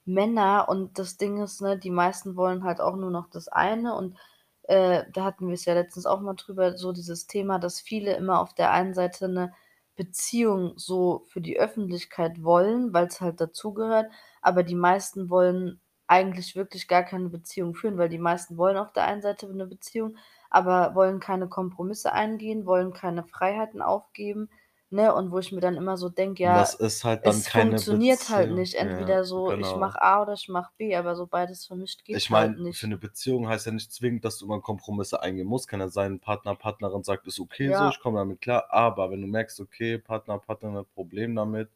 Männer 0.06 0.68
und 0.68 0.98
das 0.98 1.18
Ding 1.18 1.42
ist, 1.42 1.62
ne, 1.62 1.78
die 1.78 1.90
meisten 1.90 2.36
wollen 2.36 2.64
halt 2.64 2.80
auch 2.80 2.96
nur 2.96 3.10
noch 3.10 3.28
das 3.30 3.48
eine 3.48 3.94
und, 3.96 4.18
äh, 4.64 5.04
da 5.12 5.24
hatten 5.24 5.48
wir's 5.50 5.64
ja 5.66 5.74
letztens 5.74 6.06
auch 6.06 6.20
mal 6.22 6.34
drüber, 6.34 6.76
so 6.78 6.92
dieses 6.92 7.26
Thema, 7.28 7.58
dass 7.60 7.80
viele 7.80 8.14
immer 8.16 8.40
auf 8.40 8.54
der 8.54 8.72
einen 8.72 8.94
Seite 8.94 9.28
'ne 9.28 9.54
Beziehung 9.96 10.72
so 10.76 11.22
für 11.28 11.40
die 11.40 11.58
Öffentlichkeit 11.58 12.42
wollen, 12.42 12.92
weil's 12.92 13.20
halt 13.20 13.40
dazugehört, 13.40 14.10
aber 14.42 14.62
die 14.64 14.74
meisten 14.74 15.30
wollen 15.30 15.80
eigentlich 16.06 16.56
wirklich 16.56 16.88
gar 16.88 17.02
keine 17.04 17.28
Beziehung 17.30 17.74
führen, 17.74 17.96
weil 17.98 18.08
die 18.08 18.18
meisten 18.18 18.56
wollen 18.58 18.76
auf 18.76 18.92
der 18.92 19.04
einen 19.06 19.22
Seite 19.22 19.46
'ne 19.54 19.66
Beziehung, 19.66 20.16
aber 20.50 20.94
wollen 20.94 21.20
keine 21.20 21.48
Kompromisse 21.48 22.12
eingehen, 22.12 22.66
wollen 22.66 22.92
keine 22.92 23.24
Freiheiten 23.24 23.80
aufgeben, 23.82 24.50
ne? 24.94 25.14
Und 25.14 25.32
wo 25.32 25.38
ich 25.40 25.52
mir 25.52 25.60
dann 25.60 25.76
immer 25.76 25.96
so 25.98 26.08
denke: 26.10 26.42
Und 26.42 26.54
das 26.54 26.74
„Ja, 26.74 26.74
ist 26.74 27.04
halt 27.04 27.24
dann 27.24 27.42
es 27.42 27.44
keine 27.44 27.80
funktioniert 27.80 28.28
halt 28.30 28.50
Beziehung. 28.50 28.52
nicht.“ 28.52 28.74
Ja, 28.78 29.16
Entweder 29.16 29.24
so, 29.24 29.54
ich 29.54 29.74
genau. 29.74 29.76
mache 29.76 30.00
A 30.02 30.22
oder 30.22 30.34
ich 30.34 30.48
mache 30.48 30.72
B, 30.78 30.96
aber 30.96 31.16
so 31.16 31.26
beides 31.26 31.66
vermischt 31.66 32.04
Ich 32.12 32.30
geht 32.30 32.30
halt 32.30 32.56
meine, 32.56 32.62
für 32.70 32.86
nicht. 32.86 32.86
'ne 32.86 32.96
Beziehung 32.96 33.48
heißt 33.48 33.66
ja 33.66 33.72
nicht 33.72 33.92
zwingend, 33.92 34.24
dass 34.24 34.38
du 34.38 34.44
immer 34.46 34.60
Kompromisse 34.60 35.20
eingehen 35.22 35.48
musst. 35.48 35.66
Kann 35.68 35.80
ja 35.80 35.88
sein, 35.88 36.20
Partner, 36.20 36.54
Partnerin 36.54 37.02
sagt: 37.02 37.26
„Ist 37.26 37.40
okay 37.40 37.72
so, 37.72 37.88
Ja. 37.88 37.90
ich 37.90 37.98
komme 37.98 38.18
damit 38.18 38.40
klar.“ 38.40 38.66
Aber 38.72 39.10
wenn 39.10 39.20
du 39.20 39.26
merkst, 39.26 39.58
okay, 39.60 39.98
Partner, 39.98 40.38
Partnerin 40.38 40.76
hat 40.76 40.92
Problem 40.94 41.34
damit, 41.34 41.70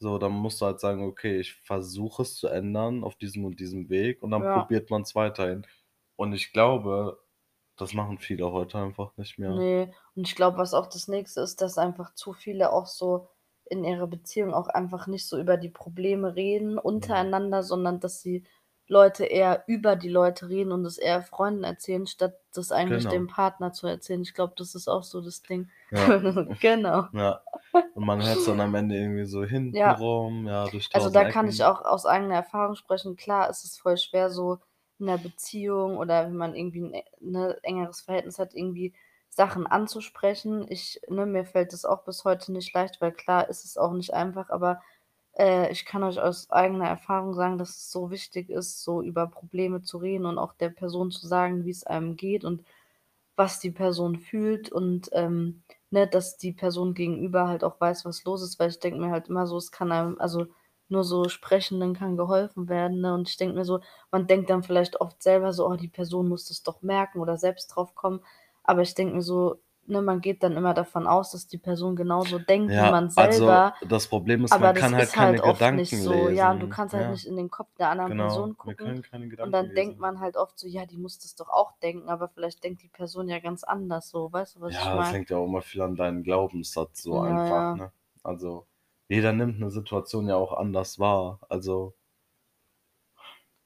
so, 0.00 0.18
dann 0.18 0.32
musst 0.32 0.60
du 0.60 0.66
halt 0.66 0.80
sagen: 0.80 1.04
„Okay, 1.04 1.40
ich 1.40 1.54
versuche 1.54 2.22
es 2.22 2.36
zu 2.36 2.48
ändern 2.48 3.04
auf 3.04 3.16
diesem 3.16 3.44
und 3.46 3.60
diesem 3.60 3.88
Weg“, 3.90 4.22
und 4.22 4.32
dann 4.32 4.46
Ja. 4.46 4.70
probiert 4.70 4.90
man's 4.90 5.14
weiterhin. 5.16 5.66
Und 6.16 6.32
ich 6.34 6.52
glaube, 6.52 7.20
das 7.80 7.92
machen 7.94 8.18
viele 8.18 8.50
heute 8.52 8.78
einfach 8.78 9.16
nicht 9.16 9.38
mehr. 9.38 9.54
Ne, 9.54 9.92
und 10.14 10.28
ich 10.28 10.36
glaube, 10.36 10.58
was 10.58 10.74
auch 10.74 10.86
das 10.86 11.08
Nächste 11.08 11.40
ist, 11.40 11.60
dass 11.60 11.78
einfach 11.78 12.14
zu 12.14 12.32
viele 12.32 12.72
auch 12.72 12.86
so 12.86 13.28
in 13.66 13.84
ihrer 13.84 14.06
Beziehung 14.06 14.52
auch 14.54 14.68
einfach 14.68 15.06
nicht 15.06 15.26
so 15.28 15.38
über 15.38 15.56
die 15.56 15.68
Probleme 15.70 16.34
reden 16.36 16.72
Mhm. 16.74 16.78
untereinander, 16.78 17.62
sondern 17.62 18.00
dass 18.00 18.20
die 18.22 18.44
Leute 18.86 19.24
eher 19.24 19.64
über 19.68 19.96
die 19.96 20.08
Leute 20.08 20.48
reden 20.48 20.72
und 20.72 20.84
es 20.84 20.98
eher 20.98 21.22
Freunden 21.22 21.64
erzählen, 21.64 22.06
statt 22.06 22.34
das 22.54 22.72
eigentlich 22.72 23.04
Genau. 23.04 23.10
dem 23.10 23.26
Partner 23.28 23.72
zu 23.72 23.86
erzählen. 23.86 24.22
Ich 24.22 24.34
glaube, 24.34 24.54
das 24.56 24.74
ist 24.74 24.88
auch 24.88 25.04
so 25.04 25.20
das 25.20 25.42
Ding. 25.42 25.70
Ja. 25.90 26.16
Genau. 26.60 27.08
Ja. 27.12 27.42
Und 27.94 28.04
man 28.06 28.22
hört's 28.22 28.44
dann 28.44 28.60
am 28.60 28.74
Ende 28.74 28.96
irgendwie 28.96 29.26
so 29.26 29.44
Ja. 29.70 29.94
hintenrum, 29.94 30.46
ja, 30.46 30.68
durch 30.68 30.88
Also, 30.92 31.10
1000 31.10 31.14
da 31.14 31.24
kann 31.24 31.48
ich 31.48 31.62
Ecken. 31.62 31.64
auch 31.64 31.82
aus 31.84 32.06
eigener 32.06 32.34
Erfahrung 32.36 32.74
sprechen. 32.76 33.16
Klar 33.16 33.50
ist 33.50 33.64
es 33.64 33.78
voll 33.78 33.96
schwer, 33.98 34.30
so 34.30 34.58
in 35.00 35.06
'ner 35.06 35.18
Beziehung 35.18 35.98
oder 35.98 36.26
wenn 36.26 36.36
man 36.36 36.54
irgendwie 36.56 36.80
'n 36.82 36.94
e 36.94 37.04
ne, 37.20 37.58
engeres 37.62 38.00
Verhältnis 38.02 38.38
hat, 38.38 38.54
irgendwie 38.54 38.94
Sachen 39.30 39.66
anzusprechen. 39.66 40.66
Ich 40.70 41.00
ne, 41.08 41.26
mir 41.26 41.44
fällt 41.46 41.72
das 41.72 41.84
auch 41.86 42.04
bis 42.04 42.24
heute 42.24 42.52
nicht 42.52 42.74
leicht, 42.74 43.00
weil 43.00 43.12
klar 43.12 43.48
ist 43.48 43.64
es 43.64 43.78
auch 43.78 43.92
nicht 43.92 44.14
einfach, 44.14 44.50
aber, 44.50 44.80
äh, 45.38 45.70
ich 45.72 45.86
kann 45.86 46.02
euch 46.04 46.20
aus 46.20 46.50
eigener 46.50 46.88
Erfahrung 46.88 47.34
sagen, 47.34 47.58
dass 47.58 47.70
es 47.70 47.90
so 47.92 48.10
wichtig 48.10 48.50
ist, 48.50 48.82
so 48.84 49.02
über 49.02 49.26
Probleme 49.28 49.82
zu 49.82 49.98
reden 49.98 50.26
und 50.26 50.38
auch 50.38 50.54
der 50.54 50.70
Person 50.70 51.10
zu 51.12 51.26
sagen, 51.28 51.64
wie's 51.66 51.84
einem 51.84 52.16
geht 52.16 52.44
und 52.44 52.64
was 53.36 53.60
die 53.60 53.70
Person 53.72 54.16
fühlt 54.18 54.70
und, 54.72 55.10
ähm, 55.14 55.62
ne, 55.90 56.06
dass 56.08 56.38
die 56.38 56.52
Person 56.52 56.94
gegenüber 56.94 57.48
halt 57.48 57.64
auch 57.64 57.80
weiß, 57.80 58.04
was 58.06 58.24
los 58.24 58.42
ist, 58.42 58.58
weil 58.60 58.70
ich 58.70 58.80
denke 58.80 59.00
mir 59.00 59.10
halt 59.12 59.28
immer 59.28 59.46
so, 59.48 59.56
es 59.58 59.72
kann 59.72 59.92
einem 59.92 60.18
also, 60.20 60.46
nur 60.90 61.04
so 61.04 61.28
Sprechenden 61.28 61.94
kann 61.94 62.16
geholfen 62.16 62.68
werden, 62.68 63.00
ne? 63.00 63.14
Und 63.14 63.28
ich 63.28 63.36
denke 63.36 63.56
mir 63.56 63.64
so 63.64 63.80
man 64.10 64.26
denkt 64.26 64.50
dann 64.50 64.62
vielleicht 64.62 65.00
oft 65.00 65.22
selber 65.22 65.52
so: 65.52 65.66
„Oh, 65.68 65.76
die 65.76 65.88
Person 65.88 66.28
muss 66.28 66.46
das 66.48 66.62
doch 66.62 66.82
merken 66.82 67.20
oder 67.20 67.36
selbst 67.38 67.68
drauf 67.68 67.94
kommen.“ 67.94 68.20
Aber 68.64 68.82
ich 68.82 68.94
denke 68.94 69.14
mir 69.16 69.22
so, 69.22 69.60
ne, 69.86 70.02
man 70.02 70.20
geht 70.20 70.42
dann 70.42 70.56
immer 70.56 70.74
davon 70.74 71.06
aus, 71.06 71.32
dass 71.32 71.46
die 71.48 71.58
Person 71.58 71.96
genauso 71.96 72.38
denkt 72.38 72.76
wie 72.78 72.84
Ja, 72.84 72.86
man 72.86 73.10
also, 73.14 73.60
selber, 73.60 73.74
das 73.80 74.08
Problem 74.08 74.44
ist, 74.44 74.58
aber 74.58 74.72
man 74.72 74.74
kann 74.74 74.94
halt 74.94 75.12
halt 75.12 75.12
keine 75.12 75.40
oft 75.40 75.72
Gedanken 75.72 75.72
nicht 75.72 76.00
so. 76.00 76.28
Ja, 76.30 76.50
und 76.50 76.60
du 76.60 76.66
lesen. 76.66 76.68
kannst 76.68 76.94
halt 76.94 77.08
Ja. 77.08 77.10
nicht 77.10 77.26
in 77.26 77.36
den 77.36 77.50
Kopf 77.50 77.74
der 77.78 77.90
anderen 77.90 78.14
Genau, 78.14 78.16
Person 78.16 78.56
gucken 78.58 79.06
und 79.40 79.52
dann 79.52 79.72
denkt 79.74 79.98
lesen. 79.98 80.00
man 80.00 80.20
halt 80.20 80.36
oft 80.36 80.58
so: 80.58 80.66
„Ja, 80.68 80.86
die 80.86 80.98
muss 80.98 81.18
das 81.20 81.34
doch 81.36 81.48
auch 81.48 81.72
denken“, 81.80 82.08
aber 82.10 82.28
vielleicht 82.28 82.62
denkt 82.64 82.82
die 82.82 82.88
Person 82.88 83.28
ja 83.28 83.38
ganz 83.40 83.64
anders 83.64 84.10
so. 84.10 84.32
Weißt 84.32 84.56
du, 84.56 84.60
was 84.60 84.78
ich 84.78 84.92
Ja, 84.92 84.96
das 84.96 85.12
meine? 85.12 85.12
hängt 85.12 85.28
ja 85.30 85.36
auch 85.36 85.44
immer 85.46 85.60
viel 85.62 85.82
an 85.82 85.96
deinem 85.96 86.22
Glaubenssatz 86.22 87.02
so 87.02 87.18
Ja, 87.18 87.20
einfach, 87.20 87.72
ja. 87.74 87.74
ne? 87.74 87.92
Also, 88.22 88.66
jeder 89.10 89.32
nimmt 89.34 89.60
'ne 89.60 89.70
Situation 89.70 90.26
ja 90.28 90.36
auch 90.36 90.52
anders 90.54 90.98
wahr. 91.00 91.40
Also 91.50 91.94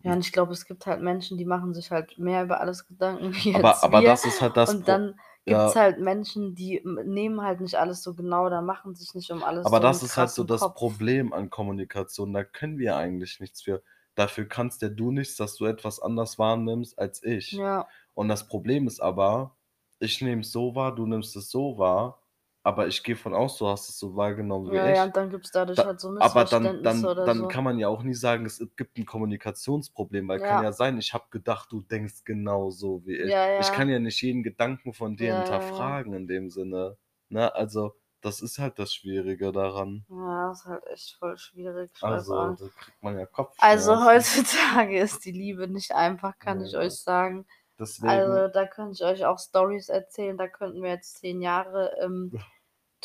Ja, 0.03 0.13
und 0.13 0.21
ich 0.21 0.33
glaube, 0.33 0.53
es 0.53 0.67
gibt 0.67 0.87
halt 0.87 1.01
Menschen, 1.03 1.39
die 1.39 1.45
machen 1.47 1.73
sich 1.75 1.91
halt 1.91 2.19
mehr 2.19 2.45
über 2.45 2.61
alles 2.61 2.87
Gedanken 2.87 3.33
wie 3.35 3.53
Aber 3.53 3.83
jetzt 3.83 3.83
aber 3.83 4.03
wir. 4.03 4.03
das 4.03 4.25
ist 4.25 4.41
halt 4.41 4.57
das 4.57 4.77
Und 4.77 4.89
dann 4.89 5.19
gibt's 5.47 5.75
ja. 5.75 5.77
halt 5.77 5.99
Menschen, 6.01 6.55
die 6.55 6.83
nehmen 7.05 7.41
halt 7.43 7.61
nicht 7.61 7.77
alles 7.77 8.03
so 8.03 8.15
genau 8.15 8.47
oder 8.47 8.63
machen 8.63 8.95
sich 8.95 9.15
nicht 9.15 9.31
um 9.31 9.43
alles 9.43 9.73
Aber 9.73 9.81
so 9.81 9.81
das 9.81 10.03
ist 10.03 10.17
halt 10.19 10.31
so 10.31 10.45
das 10.45 10.75
Kopf. 10.75 10.75
Problem 10.75 11.33
an 11.33 11.49
Kommunikation. 11.51 12.33
Da 12.35 12.45
können 12.45 12.79
wir 12.79 12.97
eigentlich 12.97 13.41
nichts 13.41 13.63
für. 13.63 13.83
Dafür 14.15 14.45
kannst 14.47 14.83
ja 14.83 14.89
du 14.91 15.11
nichts, 15.11 15.37
dass 15.37 15.57
du 15.57 15.65
etwas 15.65 16.01
anders 16.01 16.39
wahrnimmst 16.39 16.99
als 16.99 17.23
ich. 17.23 17.65
Ja. 17.65 17.89
Und 18.13 18.29
das 18.29 18.47
Problem 18.47 18.87
ist 18.87 19.01
aber, 19.01 19.57
ich 20.01 20.21
nehme 20.21 20.43
es 20.43 20.53
so 20.53 20.75
wahr, 20.75 20.95
du 20.95 21.07
nimmst 21.07 21.35
es 21.37 21.51
so 21.51 21.79
wahr, 21.79 22.23
aber 22.65 22.89
ich 22.89 23.03
gehe 23.05 23.17
von 23.17 23.35
aus, 23.35 23.59
du 23.59 23.69
hast 23.69 23.89
es 23.91 23.99
so 23.99 24.17
wahrgenommen 24.17 24.73
wie 24.73 24.79
Ja, 24.79 24.89
ja, 24.89 25.05
ich. 25.05 25.05
und 25.05 25.17
dann 25.17 25.31
gibt's 25.31 25.51
dadurch 25.53 25.85
Da 25.85 25.87
halt 25.87 26.01
so 26.01 26.11
aber 26.19 26.45
dann 26.47 26.83
Missverständnisse 26.83 26.83
dann 26.83 27.13
oder 27.13 27.29
dann 27.29 27.49
so. 27.49 27.49
kann 27.49 27.65
man 27.65 27.79
ja 27.81 27.89
auch 27.89 28.03
nie 28.05 28.15
sagen, 28.15 28.47
es 28.47 28.61
gibt 28.77 28.99
'n 28.99 29.07
Kommunikationsproblem, 29.07 30.29
weil 30.29 30.41
kann 30.41 30.59
Ja. 30.59 30.63
ja 30.63 30.73
sein, 30.73 30.99
ich 30.99 31.15
habe 31.15 31.27
gedacht, 31.31 31.73
du 31.73 31.81
denkst 31.83 32.25
genauso 32.25 33.05
wie 33.07 33.17
ich. 33.19 33.33
Ja, 33.33 33.47
Ich 33.57 33.73
kann 33.73 33.89
ja. 33.89 33.91
ja 33.91 33.99
nicht 34.01 34.23
jeden 34.23 34.43
Gedanken 34.45 34.95
von 34.95 35.17
dir 35.17 35.29
Ja, 35.29 35.43
ja, 35.45 35.67
ja. 35.77 35.95
hinterfragen 35.95 36.15
in 36.15 36.27
dem 36.29 36.51
Sinne, 36.51 36.99
ne? 37.31 37.55
Also, 37.55 37.97
das 38.23 38.41
ist 38.43 38.59
halt 38.59 38.79
das 38.79 38.95
Schwierige 38.95 39.53
daran. 39.53 40.07
Ja, 40.09 40.51
ist 40.53 40.65
halt 40.65 40.87
echt 40.87 41.15
voll 41.17 41.37
schwierig, 41.39 41.91
Also, 42.01 42.57
da 42.57 42.69
kriegt 42.69 43.03
man 43.03 43.19
ja 43.19 43.27
Also, 43.59 44.05
Kopfschmerzen. 44.07 44.07
heutzutage 44.07 44.99
ist 44.99 45.25
die 45.25 45.33
Liebe 45.33 45.69
nicht 45.69 45.93
einfach, 45.93 46.39
kann 46.39 46.61
ich 46.61 46.77
euch 46.77 46.95
sagen. 47.01 47.47
Deswegen 47.79 48.35
Also, 48.37 48.49
da 48.49 48.67
könnte 48.67 48.95
ich 48.95 49.05
euch 49.05 49.25
auch 49.27 49.39
Storys 49.39 49.89
erzählen, 49.89 50.37
da 50.39 50.49
könnten 50.49 50.83
wir 50.83 50.91
jetzt 50.91 51.19
10 51.19 51.41
Jahre, 51.43 51.97
ähm, 52.03 52.33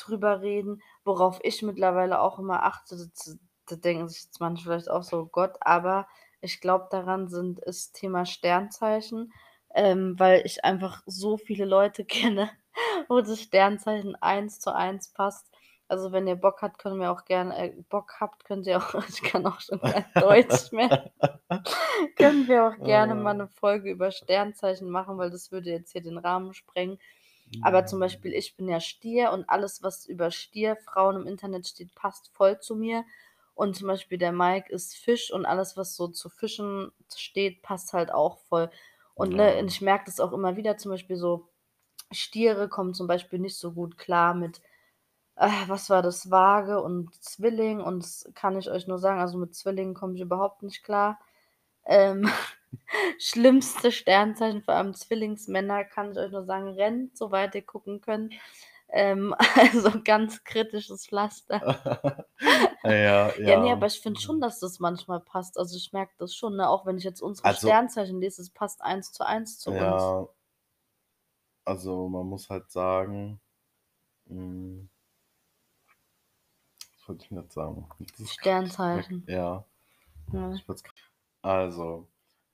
drüber 0.08 0.42
reden. 0.42 0.82
Worauf 1.06 1.40
ich 1.44 1.62
mittlerweile 1.62 2.20
auch 2.22 2.40
immer 2.40 2.64
achte, 2.64 2.98
da 3.68 3.76
denken 3.76 4.08
sich 4.10 4.24
jetzt 4.24 4.40
manche 4.40 4.64
vielleicht 4.64 4.90
auch 4.90 5.04
so: 5.04 5.26
„Gott“, 5.28 5.58
aber 5.62 6.08
ich 6.42 6.62
glaube, 6.62 6.88
daran 6.92 7.28
sind 7.30 7.60
ist 7.60 7.94
Thema 7.96 8.26
Sternzeichen, 8.26 9.34
ähm, 9.76 10.16
weil 10.18 10.42
ich 10.46 10.64
einfach 10.66 11.02
so 11.06 11.38
viele 11.38 11.66
Leute 11.66 12.06
kenne, 12.34 12.50
wo 13.10 13.22
das 13.22 13.42
Sternzeichen 13.42 14.16
1 14.16 14.60
zu 14.60 14.74
1 14.76 15.10
passt. 15.14 15.48
Also, 15.88 16.12
wenn 16.12 16.28
ihr 16.28 16.36
Bock 16.36 16.62
habt, 16.62 16.78
können 16.80 17.00
wir 17.00 17.12
auch 17.12 17.26
gerne 17.26 17.58
äh, 17.58 17.84
Bock 17.90 18.14
habt, 18.20 18.46
könnt 18.46 18.68
ihr 18.68 18.78
auch 18.78 18.94
ich 19.10 19.22
kann 19.24 19.46
auch 19.46 19.60
schon 19.62 19.82
kein 19.84 20.06
Deutsch 20.18 20.72
mehr. 20.72 20.92
Können 22.16 22.48
wir 22.48 22.68
auch 22.68 22.84
gerne 22.84 23.16
mal 23.16 23.34
Oh. 23.34 23.36
'ne 23.36 23.48
Folge 23.48 23.90
über 23.92 24.12
Sternzeichen 24.12 24.90
machen, 24.90 25.18
weil 25.18 25.32
das 25.32 25.52
würde 25.52 25.70
jetzt 25.72 25.92
hier 25.92 26.02
den 26.02 26.18
Rahmen 26.18 26.54
sprengen. 26.54 27.00
Aber 27.62 27.86
zum 27.86 28.00
Beispiel, 28.00 28.34
ich 28.34 28.56
bin 28.56 28.68
ja 28.70 28.80
Stier 28.80 29.32
und 29.32 29.50
alles, 29.50 29.84
was 29.84 30.06
über 30.06 30.32
Stierfrauen 30.32 31.18
im 31.18 31.28
Internet 31.28 31.68
steht, 31.68 31.94
passt 31.96 32.30
voll 32.34 32.60
zu 32.60 32.76
mir. 32.76 33.06
Und 33.54 33.76
zum 33.76 33.88
Beispiel 33.88 34.18
der 34.18 34.32
Mike 34.32 34.72
ist 34.72 34.96
Fisch 34.96 35.32
und 35.34 35.46
alles, 35.46 35.76
was 35.78 35.96
so 35.96 36.08
zu 36.08 36.30
Fischen 36.30 36.92
steht, 37.16 37.62
passt 37.62 37.94
halt 37.94 38.12
auch 38.12 38.38
voll. 38.40 38.72
Und, 39.16 39.36
ne, 39.36 39.60
Ja. 39.60 39.66
ich 39.66 39.82
merke 39.82 40.06
das 40.06 40.20
auch 40.22 40.32
immer 40.34 40.56
wieder, 40.56 40.78
zum 40.78 40.92
Beispiel 40.92 41.18
so 41.18 41.50
Stiere 42.12 42.70
kommen 42.70 42.94
zum 42.94 43.08
Beispiel 43.08 43.40
nicht 43.40 43.58
so 43.58 43.74
gut 43.74 43.98
klar 43.98 44.34
mit 44.36 44.62
äh, 45.36 45.50
was 45.68 45.90
war 45.90 46.02
das, 46.02 46.32
Waage 46.32 46.82
und 46.82 47.14
Zwilling 47.24 47.82
und 47.82 48.04
das 48.04 48.30
kann 48.36 48.58
ich 48.58 48.70
euch 48.70 48.88
nur 48.88 49.00
sagen, 49.00 49.20
also, 49.20 49.38
mit 49.38 49.56
Zwillingen 49.56 49.94
komme 49.94 50.16
ich 50.16 50.22
überhaupt 50.22 50.64
nicht 50.64 50.84
klar. 50.84 51.20
Ähm, 51.86 52.30
schlimmste 53.20 53.92
Sternzeichen, 53.92 54.64
vor 54.64 54.76
allem 54.76 54.94
Zwillingsmänner, 54.96 55.86
kann 55.86 56.12
ich 56.12 56.18
euch 56.20 56.32
nur 56.32 56.46
sagen, 56.46 56.70
rennt, 56.70 57.18
soweit 57.18 57.56
ihr 57.56 57.64
gucken 57.64 58.02
könnt. 58.02 58.34
Ähm, 58.90 59.36
also, 59.56 60.02
ganz 60.04 60.44
kritisches 60.44 61.08
Pflaster. 61.08 61.62
Ja, 62.84 63.34
Ja, 63.46 63.58
ja. 63.66 63.72
aber 63.72 63.88
ich 63.88 64.00
finde 64.02 64.20
schon, 64.20 64.42
dass 64.42 64.60
das 64.60 64.80
manchmal 64.80 65.22
passt. 65.22 65.58
Also, 65.58 65.78
ich 65.78 65.94
merke 65.94 66.14
das 66.18 66.36
schon, 66.36 66.56
ne, 66.58 66.70
auch 66.70 66.86
wenn 66.86 66.98
ich 66.98 67.04
jetzt 67.04 67.22
unsere 67.22 67.52
Also 67.52 67.52
Sternzeichen 67.52 68.20
lese, 68.22 68.42
es 68.42 68.50
passt 68.52 68.82
1 68.84 69.12
zu 69.14 69.26
1 69.26 69.60
zu 69.60 69.72
uns. 69.74 70.16
Ja. 70.16 70.30
Also, 71.68 72.08
man 72.10 72.26
muss 72.28 72.50
halt 72.50 72.72
sagen 72.72 73.40
hm 74.28 74.90
was 76.98 77.08
wollte 77.08 77.26
ich 77.26 77.32
'n 77.32 77.38
jetzt 77.38 77.54
sagen? 77.54 77.88
Sternzeichen. 78.24 79.28
Ja. 79.28 79.66
Ja. 80.32 80.62
Also, 81.44 82.10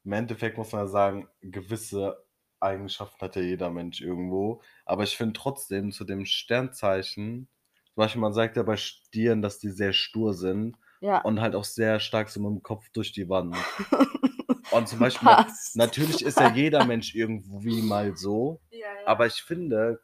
im 0.06 0.14
Endeffekt 0.14 0.58
muss 0.58 0.72
man 0.72 0.82
ja 0.84 0.88
sagen, 0.88 1.28
gewisse 1.42 2.26
Eigenschaften 2.60 3.20
hat 3.22 3.36
ja 3.36 3.42
jeder 3.42 3.70
Mensch 3.72 4.02
irgendwo. 4.02 4.62
Aber 4.86 5.04
ich 5.04 5.18
finde 5.18 5.34
trotzdem 5.34 5.92
zu 5.92 6.04
dem 6.06 6.26
Sternzeichen 6.26 7.50
zum 7.94 7.96
Beispiel, 8.02 8.22
man 8.22 8.34
sagt 8.34 8.58
ja 8.58 8.64
bei 8.64 8.78
Stieren, 8.78 9.42
dass 9.42 9.60
die 9.60 9.70
sehr 9.70 9.94
stur 9.94 10.34
sind 10.34 10.78
Ja. 11.02 11.20
und 11.24 11.40
halt 11.42 11.56
auch 11.56 11.64
sehr 11.64 12.00
stark 12.00 12.30
so 12.30 12.40
mit'm 12.42 12.62
Kopf 12.62 12.90
durch 12.94 13.12
die 13.14 13.30
Wand. 13.30 13.56
Und 14.70 14.88
zum 14.88 15.00
Beispiel 15.00 15.30
Passt. 15.30 15.76
natürlich 15.76 16.24
ist 16.24 16.40
ja 16.40 16.46
jeder 16.48 16.84
Mensch 16.84 17.16
irgendwie 17.16 17.82
mal 17.82 18.16
so, 18.16 18.62
Ja, 18.70 18.94
ja. 18.94 18.94
aber 19.06 19.28
ich 19.28 19.42
finde, 19.44 20.02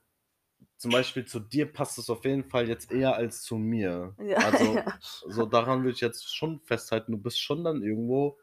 zum 0.78 0.92
Beispiel 0.92 1.26
zu 1.26 1.40
dir 1.40 1.72
passt 1.72 1.98
es 1.98 2.10
auf 2.10 2.26
jeden 2.26 2.50
Fall 2.50 2.68
jetzt 2.68 2.92
eher 2.92 3.16
als 3.16 3.44
zu 3.44 3.58
mir. 3.58 4.18
Ja, 4.18 4.38
Also, 4.40 4.76
ja. 4.76 5.00
so 5.28 5.46
daran 5.46 5.84
würde 5.84 5.96
ich 5.96 6.02
jetzt 6.02 6.36
schon 6.36 6.62
festhalten, 6.62 7.12
du 7.14 7.18
bist 7.20 7.40
schon 7.42 7.64
dann 7.64 7.84
irgendwo 7.84 8.38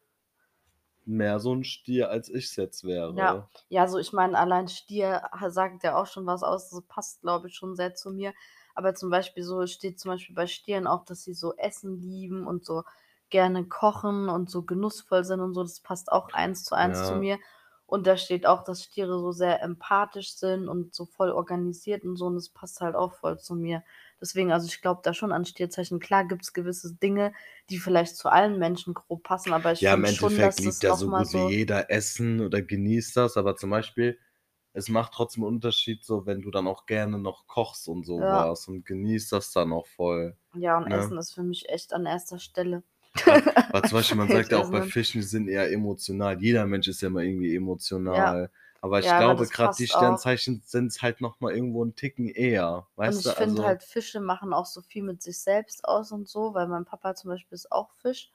mehr 1.09 1.40
so 1.40 1.53
'n 1.55 1.64
Stier, 1.64 2.11
als 2.11 2.29
ich's 2.31 2.57
jetzt 2.57 2.85
Ja. 3.14 3.35
wäre. 3.35 3.51
Ja, 3.71 3.83
also, 3.83 3.99
ich 3.99 4.12
meine, 4.12 4.38
allein 4.38 4.68
Stier 4.68 5.23
sagt 5.49 5.83
ja 5.85 5.97
auch 5.97 6.07
schon 6.07 6.27
was 6.27 6.42
aus. 6.42 6.71
Das 6.71 6.83
passt, 6.83 7.21
glaube 7.23 7.49
ich, 7.49 7.55
schon 7.55 7.75
sehr 7.77 7.94
zu 7.94 8.11
mir. 8.11 8.33
Aber 8.75 8.94
zum 8.94 9.11
Beispiel 9.11 9.42
so 9.42 9.61
es 9.62 9.73
steht 9.73 9.99
zum 9.99 10.11
Beispiel 10.12 10.35
bei 10.35 10.47
Stieren 10.47 10.87
auch, 10.87 11.05
dass 11.05 11.23
sie 11.25 11.35
so 11.35 11.55
Essen 11.57 11.97
lieben 12.01 12.47
und 12.47 12.64
so 12.64 12.85
gerne 13.31 13.66
kochen 13.66 14.29
und 14.29 14.49
so 14.51 14.62
genussvoll 14.62 15.25
sind 15.25 15.40
und 15.40 15.53
so. 15.55 15.62
Das 15.62 15.81
passt 15.81 16.11
auch 16.12 16.33
1 16.33 16.64
zu 16.64 16.75
1 16.75 17.03
zu 17.03 17.14
Ja. 17.14 17.16
mir. 17.16 17.38
Und 17.87 18.07
da 18.07 18.16
steht 18.18 18.47
auch, 18.47 18.62
dass 18.64 18.85
Stiere 18.85 19.18
so 19.18 19.33
sehr 19.33 19.62
empathisch 19.62 20.35
sind 20.35 20.68
und 20.68 20.94
so 20.94 21.07
voll 21.07 21.31
organisiert 21.31 22.05
und 22.05 22.16
so 22.16 22.27
und 22.27 22.35
das 22.37 22.51
passt 22.51 22.81
halt 22.81 22.94
auch 22.94 23.14
voll 23.14 23.38
zu 23.38 23.55
mir. 23.55 23.83
Deswegen 24.20 24.52
also, 24.52 24.66
ich 24.66 24.81
glaube 24.83 25.00
da 25.04 25.14
schon 25.14 25.33
an 25.33 25.44
Stierzeichen. 25.44 26.00
Klar 26.00 26.26
gibt's 26.26 26.52
gewisse 26.52 26.94
Dinge, 26.94 27.33
die 27.70 27.78
vielleicht 27.78 28.16
zu 28.16 28.28
allen 28.31 28.59
Menschen 28.59 28.94
grob 28.94 29.22
passen, 29.24 29.52
aber 29.52 29.72
ich 29.72 29.83
Ja, 29.83 29.94
im 29.94 30.02
finde 30.02 30.09
schon, 30.09 30.40
dass 30.40 30.57
Endeffekt 30.57 30.64
das 30.64 30.76
liebt 30.76 30.83
ja 30.83 30.92
so 30.92 31.12
gut 31.12 31.33
wie 31.33 31.38
so 31.38 31.38
jeder 31.38 31.88
Essen 31.88 32.40
oder 32.40 32.61
genießt 32.62 33.16
das, 33.16 33.37
aber 33.37 33.54
zum 33.54 33.70
Beispiel, 33.70 34.18
es 34.72 34.88
macht 34.88 35.12
trotzdem 35.14 35.44
'n 35.44 35.46
Unterschied 35.46 36.04
so, 36.04 36.26
wenn 36.26 36.42
du 36.42 36.50
dann 36.50 36.66
auch 36.66 36.85
gerne 36.87 37.16
noch 37.18 37.46
kochst 37.46 37.87
und 37.88 38.04
so 38.04 38.28
Ja. 38.28 38.28
was 38.28 38.66
und 38.66 38.85
genießt 38.85 39.31
das 39.33 39.52
dann 39.52 39.72
auch 39.72 39.87
voll, 39.87 40.37
Ja, 40.54 40.78
und 40.78 40.87
ne? 40.87 40.90
Essen 40.90 41.18
ist 41.18 41.35
für 41.35 41.42
mich 41.42 41.68
echt 41.68 41.92
an 41.92 42.07
1. 42.07 42.38
Stelle. 42.38 42.83
Ja, 43.26 43.40
weil 43.70 43.85
zum 43.85 43.96
Beispiel, 43.98 44.16
man 44.16 44.28
sagt 44.28 44.52
ja 44.52 44.59
auch 44.59 44.70
bei. 44.70 44.83
Fischen, 44.83 45.20
die 45.20 45.26
sind 45.26 45.48
eher 45.48 45.70
emotional. 45.72 46.40
Jeder 46.40 46.66
Mensch 46.66 46.88
ist 46.88 47.00
ja 47.02 47.11
mal 47.11 47.24
irgendwie 47.24 47.54
Ja. 48.07 48.38
Aber 48.81 48.99
ich 49.01 49.14
Ja, 49.14 49.17
glaube, 49.17 49.47
grad 49.49 49.79
die. 49.79 49.87
Sternzeichen 49.87 50.62
sind's 50.64 51.01
halt 51.03 51.21
noch 51.21 51.41
mal 51.41 51.53
irgendwo 51.55 51.85
'n 51.85 51.95
Ticken 51.97 52.29
eher, 52.29 52.88
Und 53.05 53.19
weißt 53.19 53.25
ich 53.25 53.27
du? 53.27 53.31
finde 53.35 53.62
Also 53.62 53.64
halt, 53.64 53.83
Fische 53.83 54.21
machen 54.21 54.53
auch 54.53 54.67
so 54.67 54.83
viel 54.83 55.03
mit 55.03 55.23
sich 55.23 55.41
selbst 55.41 55.85
aus 55.85 56.12
und 56.12 56.29
so, 56.29 56.55
weil 56.55 56.67
mein 56.69 56.85
Papa 56.85 57.14
zum 57.14 57.31
Beispiel 57.31 57.55
ist 57.57 57.73
auch 57.73 57.93
Fisch. 57.95 58.31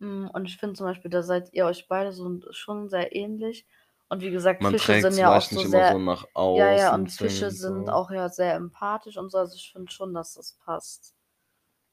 Hm, 0.00 0.30
und 0.32 0.46
ich 0.46 0.56
finde 0.58 0.74
zum 0.76 0.86
Beispiel, 0.86 1.10
da 1.10 1.22
seid 1.22 1.52
ihr 1.54 1.66
euch 1.66 1.88
beide 1.88 2.12
so 2.12 2.40
schon 2.52 2.88
sehr 2.88 3.14
ähnlich. 3.14 3.66
Und 4.08 4.22
wie 4.22 4.30
gesagt, 4.30 4.64
Man 4.66 4.76
Fische 4.76 4.94
sind 4.96 5.18
ja 5.18 5.32
auch 5.32 5.50
so 5.50 5.64
sehr 5.64 5.96
so 5.96 5.98
nach 5.98 6.24
ja, 6.52 6.70
ja, 6.72 6.94
außen 6.94 6.94
und 6.94 7.12
Fische 7.12 7.50
und 7.50 7.50
sind 7.50 7.90
so. 7.90 7.90
auch 7.90 8.10
ja 8.10 8.28
sehr 8.30 8.54
empathisch 8.54 9.18
und 9.18 9.30
so. 9.30 9.38
Also, 9.38 9.56
ich 9.56 9.72
finde 9.72 9.92
schon, 9.92 10.14
dass 10.14 10.34
das 10.34 10.54
passt. 10.54 11.14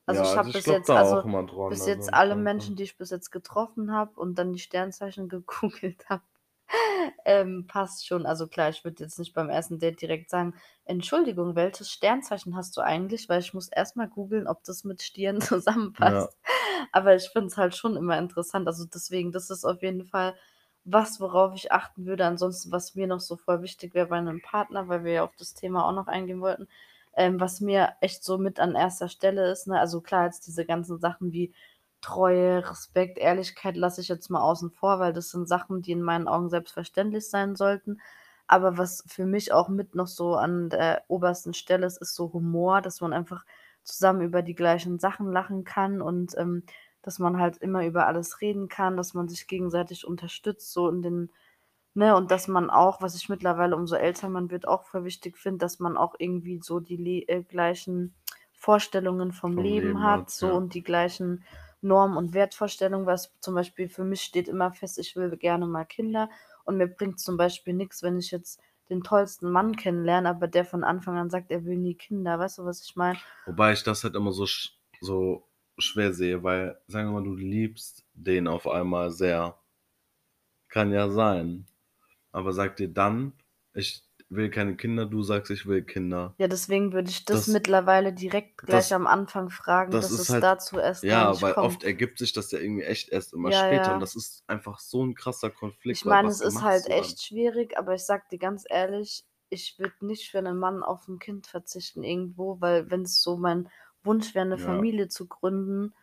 Also, 0.08 0.22
Ja, 0.22 0.24
ich 0.24 0.36
also, 0.36 0.50
habe 0.50 0.52
ich 0.52 0.64
bis 0.64 0.70
jetzt 0.70 0.96
also, 0.96 1.26
dran, 1.26 1.50
bis 1.68 1.86
also, 1.86 1.86
jetzt 1.86 2.14
alle. 2.14 2.36
Menschen, 2.36 2.76
die 2.76 2.84
ich 2.84 2.98
bis 2.98 3.10
jetzt 3.12 3.32
getroffen 3.32 3.92
habe 3.94 4.20
und 4.20 4.36
dann 4.38 4.54
die 4.54 4.60
Sternzeichen 4.60 5.30
gegoogelt 5.32 6.10
habe, 6.10 6.24
ähm, 7.26 7.68
passt 7.68 8.08
schon. 8.08 8.26
Also, 8.26 8.48
klar, 8.48 8.70
ich 8.70 8.84
würde 8.84 9.04
jetzt 9.04 9.20
nicht 9.20 9.34
beim 9.34 9.50
1. 9.50 9.80
Date 9.80 10.02
direkt 10.02 10.30
sagen: 10.30 10.56
„Entschuldigung, 10.86 11.56
welches 11.56 11.92
Sternzeichen 11.92 12.56
hast 12.56 12.78
du 12.78 12.82
eigentlich?“ 12.82 13.30
Weil 13.30 13.40
ich 13.42 13.54
muss 13.54 13.68
erst 13.70 13.96
mal 13.98 14.08
googeln, 14.08 14.48
ob 14.48 14.64
das 14.64 14.84
mit 14.84 15.02
Stieren 15.04 15.40
Ja. 16.00 16.28
zusammenpasst. 16.32 16.38
Aber 16.92 17.16
ich 17.16 17.30
finde 17.30 17.48
es 17.48 17.58
halt 17.58 17.76
schon 17.76 17.98
immer 17.98 18.18
interessant. 18.20 18.68
Also, 18.68 18.86
deswegen, 18.86 19.32
das 19.32 19.50
ist 19.50 19.66
auf 19.66 19.82
jeden 19.82 20.06
Fall 20.06 20.36
was, 20.86 21.20
worauf 21.20 21.56
ich 21.56 21.72
achten 21.72 22.06
würde. 22.06 22.26
Ansonsten, 22.26 22.72
was 22.72 22.96
mir 22.96 23.08
noch 23.08 23.20
so 23.22 23.38
voll 23.38 23.62
wichtig 23.64 23.94
wäre 23.96 24.08
bei 24.08 24.22
'nem 24.22 24.42
Partner, 24.42 24.88
weil 24.88 25.04
wir 25.04 25.14
ja 25.14 25.24
auf 25.24 25.36
das 25.38 25.54
Thema 25.56 25.86
auch 25.88 25.94
noch 25.94 26.08
eingehen 26.08 26.42
wollten, 26.42 26.68
ähm, 27.18 27.40
was 27.40 27.62
mir 27.62 27.94
echt 28.02 28.24
so 28.24 28.38
mit 28.38 28.60
an 28.60 28.76
1. 28.76 29.10
Stelle 29.10 29.50
ist, 29.52 29.68
ne 29.68 29.80
also, 29.80 30.02
klar, 30.02 30.26
jetzt 30.26 30.48
diese 30.48 30.66
ganzen 30.66 31.00
Sachen 31.00 31.32
wie 31.34 31.54
Treue, 32.06 32.70
Respekt, 32.70 33.18
Ehrlichkeit 33.18 33.76
lasse 33.76 34.00
ich 34.00 34.10
jetzt 34.10 34.30
mal 34.30 34.41
außen 34.41 34.70
vor, 34.70 35.00
weil 35.00 35.12
das 35.12 35.32
sind 35.32 35.48
Sachen, 35.48 35.82
die 35.82 35.91
in 35.91 36.04
meinen 36.04 36.28
Augen 36.28 36.50
selbstverständlich 36.50 37.28
sein 37.28 37.56
sollten. 37.56 38.00
Aber 38.46 38.78
was 38.78 39.04
für 39.08 39.26
mich 39.26 39.52
auch 39.52 39.70
mit 39.70 39.96
noch 39.96 40.06
so 40.06 40.36
an 40.36 40.70
der 40.70 41.04
obersten 41.08 41.56
Stelle 41.56 41.88
ist, 41.88 42.00
ist 42.00 42.13
so 42.13 42.32
Humor, 42.32 42.82
dass 42.82 43.02
man 43.02 43.12
einfach 43.12 43.44
zusammen 43.82 44.22
über 44.22 44.44
die 44.44 44.54
gleichen 44.54 45.00
Sachen 45.00 45.32
lachen 45.32 45.63
kann 45.63 46.00
und, 46.00 46.38
ähm, 46.38 46.62
dass 47.02 47.18
man 47.18 47.39
halt 47.39 47.58
immer 47.58 47.84
über 47.84 48.06
alles 48.06 48.39
reden 48.39 48.68
kann, 48.68 48.98
dass 48.98 49.15
man 49.15 49.28
sich 49.28 49.48
gegenseitig 49.48 50.06
unterstützt, 50.06 50.74
so 50.74 50.89
in 50.89 51.02
den 51.02 51.32
ne, 51.96 52.15
und 52.15 52.30
dass 52.30 52.48
man 52.48 52.70
auch, 52.70 53.02
was 53.02 53.15
ich 53.15 53.30
mittlerweile, 53.30 53.76
umso 53.76 53.96
älter 53.96 54.30
man 54.30 54.52
wird, 54.52 54.68
auch 54.68 54.84
voll 54.84 55.06
wichtig 55.06 55.38
finde, 55.39 55.58
dass 55.58 55.80
man 55.80 55.98
auch 55.98 56.13
irgendwie 56.20 56.60
so 56.62 56.80
die 56.80 57.28
äh, 57.28 57.41
gleichen 57.41 58.13
Vorstellungen 58.54 59.32
vom 59.32 59.56
Vom 59.56 59.63
Leben 59.63 59.88
Leben 59.88 60.04
hat, 60.04 60.22
hat, 60.22 60.30
so 60.30 60.48
ja. 60.48 60.54
und 60.54 60.76
die 60.76 60.84
gleichen 60.84 61.44
Normen 61.86 62.17
und 62.17 62.34
Wertvorstellungen, 62.34 63.06
was 63.08 63.34
zum 63.39 63.56
Beispiel 63.56 63.88
für 63.89 64.04
mich 64.04 64.21
steht 64.21 64.48
immer 64.50 64.71
fest, 64.74 65.00
ich 65.00 65.15
will 65.15 65.36
gerne 65.38 65.67
mal 65.67 65.86
Kinder 65.86 66.30
und 66.65 66.78
mir 66.78 66.88
bringt's 66.88 67.24
zum 67.24 67.38
Beispiel 67.38 67.74
nix, 67.74 68.04
wenn 68.04 68.19
ich 68.19 68.32
jetzt 68.32 68.60
den 68.89 69.04
tollsten 69.04 69.50
Mann 69.50 69.76
kennenlerne, 69.76 70.30
aber 70.30 70.48
der 70.48 70.65
von 70.65 70.84
Anfang 70.84 71.17
an 71.17 71.30
sagt, 71.30 71.52
er 71.52 71.65
will 71.65 71.78
nie 71.78 71.95
Kinder. 71.95 72.38
Weißt 72.39 72.58
du, 72.60 72.65
was 72.65 72.82
ich 72.84 72.95
meine? 72.95 73.19
Wobei 73.45 73.74
ich 73.74 73.84
das 73.84 74.04
halt 74.04 74.15
immer 74.15 74.32
so 74.32 74.45
sch 74.45 74.78
so 75.02 75.48
schwer 75.78 76.13
sehe, 76.13 76.43
weil, 76.43 76.80
sagen 76.88 77.10
wir 77.10 77.13
mal, 77.19 77.24
du 77.24 77.36
liebst 77.36 78.06
den 78.13 78.48
auf 78.48 78.67
einmal 78.67 79.12
sehr. 79.12 79.58
Kann 80.69 80.91
ja 80.91 81.10
sein. 81.10 81.65
Aber 82.32 82.54
sagt 82.54 82.80
dir 82.80 82.89
dann: 82.89 83.34
„Ich 83.74 84.04
will 84.30 84.50
keine 84.50 84.76
Kinder“, 84.78 85.06
du 85.06 85.24
sagst: 85.24 85.52
„Ich 85.52 85.66
will 85.68 85.84
Kinder.“ 85.84 86.38
Ja, 86.40 86.50
deswegen 86.50 86.92
würde 86.92 87.10
ich 87.10 87.24
das 87.24 87.48
Das 87.48 87.48
mittlerweile 87.48 88.12
direkt 88.12 88.66
gleich 88.66 88.94
das 88.94 88.94
am 88.94 89.08
Anfang 89.08 89.50
fragen, 89.50 90.02
das 90.02 90.10
dass 90.10 90.18
es 90.18 90.30
halt 90.30 90.42
dazu 90.42 90.78
erst 90.80 91.08
ja, 91.08 91.42
weil 91.42 91.56
kommt. 91.56 91.60
oft 91.60 91.84
ergibt 91.84 92.20
sich 92.20 92.34
das 92.34 92.52
ja 92.52 92.60
irgendwie 92.60 92.84
echt 92.86 93.10
erst 93.10 93.34
immer 93.34 93.52
Ja, 93.52 93.54
später 93.54 93.94
und 93.94 94.00
ja. 94.00 94.02
das 94.02 94.16
ist 94.16 94.44
einfach 94.48 94.80
so 94.80 95.04
'n 95.04 95.16
krasser 95.16 95.52
Konflikt, 95.52 96.02
Ich 96.02 96.04
meine, 96.06 96.30
es 96.32 96.41
ist 96.41 96.62
halt 96.62 96.88
echt 96.88 97.22
schwierig, 97.22 97.78
aber 97.78 97.93
ich 97.93 98.04
sage 98.06 98.24
dir 98.32 98.39
ganz 98.39 98.66
ehrlich, 98.68 99.24
ich 99.49 99.78
würde 99.78 100.06
nicht 100.06 100.30
für 100.32 100.41
'nen 100.41 100.58
Mann 100.58 100.82
auf 100.84 101.08
'n 101.08 101.20
Kind 101.20 101.45
verzichten 101.47 102.04
irgendwo, 102.04 102.60
weil 102.60 102.89
wenn's 102.89 103.22
so 103.22 103.38
mein 103.38 103.70
Wunsch 104.04 104.34
wäre, 104.34 104.47
'ne 104.47 104.58
Ja. 104.58 104.88
Familie 104.88 105.10
zu 105.10 105.28
gründen, 105.28 105.93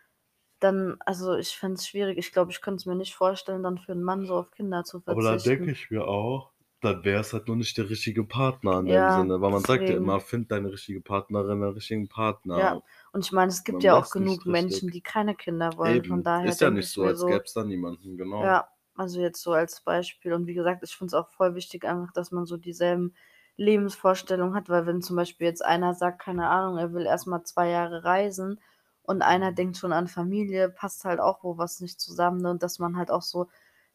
dann 0.59 0.97
also, 1.05 1.35
ich 1.35 1.57
fände 1.57 1.75
es 1.75 1.87
schwierig. 1.87 2.17
Ich 2.17 2.31
glaube, 2.33 2.51
ich 2.51 2.61
könnte 2.61 2.77
es 2.77 2.85
mir 2.87 2.95
nicht 2.95 3.15
vorstellen, 3.15 3.63
dann 3.63 3.77
für 3.79 3.93
'n 3.93 4.03
Mann 4.03 4.25
so 4.25 4.37
auf 4.37 4.51
Kinder 4.51 4.83
zu 4.85 5.01
Aber 5.07 5.21
da 5.23 5.37
denke 5.37 5.71
verzichten. 5.71 5.71
ich 5.71 5.89
mir 5.91 6.07
auch, 6.07 6.52
dann 6.83 7.03
wär's 7.05 7.33
halt 7.33 7.47
nur 7.47 7.55
nicht 7.57 7.77
der 7.77 7.89
richtige 7.89 8.23
Partner 8.25 8.79
in 8.79 8.89
dem 8.89 9.09
Ja, 9.09 9.09
Sinne, 9.09 9.41
weil 9.41 9.51
man 9.51 9.63
sagt 9.63 9.89
ja 9.89 9.95
deswegen. 9.95 9.97
immer: 9.97 10.19
„Find 10.21 10.51
deine 10.51 10.71
richtige 10.71 11.01
Partnerin, 11.01 11.61
deinen 11.61 11.73
richtigen 11.73 12.07
Partner.“ 12.09 12.55
Ja, 12.55 12.81
und 13.11 13.25
ich 13.25 13.31
meine, 13.31 13.49
es 13.51 13.63
gibt 13.63 13.81
Man 13.81 13.83
ja 13.83 13.95
auch 13.95 14.09
genug 14.09 14.45
Menschen, 14.47 14.91
die 14.91 15.01
keine 15.01 15.35
Kinder 15.35 15.75
wollen. 15.77 16.03
Von 16.03 16.23
Eben, 16.23 16.23
daher 16.23 16.53
ist 16.53 16.61
ja 16.61 16.71
nicht 16.71 16.89
ich 16.89 16.91
so, 16.91 17.05
als 17.05 17.25
so 17.25 17.27
gäb's 17.27 17.53
da 17.53 17.63
niemanden, 17.63 18.17
genau. 18.17 18.57
ja, 18.57 18.69
also 18.95 19.19
jetzt 19.21 19.41
so 19.41 19.53
als 19.53 19.81
Beispiel 19.81 20.33
und 20.33 20.47
wie 20.47 20.53
gesagt, 20.53 20.83
ich 20.83 20.95
finde 20.95 21.09
es 21.09 21.13
auch 21.15 21.29
voll 21.29 21.55
wichtig 21.55 21.85
einfach, 21.85 22.11
dass 22.13 22.31
man 22.31 22.45
so 22.45 22.57
dieselben 22.57 23.15
Lebensvorstellungen 23.57 24.55
hat, 24.55 24.69
weil 24.69 24.85
wenn 24.87 25.01
zum 25.01 25.15
Beispiel 25.15 25.47
jetzt 25.47 25.63
einer 25.65 25.93
sagt, 25.93 26.21
keine 26.21 26.49
Ahnung, 26.49 26.77
er 26.79 26.93
will 26.93 27.05
erst 27.05 27.27
mal 27.27 27.43
2 27.43 27.69
Jahre 27.69 28.03
reisen 28.03 28.59
und 29.03 29.21
einer 29.21 29.51
denkt 29.51 29.77
schon 29.77 29.93
an 29.93 30.07
Familie, 30.07 30.69
passt 30.69 31.05
halt 31.05 31.19
auch 31.19 31.43
wo 31.43 31.57
was 31.57 31.79
nicht 31.81 31.99
zusammen, 32.01 32.41
ne? 32.41 32.51
Und 32.51 32.63
dass 32.63 32.79
man 32.79 32.97
halt 32.97 33.11
auch 33.11 33.21
so, 33.21 33.47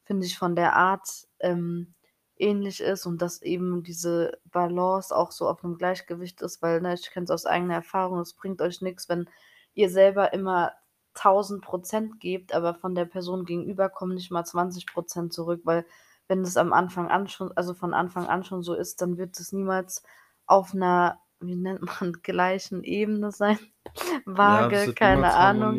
finde 0.05 0.27
ich, 0.27 0.39
von 0.39 0.55
der 0.57 0.77
Art, 0.77 1.09
ähm, 1.41 1.95
ähnlich 2.41 2.81
ist 2.81 3.07
und 3.07 3.23
dass 3.23 3.43
eben 3.43 3.83
diese 3.83 4.39
Balance 4.47 5.15
auch 5.17 5.33
so 5.33 5.49
auf 5.49 5.63
'nem 5.63 5.77
Gleichgewicht 5.79 6.43
ist, 6.43 6.63
weil, 6.63 6.81
ne, 6.81 6.95
ich 6.95 7.11
kenne 7.11 7.25
es 7.25 7.31
aus 7.31 7.47
eigener 7.47 7.75
Erfahrung, 7.75 8.21
es 8.21 8.35
bringt 8.35 8.61
euch 8.63 8.81
nix, 8.83 9.09
wenn 9.09 9.29
ihr 9.75 9.91
selber 9.91 10.33
immer 10.33 10.73
1000 11.15 11.63
% 11.65 12.21
gebt, 12.21 12.55
aber 12.55 12.75
von 12.75 12.95
der 12.95 13.05
Person 13.07 13.45
gegenüber 13.45 13.89
kommen 13.91 14.15
nicht 14.15 14.31
mal 14.31 14.45
20 14.45 14.87
% 14.87 15.33
zurück, 15.33 15.63
weil 15.65 15.85
wenn 16.29 16.43
das 16.45 16.57
am 16.57 16.73
Anfang 16.73 17.09
an 17.09 17.29
schon 17.29 17.53
also 17.57 17.75
von 17.75 17.95
Anfang 17.95 18.27
an 18.29 18.45
schon 18.45 18.63
so 18.63 18.75
ist, 18.75 19.01
dann 19.03 19.17
wird 19.19 19.39
es 19.41 19.53
niemals 19.53 20.03
auf 20.47 20.75
'ner, 20.75 21.21
wie 21.41 21.57
nennt 21.57 21.83
man, 21.83 22.13
gleichen 22.23 22.83
Ebene 22.85 23.33
sein, 23.33 23.59
Ja, 24.27 24.37
Waage, 24.37 24.87
wird 24.87 24.97
keine 24.97 25.33
Ahnung. 25.35 25.77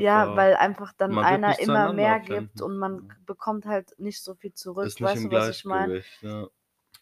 Ja, 0.00 0.36
weil 0.36 0.54
einfach 0.56 0.92
dann 0.96 1.12
Man 1.12 1.24
einer 1.24 1.58
immer 1.58 1.92
mehr 1.92 2.20
gibt 2.20 2.60
finden. 2.60 2.62
und 2.62 2.78
man 2.78 2.94
Ja. 3.08 3.14
bekommt 3.26 3.66
halt 3.66 3.98
nicht 3.98 4.22
so 4.22 4.34
viel 4.34 4.54
zurück. 4.54 4.86
Ist 4.86 5.00
Weißt 5.00 5.24
du, 5.24 5.30
was 5.30 5.50
ich 5.50 5.64
meine? 5.64 6.02
Ja. 6.22 6.48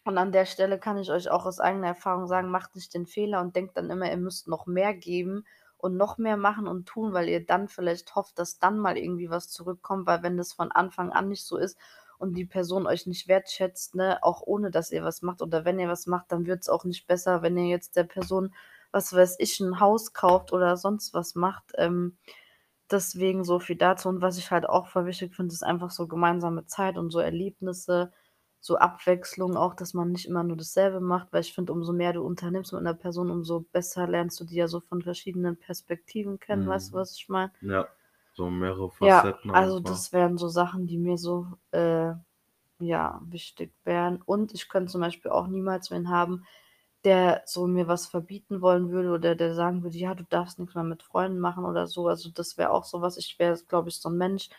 Und 0.05 0.17
an 0.17 0.31
der 0.31 0.45
Stelle 0.45 0.79
kann 0.79 0.97
ich 0.97 1.11
euch 1.11 1.29
auch 1.29 1.45
aus 1.45 1.59
eigener 1.59 1.87
Erfahrung 1.87 2.27
sagen, 2.27 2.49
macht 2.49 2.75
nicht 2.75 2.93
den 2.93 3.05
Fehler 3.05 3.41
und 3.41 3.55
denkt 3.55 3.77
dann 3.77 3.89
immer, 3.89 4.09
ihr 4.09 4.17
müsst 4.17 4.47
noch 4.47 4.65
mehr 4.65 4.93
geben 4.93 5.45
und 5.77 5.97
noch 5.97 6.17
mehr 6.17 6.37
machen 6.37 6.67
und 6.67 6.87
tun, 6.87 7.13
weil 7.13 7.29
ihr 7.29 7.45
dann 7.45 7.67
vielleicht 7.67 8.15
hofft, 8.15 8.39
dass 8.39 8.59
dann 8.59 8.79
mal 8.79 8.97
irgendwie 8.97 9.29
was 9.29 9.49
zurückkommt, 9.49 10.07
weil 10.07 10.23
wenn 10.23 10.37
das 10.37 10.53
von 10.53 10.71
Anfang 10.71 11.11
an 11.11 11.29
nicht 11.29 11.45
so 11.45 11.57
ist 11.57 11.77
und 12.19 12.35
die 12.35 12.45
Person 12.45 12.87
euch 12.87 13.07
nicht 13.07 13.27
wertschätzt, 13.27 13.95
ne, 13.95 14.19
auch 14.23 14.41
ohne 14.45 14.71
dass 14.71 14.91
ihr 14.91 15.03
was 15.03 15.21
macht 15.23 15.41
oder 15.41 15.65
wenn 15.65 15.79
ihr 15.79 15.89
was 15.89 16.07
macht, 16.07 16.31
dann 16.31 16.45
wird's 16.47 16.69
auch 16.69 16.85
nicht 16.85 17.07
besser, 17.07 17.41
wenn 17.43 17.57
ihr 17.57 17.67
jetzt 17.67 17.95
der 17.97 18.03
Person, 18.05 18.53
was 18.91 19.13
weiß 19.13 19.37
ich, 19.39 19.59
'n 19.61 19.79
Haus 19.79 20.13
kauft 20.13 20.53
oder 20.53 20.77
sonst 20.77 21.13
was 21.13 21.35
macht. 21.35 21.73
Ähm, 21.77 22.17
deswegen 22.91 23.43
so 23.45 23.59
viel 23.59 23.77
dazu. 23.77 24.09
Und 24.09 24.21
was 24.21 24.37
ich 24.37 24.51
halt 24.51 24.67
auch 24.69 24.87
voll 24.87 25.05
wichtig 25.07 25.35
finde, 25.35 25.53
ist 25.53 25.63
einfach 25.63 25.91
so 25.91 26.07
gemeinsame 26.07 26.65
Zeit 26.67 26.97
und 26.97 27.11
so 27.11 27.19
Erlebnisse, 27.19 28.11
so 28.61 28.77
Abwechslung 28.77 29.57
auch, 29.57 29.75
dass 29.75 29.93
man 29.93 30.11
nicht 30.11 30.25
immer 30.27 30.43
nur 30.43 30.57
dasselbe 30.57 30.99
macht, 31.01 31.31
weil 31.33 31.41
ich 31.41 31.53
finde, 31.53 31.73
umso 31.73 31.93
mehr 31.93 32.13
du 32.13 32.23
unternimmst 32.23 32.73
mit 32.73 32.83
'ner 32.83 32.93
Person, 32.95 33.31
umso 33.31 33.61
besser 33.61 34.07
lernst 34.07 34.39
du 34.41 34.45
die 34.45 34.55
ja 34.57 34.67
so 34.67 34.79
von 34.81 35.01
verschiedenen 35.03 35.57
Perspektiven 35.59 36.39
kennen. 36.39 36.67
Weißt 36.67 36.91
du, 36.93 36.95
Mhm. 36.95 36.99
was 36.99 37.15
ich 37.17 37.29
meine? 37.29 37.51
Ja, 37.61 37.89
so 38.39 38.49
mehrere 38.49 38.89
Ja, 39.01 39.29
Facetten 39.29 39.51
also 39.51 39.79
einfach. 39.79 39.79
das 39.79 40.11
wären 40.11 40.37
so 40.37 40.47
Sachen, 40.49 40.85
die 40.87 40.97
mir 40.97 41.17
so, 41.17 41.47
äh, 41.71 42.13
ja, 42.79 43.21
wichtig 43.25 43.73
wären. 43.85 44.21
Und 44.21 44.53
ich 44.53 44.69
könnte 44.69 44.91
zum 44.91 45.01
Beispiel 45.01 45.31
auch 45.31 45.47
niemals 45.47 45.91
wen 45.91 46.09
haben, 46.09 46.45
der 47.05 47.43
so 47.45 47.67
mir 47.67 47.87
was 47.87 48.07
verbieten 48.07 48.61
wollen 48.61 48.91
würde 48.91 49.11
oder 49.11 49.35
der 49.35 49.55
sagen 49.55 49.83
würde: 49.83 49.97
„Ja, 49.97 50.15
du 50.15 50.23
darfst 50.25 50.59
nix 50.59 50.75
mehr 50.75 50.83
mit 50.83 51.03
Freunden 51.03 51.39
machen“ 51.39 51.65
oder 51.65 51.87
so. 51.87 52.07
Also, 52.07 52.29
das 52.31 52.57
wäre 52.57 52.71
auch 52.71 52.85
so 52.85 53.01
was. 53.01 53.17
Ich 53.17 53.39
wäre, 53.39 53.57
glaube 53.67 53.89
ich, 53.89 53.97
so 54.01 54.09
'n 54.09 54.17
Mensch 54.17 54.49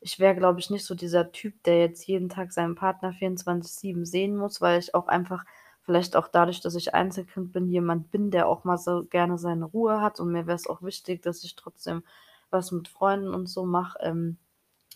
ich 0.00 0.18
wäre, 0.20 0.36
glaube 0.36 0.60
ich, 0.60 0.70
nicht 0.70 0.84
so 0.84 0.94
dieser 0.94 1.32
Typ, 1.32 1.62
der 1.64 1.80
jetzt 1.80 2.06
jeden 2.06 2.28
Tag 2.28 2.52
seinen 2.52 2.74
Partner 2.76 3.12
24/7 3.12 4.04
sehen 4.04 4.36
muss, 4.36 4.60
weil 4.60 4.78
ich 4.78 4.94
auch 4.94 5.08
einfach 5.08 5.44
vielleicht 5.82 6.14
auch 6.16 6.28
dadurch, 6.28 6.60
dass 6.60 6.74
ich 6.76 6.94
Einzelkind 6.94 7.52
bin, 7.52 7.68
jemand 7.68 8.10
bin, 8.10 8.30
der 8.30 8.48
auch 8.48 8.64
mal 8.64 8.78
so 8.78 9.04
gerne 9.04 9.38
seine 9.38 9.64
Ruhe 9.64 10.00
hat 10.00 10.20
und 10.20 10.30
mir 10.32 10.46
wäre 10.46 10.56
es 10.56 10.68
auch 10.68 10.82
wichtig, 10.82 11.22
dass 11.22 11.42
ich 11.44 11.56
trotzdem 11.56 12.04
was 12.50 12.72
mit 12.72 12.88
Freunden 12.88 13.34
und 13.34 13.46
so 13.48 13.64
mache. 13.64 13.98
Ähm, 14.02 14.38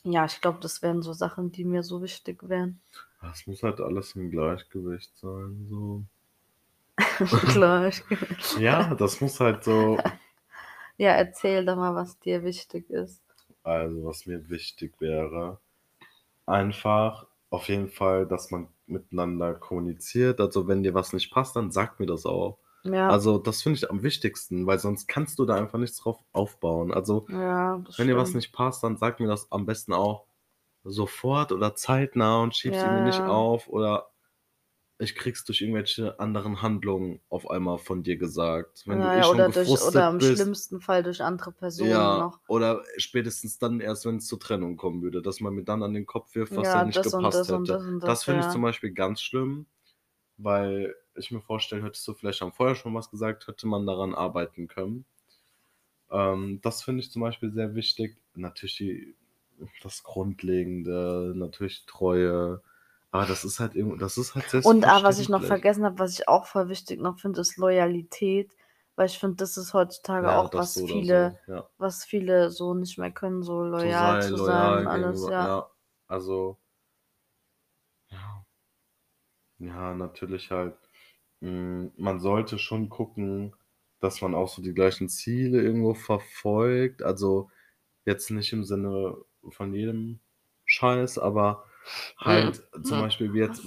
ja, 0.05 0.25
ich 0.27 0.41
glaube, 0.41 0.59
das 0.61 0.83
wären 0.83 1.03
so 1.03 1.13
Sachen, 1.13 1.53
die 1.53 1.65
mir 1.65 1.83
so 1.83 2.03
wichtig 2.03 2.49
wären. 2.49 2.81
Es 3.33 3.47
muss 3.47 3.63
halt 3.63 3.81
alles 3.81 4.15
im 4.17 4.31
Gleichgewicht 4.31 5.17
sein, 5.17 5.67
so. 5.71 6.05
Gleichgewicht. 7.53 8.59
Ja, 8.59 8.95
das 8.95 9.21
muss 9.21 9.41
halt 9.41 9.65
so 9.65 9.99
Ja, 10.97 11.13
erzähl 11.13 11.65
doch 11.65 11.77
mal, 11.77 11.95
was 11.95 12.19
dir 12.21 12.45
wichtig 12.45 12.89
ist. 12.91 13.23
Also, 13.65 14.05
was 14.05 14.27
mir 14.27 14.49
wichtig 14.51 15.01
wäre, 15.01 15.59
einfach 16.47 17.27
auf 17.51 17.69
jeden 17.69 17.89
Fall, 17.89 18.27
dass 18.27 18.51
man 18.51 18.69
miteinander 18.87 19.55
kommuniziert. 19.55 20.41
Also, 20.41 20.69
wenn 20.69 20.83
dir 20.83 20.95
was 20.95 21.13
nicht 21.13 21.33
passt, 21.33 21.57
dann 21.57 21.71
sag 21.73 22.01
mir 22.01 22.07
das 22.07 22.27
auch. 22.27 22.59
Ja. 22.85 23.22
Also, 23.22 23.39
das 23.39 23.62
finde 23.62 23.78
ich 23.78 23.91
am 23.91 24.03
wichtigsten, 24.03 24.66
weil 24.66 24.78
sonst 24.78 25.09
kannst 25.09 25.39
du 25.39 25.45
da 25.47 25.55
einfach 25.57 25.78
nichts 25.78 25.99
drauf 25.99 26.20
aufbauen. 26.33 26.93
Also, 26.93 27.28
Ja, 27.28 27.78
das 27.78 27.97
wenn 27.97 28.09
dir 28.09 28.16
was 28.18 28.35
stimmt. 28.35 28.35
nicht 28.35 28.53
passt, 28.53 28.83
dann 28.85 28.97
sag 28.99 29.20
mir 29.20 29.28
das 29.28 29.51
am 29.53 29.66
besten 29.66 29.93
auch 29.95 30.26
sofort 30.85 31.53
oder 31.53 31.74
zeitnah 31.76 32.43
und 32.43 32.57
schieb's 32.57 32.83
Ja, 32.83 32.85
irgendwie 32.85 33.03
nicht 33.03 33.26
ja. 33.26 33.28
auf 33.28 33.68
oder 33.68 34.11
ich 34.99 35.14
krieg's 35.16 35.45
durch 35.45 35.61
irgendwelche 35.62 36.20
anderen 36.20 36.62
Handlungen 36.62 37.20
auf 37.28 37.51
einmal 37.51 37.78
von 37.78 38.03
dir 38.05 38.16
gesagt. 38.18 38.85
Wenn 38.87 39.03
du 39.03 39.11
Ja, 39.11 39.14
eh 39.14 39.22
schon 39.24 39.45
oder 39.45 39.51
durch 39.51 39.76
oder 39.80 40.09
im 40.09 40.20
bist 40.20 40.20
schlimmsten 40.20 40.80
Fall 40.80 41.03
durch 41.03 41.20
andere 41.20 41.51
Personen 41.51 42.14
ja, 42.14 42.16
noch. 42.16 42.39
oder 42.47 42.85
spätestens 42.99 43.59
dann 43.59 43.80
erst, 43.80 44.05
wenn's 44.07 44.26
zur 44.26 44.39
Trennung 44.41 44.76
kommen 44.76 45.03
würde, 45.03 45.22
dass 45.22 45.41
man 45.41 45.55
mir 45.55 45.64
dann 45.64 45.83
an 45.83 45.95
den 45.95 46.07
Kopf 46.07 46.35
wirft, 46.35 46.57
was 46.57 46.70
da 46.72 46.80
Ja, 46.80 46.85
nicht 46.85 47.03
das 47.03 47.14
und 47.14 47.33
gepasst 47.33 47.49
das 47.49 47.49
hätte. 47.49 47.64
das 47.66 47.85
und 47.85 47.99
Das 48.05 48.24
das, 48.24 48.24
finde 48.24 48.41
ich 48.41 48.51
ja. 48.51 48.51
zum 48.51 48.62
Beispiel 48.62 48.93
ganz 48.93 49.22
schlimm, 49.22 49.66
weil 50.39 50.95
ich 51.17 51.31
mir 51.31 51.41
vorstelle, 51.43 51.83
hättest 51.85 52.07
du 52.09 52.15
vielleicht 52.15 52.39
schon 52.39 52.53
vorher 52.53 52.75
schon 52.77 52.95
was 52.95 53.11
gesagt, 53.11 53.47
hätte 53.49 53.67
man 53.67 53.87
daran 53.87 54.15
arbeiten 54.15 54.69
können. 54.69 55.05
Ähm, 56.11 56.61
das 56.63 56.83
finde 56.83 57.03
ich 57.03 57.11
zum 57.11 57.23
Beispiel 57.23 57.53
sehr 57.53 57.75
wichtig. 57.75 58.17
Natürlich 58.35 58.77
die 58.77 59.17
das 59.83 60.03
Grundlegende, 60.03 61.33
natürlich 61.37 61.87
Treue, 61.87 62.63
aber 63.13 63.27
das 63.27 63.45
ist 63.45 63.61
halt 63.61 63.77
irgendwo 63.77 63.97
das 63.97 64.19
ist 64.19 64.35
halt 64.35 64.53
Und, 64.63 64.85
ah, 64.87 65.03
was 65.03 65.19
ich 65.19 65.29
noch 65.29 65.43
vergessen 65.45 65.85
habe, 65.85 65.99
was 65.99 66.19
ich 66.19 66.29
auch 66.29 66.47
voll 66.47 66.69
wichtig 66.69 67.01
noch 67.01 67.19
finde, 67.19 67.41
ist 67.41 67.57
Loyalität, 67.57 68.57
weil 68.97 69.07
ich 69.07 69.19
finde, 69.19 69.37
das 69.37 69.57
ist 69.57 69.75
heutzutage 69.75 70.27
Ja, 70.27 70.35
auch, 70.35 70.55
was 70.57 70.75
so 70.75 70.87
viele 70.87 71.37
so, 71.37 71.39
ja. 71.47 71.69
was 71.79 72.05
viele 72.05 72.51
so 72.51 72.75
nicht 72.75 72.97
mehr 72.99 73.11
können, 73.11 73.43
so 73.43 73.63
Zu 73.77 73.91
loyal 73.91 73.93
sein, 73.93 74.35
zu 74.35 74.39
sein 74.39 74.73
und 74.73 74.87
loyal 74.87 74.87
alles, 74.87 75.27
ja. 75.27 75.49
ja, 75.49 75.71
also 76.09 76.59
ja. 79.59 79.95
Natürlich 79.95 80.51
halt 80.51 80.77
man 81.43 82.20
sollte 82.20 82.59
schon 82.59 82.88
gucken, 82.90 83.55
dass 84.01 84.20
man 84.22 84.34
auch 84.34 84.49
so 84.49 84.62
die 84.62 84.74
gleichen 84.74 85.09
Ziele 85.09 85.62
irgendwo 85.62 85.95
verfolgt. 85.95 87.03
Also, 87.03 87.51
jetzt 88.07 88.30
nicht 88.30 88.53
im 88.53 88.64
Sinne 88.64 89.16
von 89.51 89.74
jedem 89.74 90.20
Scheiß, 90.66 91.18
aber 91.18 91.66
halt 92.18 92.62
zum 92.84 92.99
Beispiel 93.01 93.32
wie 93.34 93.40
jetzt, 93.40 93.62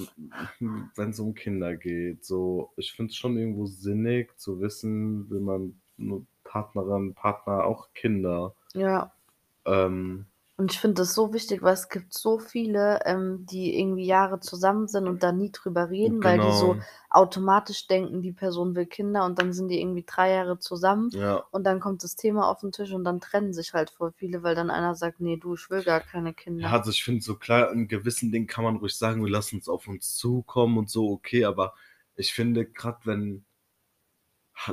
hm, 0.59 0.91
wenn's 0.95 1.19
um 1.19 1.33
Kinder 1.35 1.75
geht, 1.77 2.25
so. 2.25 2.73
Ich 2.77 2.93
finde 2.93 3.11
es 3.11 3.17
schon 3.17 3.37
irgendwo 3.37 3.65
sinnig 3.67 4.37
zu 4.39 4.61
wissen, 4.61 5.29
will 5.29 5.41
man 5.41 5.81
'ne 5.97 6.25
Partnerin, 6.45 7.13
Partner, 7.15 7.65
auch 7.65 7.93
Kinder. 7.93 8.55
Ja. 8.75 9.15
Ähm 9.65 10.27
Und 10.59 10.71
ich 10.71 10.79
finde 10.79 11.01
das 11.01 11.13
so 11.13 11.33
wichtig, 11.33 11.61
weil 11.63 11.73
es 11.73 11.89
gibt 11.89 12.13
so 12.13 12.39
viele, 12.39 13.01
ähm, 13.05 13.45
die 13.45 13.77
irgendwie 13.77 14.05
Jahre 14.05 14.39
zusammen 14.39 14.87
sind 14.87 15.05
und 15.09 15.21
da 15.21 15.33
nie 15.33 15.51
drüber 15.51 15.89
reden, 15.89 16.23
weil 16.23 16.39
die 16.39 16.53
so 16.53 16.77
Genau. 16.77 16.85
automatisch 17.09 17.87
denken, 17.87 18.21
die 18.21 18.31
Person 18.31 18.73
will 18.73 18.85
Kinder 18.85 19.25
und 19.25 19.37
dann 19.37 19.51
sind 19.51 19.67
die 19.67 19.81
irgendwie 19.81 20.05
3 20.07 20.31
Jahre 20.31 20.57
zusammen 20.57 21.11
Ja. 21.11 21.45
und 21.51 21.65
dann 21.65 21.81
kommt 21.81 22.03
das 22.05 22.15
Thema 22.15 22.47
auf 22.49 22.63
'n 22.63 22.71
Tisch 22.71 22.93
und 22.93 23.03
dann 23.03 23.19
trennen 23.19 23.51
sich 23.51 23.73
halt 23.73 23.89
voll 23.89 24.13
viele, 24.13 24.43
weil 24.43 24.55
dann 24.55 24.69
einer 24.71 24.95
sagt: 24.95 25.19
„Ne, 25.19 25.37
du, 25.37 25.55
ich 25.55 25.69
will 25.69 25.83
gar 25.83 25.99
keine 25.99 26.33
Ja, 26.59 26.69
Kinder.“ 26.73 26.77
also, 26.77 26.89
ich 26.91 27.03
finde 27.03 27.21
so 27.21 27.35
klar, 27.37 27.71
in 27.73 27.87
gewissen 27.89 28.31
Dingen 28.31 28.47
kann 28.47 28.63
man 28.63 28.77
ruhig 28.77 28.95
sagen: 28.95 29.21
„Wir 29.23 29.29
lassen's 29.31 29.67
auf 29.67 29.87
uns 29.87 30.15
zukommen“ 30.15 30.77
und 30.77 30.89
so, 30.89 31.09
okay, 31.11 31.43
aber 31.43 31.73
ich 32.15 32.33
finde, 32.33 32.65
grad 32.65 33.05
wenn 33.05 33.45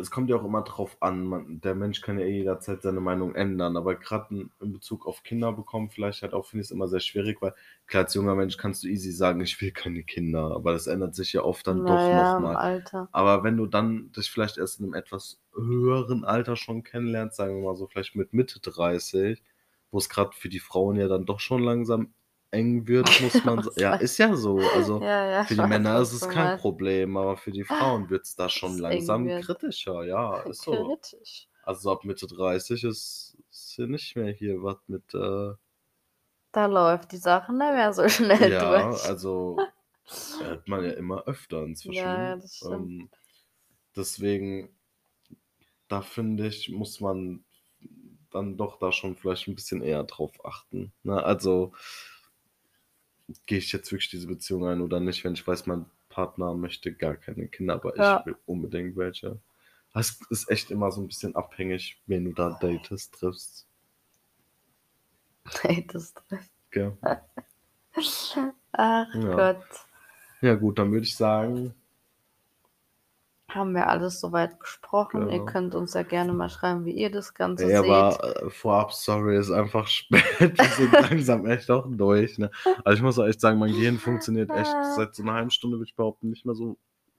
es 0.00 0.10
kommt 0.10 0.30
ja 0.30 0.36
auch 0.36 0.44
immer 0.44 0.62
drauf 0.62 0.96
an, 1.00 1.24
man 1.24 1.60
der 1.60 1.74
Mensch 1.74 2.00
kann 2.00 2.18
ja 2.18 2.24
eh 2.26 2.38
jederzeit 2.38 2.82
seine 2.82 3.00
Meinung 3.00 3.34
ändern, 3.34 3.76
aber 3.76 3.96
grad 3.96 4.30
in 4.30 4.50
in 4.60 4.72
Bezug 4.72 5.06
auf 5.06 5.22
Kinder 5.24 5.52
bekommen 5.52 5.90
vielleicht 5.90 6.22
halt 6.22 6.34
auch 6.34 6.46
finde 6.46 6.62
ich's 6.62 6.70
immer 6.70 6.88
sehr 6.88 7.00
schwierig, 7.00 7.42
weil 7.42 7.54
klar, 7.86 8.04
als 8.04 8.14
junger 8.14 8.34
Mensch 8.36 8.56
kannst 8.56 8.84
du 8.84 8.88
easy 8.88 9.10
sagen: 9.12 9.40
„Ich 9.40 9.60
will 9.60 9.72
keine 9.72 10.04
Kinder“, 10.04 10.52
aber 10.54 10.72
das 10.72 10.86
ändert 10.86 11.14
sich 11.14 11.32
ja 11.32 11.42
oft 11.42 11.66
dann 11.66 11.84
Ja, 11.84 11.84
doch 11.84 12.10
noch 12.12 12.36
ja, 12.36 12.38
im 12.38 12.48
mal. 12.48 12.56
Alter. 12.56 13.08
Aber 13.10 13.44
wenn 13.44 13.56
du 13.58 13.66
dann 13.66 14.10
dich 14.12 14.30
vielleicht 14.30 14.56
erst 14.58 14.80
in 14.80 14.86
'nem 14.86 14.94
etwas 14.94 15.40
höheren 15.54 16.24
Alter 16.24 16.56
schon 16.56 16.82
kennenlernst, 16.84 17.36
sagen 17.36 17.56
wir 17.56 17.64
mal 17.70 17.76
so 17.76 17.86
vielleicht 17.88 18.14
mit 18.16 18.32
Mitte 18.32 18.60
30, 18.60 19.42
wo's 19.90 20.08
grad 20.08 20.34
für 20.34 20.48
die 20.48 20.60
Frauen 20.60 20.96
ja 20.96 21.08
dann 21.08 21.26
doch 21.26 21.40
schon 21.40 21.62
langsam 21.62 22.14
eng 22.52 22.86
wird, 22.86 23.20
muss 23.20 23.44
man 23.44 23.68
ja, 23.76 23.94
ist 23.96 24.18
ja 24.18 24.34
so. 24.36 24.58
Also, 24.74 25.00
Ja, 25.02 25.26
ja, 25.26 25.44
für 25.44 25.54
die 25.54 25.60
Männer 25.62 26.00
ist 26.00 26.12
es 26.12 26.28
kein. 26.28 26.58
Problem, 26.58 27.16
aber 27.16 27.36
für 27.36 27.52
die 27.52 27.64
Frauen 27.64 28.10
wird's 28.10 28.36
da 28.36 28.48
schon 28.48 28.78
langsam 28.78 29.26
wird. 29.26 29.44
kritischer, 29.44 30.04
ja, 30.04 30.40
ist 30.48 30.62
so. 30.62 30.72
Kritisch. 30.74 31.48
Also, 31.64 31.92
ab 31.92 32.04
Mitte 32.04 32.26
30 32.26 32.84
ist 32.84 33.36
ist 33.50 33.72
hier 33.76 33.86
nicht 33.88 34.16
mehr 34.16 34.32
hier 34.32 34.62
was 34.62 34.78
mit, 34.88 35.14
äh 35.14 35.54
Da 36.52 36.66
läuft 36.66 37.12
die 37.12 37.16
Sache 37.18 37.52
nicht 37.52 37.72
mehr 37.72 37.92
so 37.92 38.08
schnell 38.08 38.50
Ja, 38.50 38.90
durch. 38.90 39.04
also 39.04 39.58
hört 40.40 40.68
man 40.68 40.84
ja 40.84 40.92
immer 40.92 41.24
öfter 41.26 41.62
inzwischen. 41.64 41.94
Ja, 41.94 42.22
ja, 42.30 42.36
das 42.36 42.56
stimmt. 42.56 42.92
Ähm, 42.92 43.10
deswegen, 43.96 44.76
da 45.88 46.02
finde 46.02 46.46
ich, 46.46 46.70
muss 46.70 47.00
man 47.00 47.44
dann 48.30 48.56
doch 48.56 48.78
da 48.78 48.92
schon 48.92 49.16
vielleicht 49.16 49.48
ein 49.48 49.54
bisschen 49.54 49.82
eher 49.82 50.04
drauf 50.04 50.44
achten. 50.44 50.92
Ne? 51.02 51.22
Also 51.22 51.72
gehe 53.46 53.58
ich 53.58 53.72
jetzt 53.72 53.90
wirklich 53.92 54.10
diese 54.10 54.26
Beziehung 54.26 54.66
ein 54.66 54.80
oder 54.80 55.00
nicht, 55.00 55.24
wenn 55.24 55.34
ich 55.34 55.46
weiß, 55.46 55.66
mein 55.66 55.86
Partner 56.08 56.54
möchte 56.54 56.92
gar 56.92 57.16
keine 57.16 57.48
Kinder, 57.48 57.74
aber 57.74 57.96
Ja. 57.96 58.20
ich 58.20 58.26
will 58.26 58.36
unbedingt 58.46 58.96
welche. 58.96 59.38
Es 59.94 60.20
ist 60.30 60.50
echt 60.50 60.70
immer 60.70 60.90
so 60.90 61.00
ein 61.02 61.06
bisschen 61.06 61.34
abhängig, 61.36 62.00
wen 62.06 62.24
du 62.24 62.32
da 62.32 62.58
datest, 62.60 63.14
triffst. 63.14 63.66
Das 65.92 66.14
trifft. 66.14 66.50
Gell? 66.70 66.96
Ach 68.72 69.14
Ja. 69.14 69.34
Gott. 69.36 69.64
Ja 70.40 70.54
gut, 70.54 70.78
dann 70.78 70.90
würde 70.92 71.04
ich 71.06 71.14
sagen, 71.16 71.74
Haben 73.54 73.74
wir 73.74 73.86
alles 73.88 74.20
soweit 74.20 74.58
besprochen. 74.58 75.28
Ihr 75.28 75.38
Genau. 75.38 75.44
könnt 75.44 75.74
uns 75.74 75.94
ja 75.94 76.02
gerne 76.02 76.32
mal 76.32 76.48
schreiben, 76.48 76.84
wie 76.84 76.92
ihr 76.92 77.10
das 77.10 77.34
Ganze 77.34 77.64
ey, 77.64 77.70
seht. 77.70 77.90
aber 77.90 78.42
äh, 78.46 78.50
vorab, 78.50 78.92
sorry, 78.92 79.36
ist 79.36 79.50
einfach 79.50 79.86
spät. 79.88 80.24
Wir 80.38 80.64
sind 80.68 80.92
langsam 81.10 81.46
echt 81.46 81.70
auch 81.70 81.86
durch. 81.90 82.38
Ne? 82.38 82.50
Also 82.84 82.96
ich 82.96 83.02
muss 83.02 83.18
auch 83.18 83.26
echt 83.26 83.40
sagen, 83.40 83.58
mein 83.58 83.72
Gehirn 83.72 83.98
funktioniert 83.98 84.50
echt 84.50 84.72
Ah. 84.74 84.94
seit 84.94 85.14
so 85.14 85.22
einer 85.22 85.34
halben 85.34 85.50
Stunde, 85.50 85.76
würde 85.78 85.88
ich 85.88 85.96
behaupten, 85.96 86.30
nicht 86.30 86.44
mehr 86.46 86.54
so. 86.54 86.76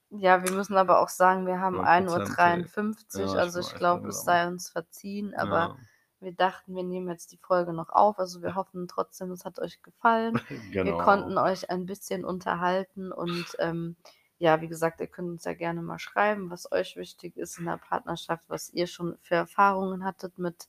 Ja, 0.10 0.44
wir 0.44 0.52
müssen 0.52 0.76
aber 0.78 1.00
auch 1.02 1.10
sagen, 1.10 1.48
wir 1.48 1.60
haben 1.60 1.80
100%, 1.80 2.68
1.53 2.68 3.20
ey. 3.20 3.26
Uhr, 3.26 3.34
Ja, 3.36 3.40
also 3.42 3.60
ich 3.60 3.74
glaube, 3.76 4.04
ja, 4.04 4.10
es 4.10 4.24
sei 4.24 4.48
uns 4.48 4.70
verziehen, 4.70 5.34
aber 5.36 5.58
Ja, 5.58 5.76
wir 6.20 6.34
dachten, 6.34 6.76
wir 6.76 6.84
nehmen 6.84 7.10
jetzt 7.10 7.32
die 7.32 7.38
Folge 7.38 7.74
noch 7.74 7.90
auf. 7.90 8.18
Also 8.20 8.42
wir 8.42 8.56
hoffen 8.56 8.88
trotzdem, 8.88 9.32
es 9.32 9.44
hat 9.44 9.60
euch 9.60 9.82
gefallen. 9.82 10.40
genau. 10.72 10.86
Wir 10.86 10.98
konnten 11.04 11.38
euch 11.38 11.70
ein 11.70 11.86
bisschen 11.86 12.24
unterhalten 12.26 13.12
und 13.12 13.46
ähm, 13.60 13.96
ja, 14.44 14.60
wie 14.60 14.68
gesagt, 14.68 15.00
ihr 15.00 15.08
könnt 15.08 15.30
uns 15.30 15.46
ja 15.46 15.54
gerne 15.54 15.82
mal 15.82 16.00
schreiben, 16.00 16.52
was 16.52 16.70
euch 16.70 16.98
wichtig 16.98 17.38
ist 17.38 17.60
in 17.60 17.66
der 17.66 17.78
Partnerschaft, 17.78 18.44
was 18.50 18.70
ihr 18.74 18.88
schon 18.88 19.18
für 19.22 19.36
Erfahrungen 19.36 20.04
hattet 20.04 20.38
mit 20.38 20.68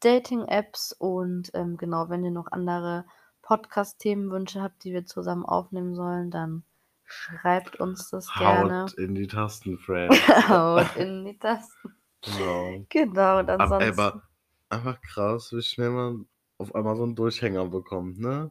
Dating-Apps 0.00 0.96
und 0.98 1.52
ähm, 1.54 1.76
genau, 1.76 2.08
wenn 2.08 2.24
ihr 2.24 2.32
noch 2.32 2.50
andere 2.50 3.04
Podcast-Themenwünsche 3.42 4.60
habt, 4.60 4.82
die 4.82 4.92
wir 4.92 5.06
zusammen 5.06 5.44
aufnehmen 5.44 5.94
sollen, 5.94 6.32
dann 6.32 6.64
schreibt 7.04 7.78
uns 7.78 8.10
das 8.10 8.34
gerne. 8.36 8.82
Haut 8.82 8.94
in 8.94 9.14
die 9.14 9.28
Tasten, 9.28 9.78
Friends. 9.78 10.16
Haut 10.48 10.96
in 10.96 11.24
die 11.24 11.38
Tasten. 11.38 11.94
genau. 12.20 12.84
Genau, 12.88 13.38
und 13.38 13.48
Aber, 13.48 13.76
ansonsten. 13.76 14.00
aber 14.00 14.22
einfach 14.70 15.00
krass, 15.02 15.52
wie 15.52 15.62
schnell 15.62 15.90
man 15.90 16.26
auf 16.58 16.74
einmal 16.74 16.96
so 16.96 17.04
einen 17.04 17.14
Durchhänger 17.14 17.66
bekommt, 17.66 18.18
ne? 18.18 18.50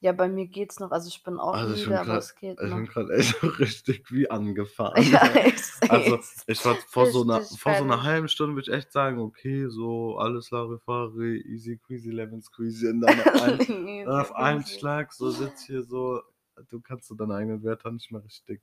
Ja, 0.00 0.12
bei 0.12 0.28
mir 0.28 0.46
geht's 0.46 0.78
noch. 0.80 0.90
Also 0.92 1.08
ich 1.08 1.22
bin 1.22 1.38
auch 1.38 1.54
Also 1.54 1.74
ich 1.74 1.80
müde, 1.80 1.90
bin 1.90 1.98
aber 1.98 2.04
grad- 2.12 2.22
es 2.22 2.34
geht 2.36 2.52
Ich 2.52 2.60
bin 2.60 2.84
noch. 2.84 2.88
gerade 2.92 3.12
echt 3.14 3.36
so 3.40 3.46
richtig 3.48 4.10
wie 4.12 4.30
angefahren. 4.30 5.04
Ja, 5.12 5.20
ich 5.46 5.90
Also 5.90 6.16
seh's. 6.16 6.44
ich 6.46 6.64
war 6.64 6.76
vor 6.76 7.06
so 7.06 7.22
einer 7.22 7.36
Richtig 7.38 7.60
vor 7.60 7.74
so 7.74 7.84
einer 7.84 8.02
halben 8.02 8.28
Stunde 8.28 8.54
würde 8.56 8.70
ich 8.70 8.76
echt 8.76 8.92
sagen, 8.92 9.18
okay, 9.18 9.66
so 9.68 10.18
alles 10.18 10.50
Larifari, 10.50 11.40
easy 11.46 11.76
queasy, 11.78 12.10
lemon 12.10 12.42
squeezy 12.42 12.88
und 12.88 13.00
dann 13.00 13.20
auf 13.20 13.42
einen, 13.42 14.04
dann 14.04 14.20
auf 14.20 14.34
einen 14.36 14.64
Schlag 14.64 15.12
so 15.12 15.30
sitzt 15.30 15.66
hier 15.66 15.82
so, 15.82 16.20
du 16.68 16.80
kannst 16.80 17.08
so 17.08 17.14
deine 17.14 17.34
eigenen 17.34 17.62
Wörter 17.62 17.90
nicht 17.90 18.10
mehr 18.12 18.22
richtig 18.24 18.60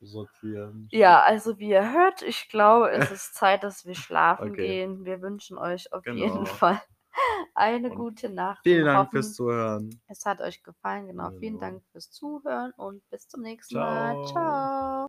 sortieren. 0.00 0.88
Ja, 0.92 1.22
also 1.22 1.58
wie 1.58 1.70
ihr 1.70 1.92
hört, 1.92 2.22
ich 2.22 2.48
glaube, 2.48 2.90
es 2.90 3.10
ist 3.10 3.34
Zeit, 3.34 3.64
dass 3.64 3.86
wir 3.86 3.94
schlafen 3.94 4.52
Okay. 4.52 4.66
gehen. 4.66 5.04
Wir 5.04 5.20
wünschen 5.22 5.58
euch 5.58 5.92
auf 5.92 6.04
Genau. 6.04 6.16
jeden 6.26 6.46
Fall 6.46 6.80
eine 7.54 7.90
Und 7.90 7.96
gute 7.96 8.28
Nacht. 8.28 8.62
Vielen 8.62 8.84
Dank 8.84 8.98
hoffen, 8.98 9.12
fürs 9.12 9.34
Zuhören. 9.34 10.00
Es 10.08 10.24
hat 10.26 10.40
euch 10.40 10.62
gefallen. 10.62 11.06
Genau, 11.08 11.30
vielen 11.38 11.58
Genau. 11.58 11.60
Dank 11.60 11.84
fürs 11.92 12.10
Zuhören 12.10 12.72
und 12.76 13.08
bis 13.10 13.28
zum 13.28 13.42
nächsten 13.42 13.78
Mal. 13.78 14.16
Ciao. 14.24 14.24
Ciao. 14.26 14.95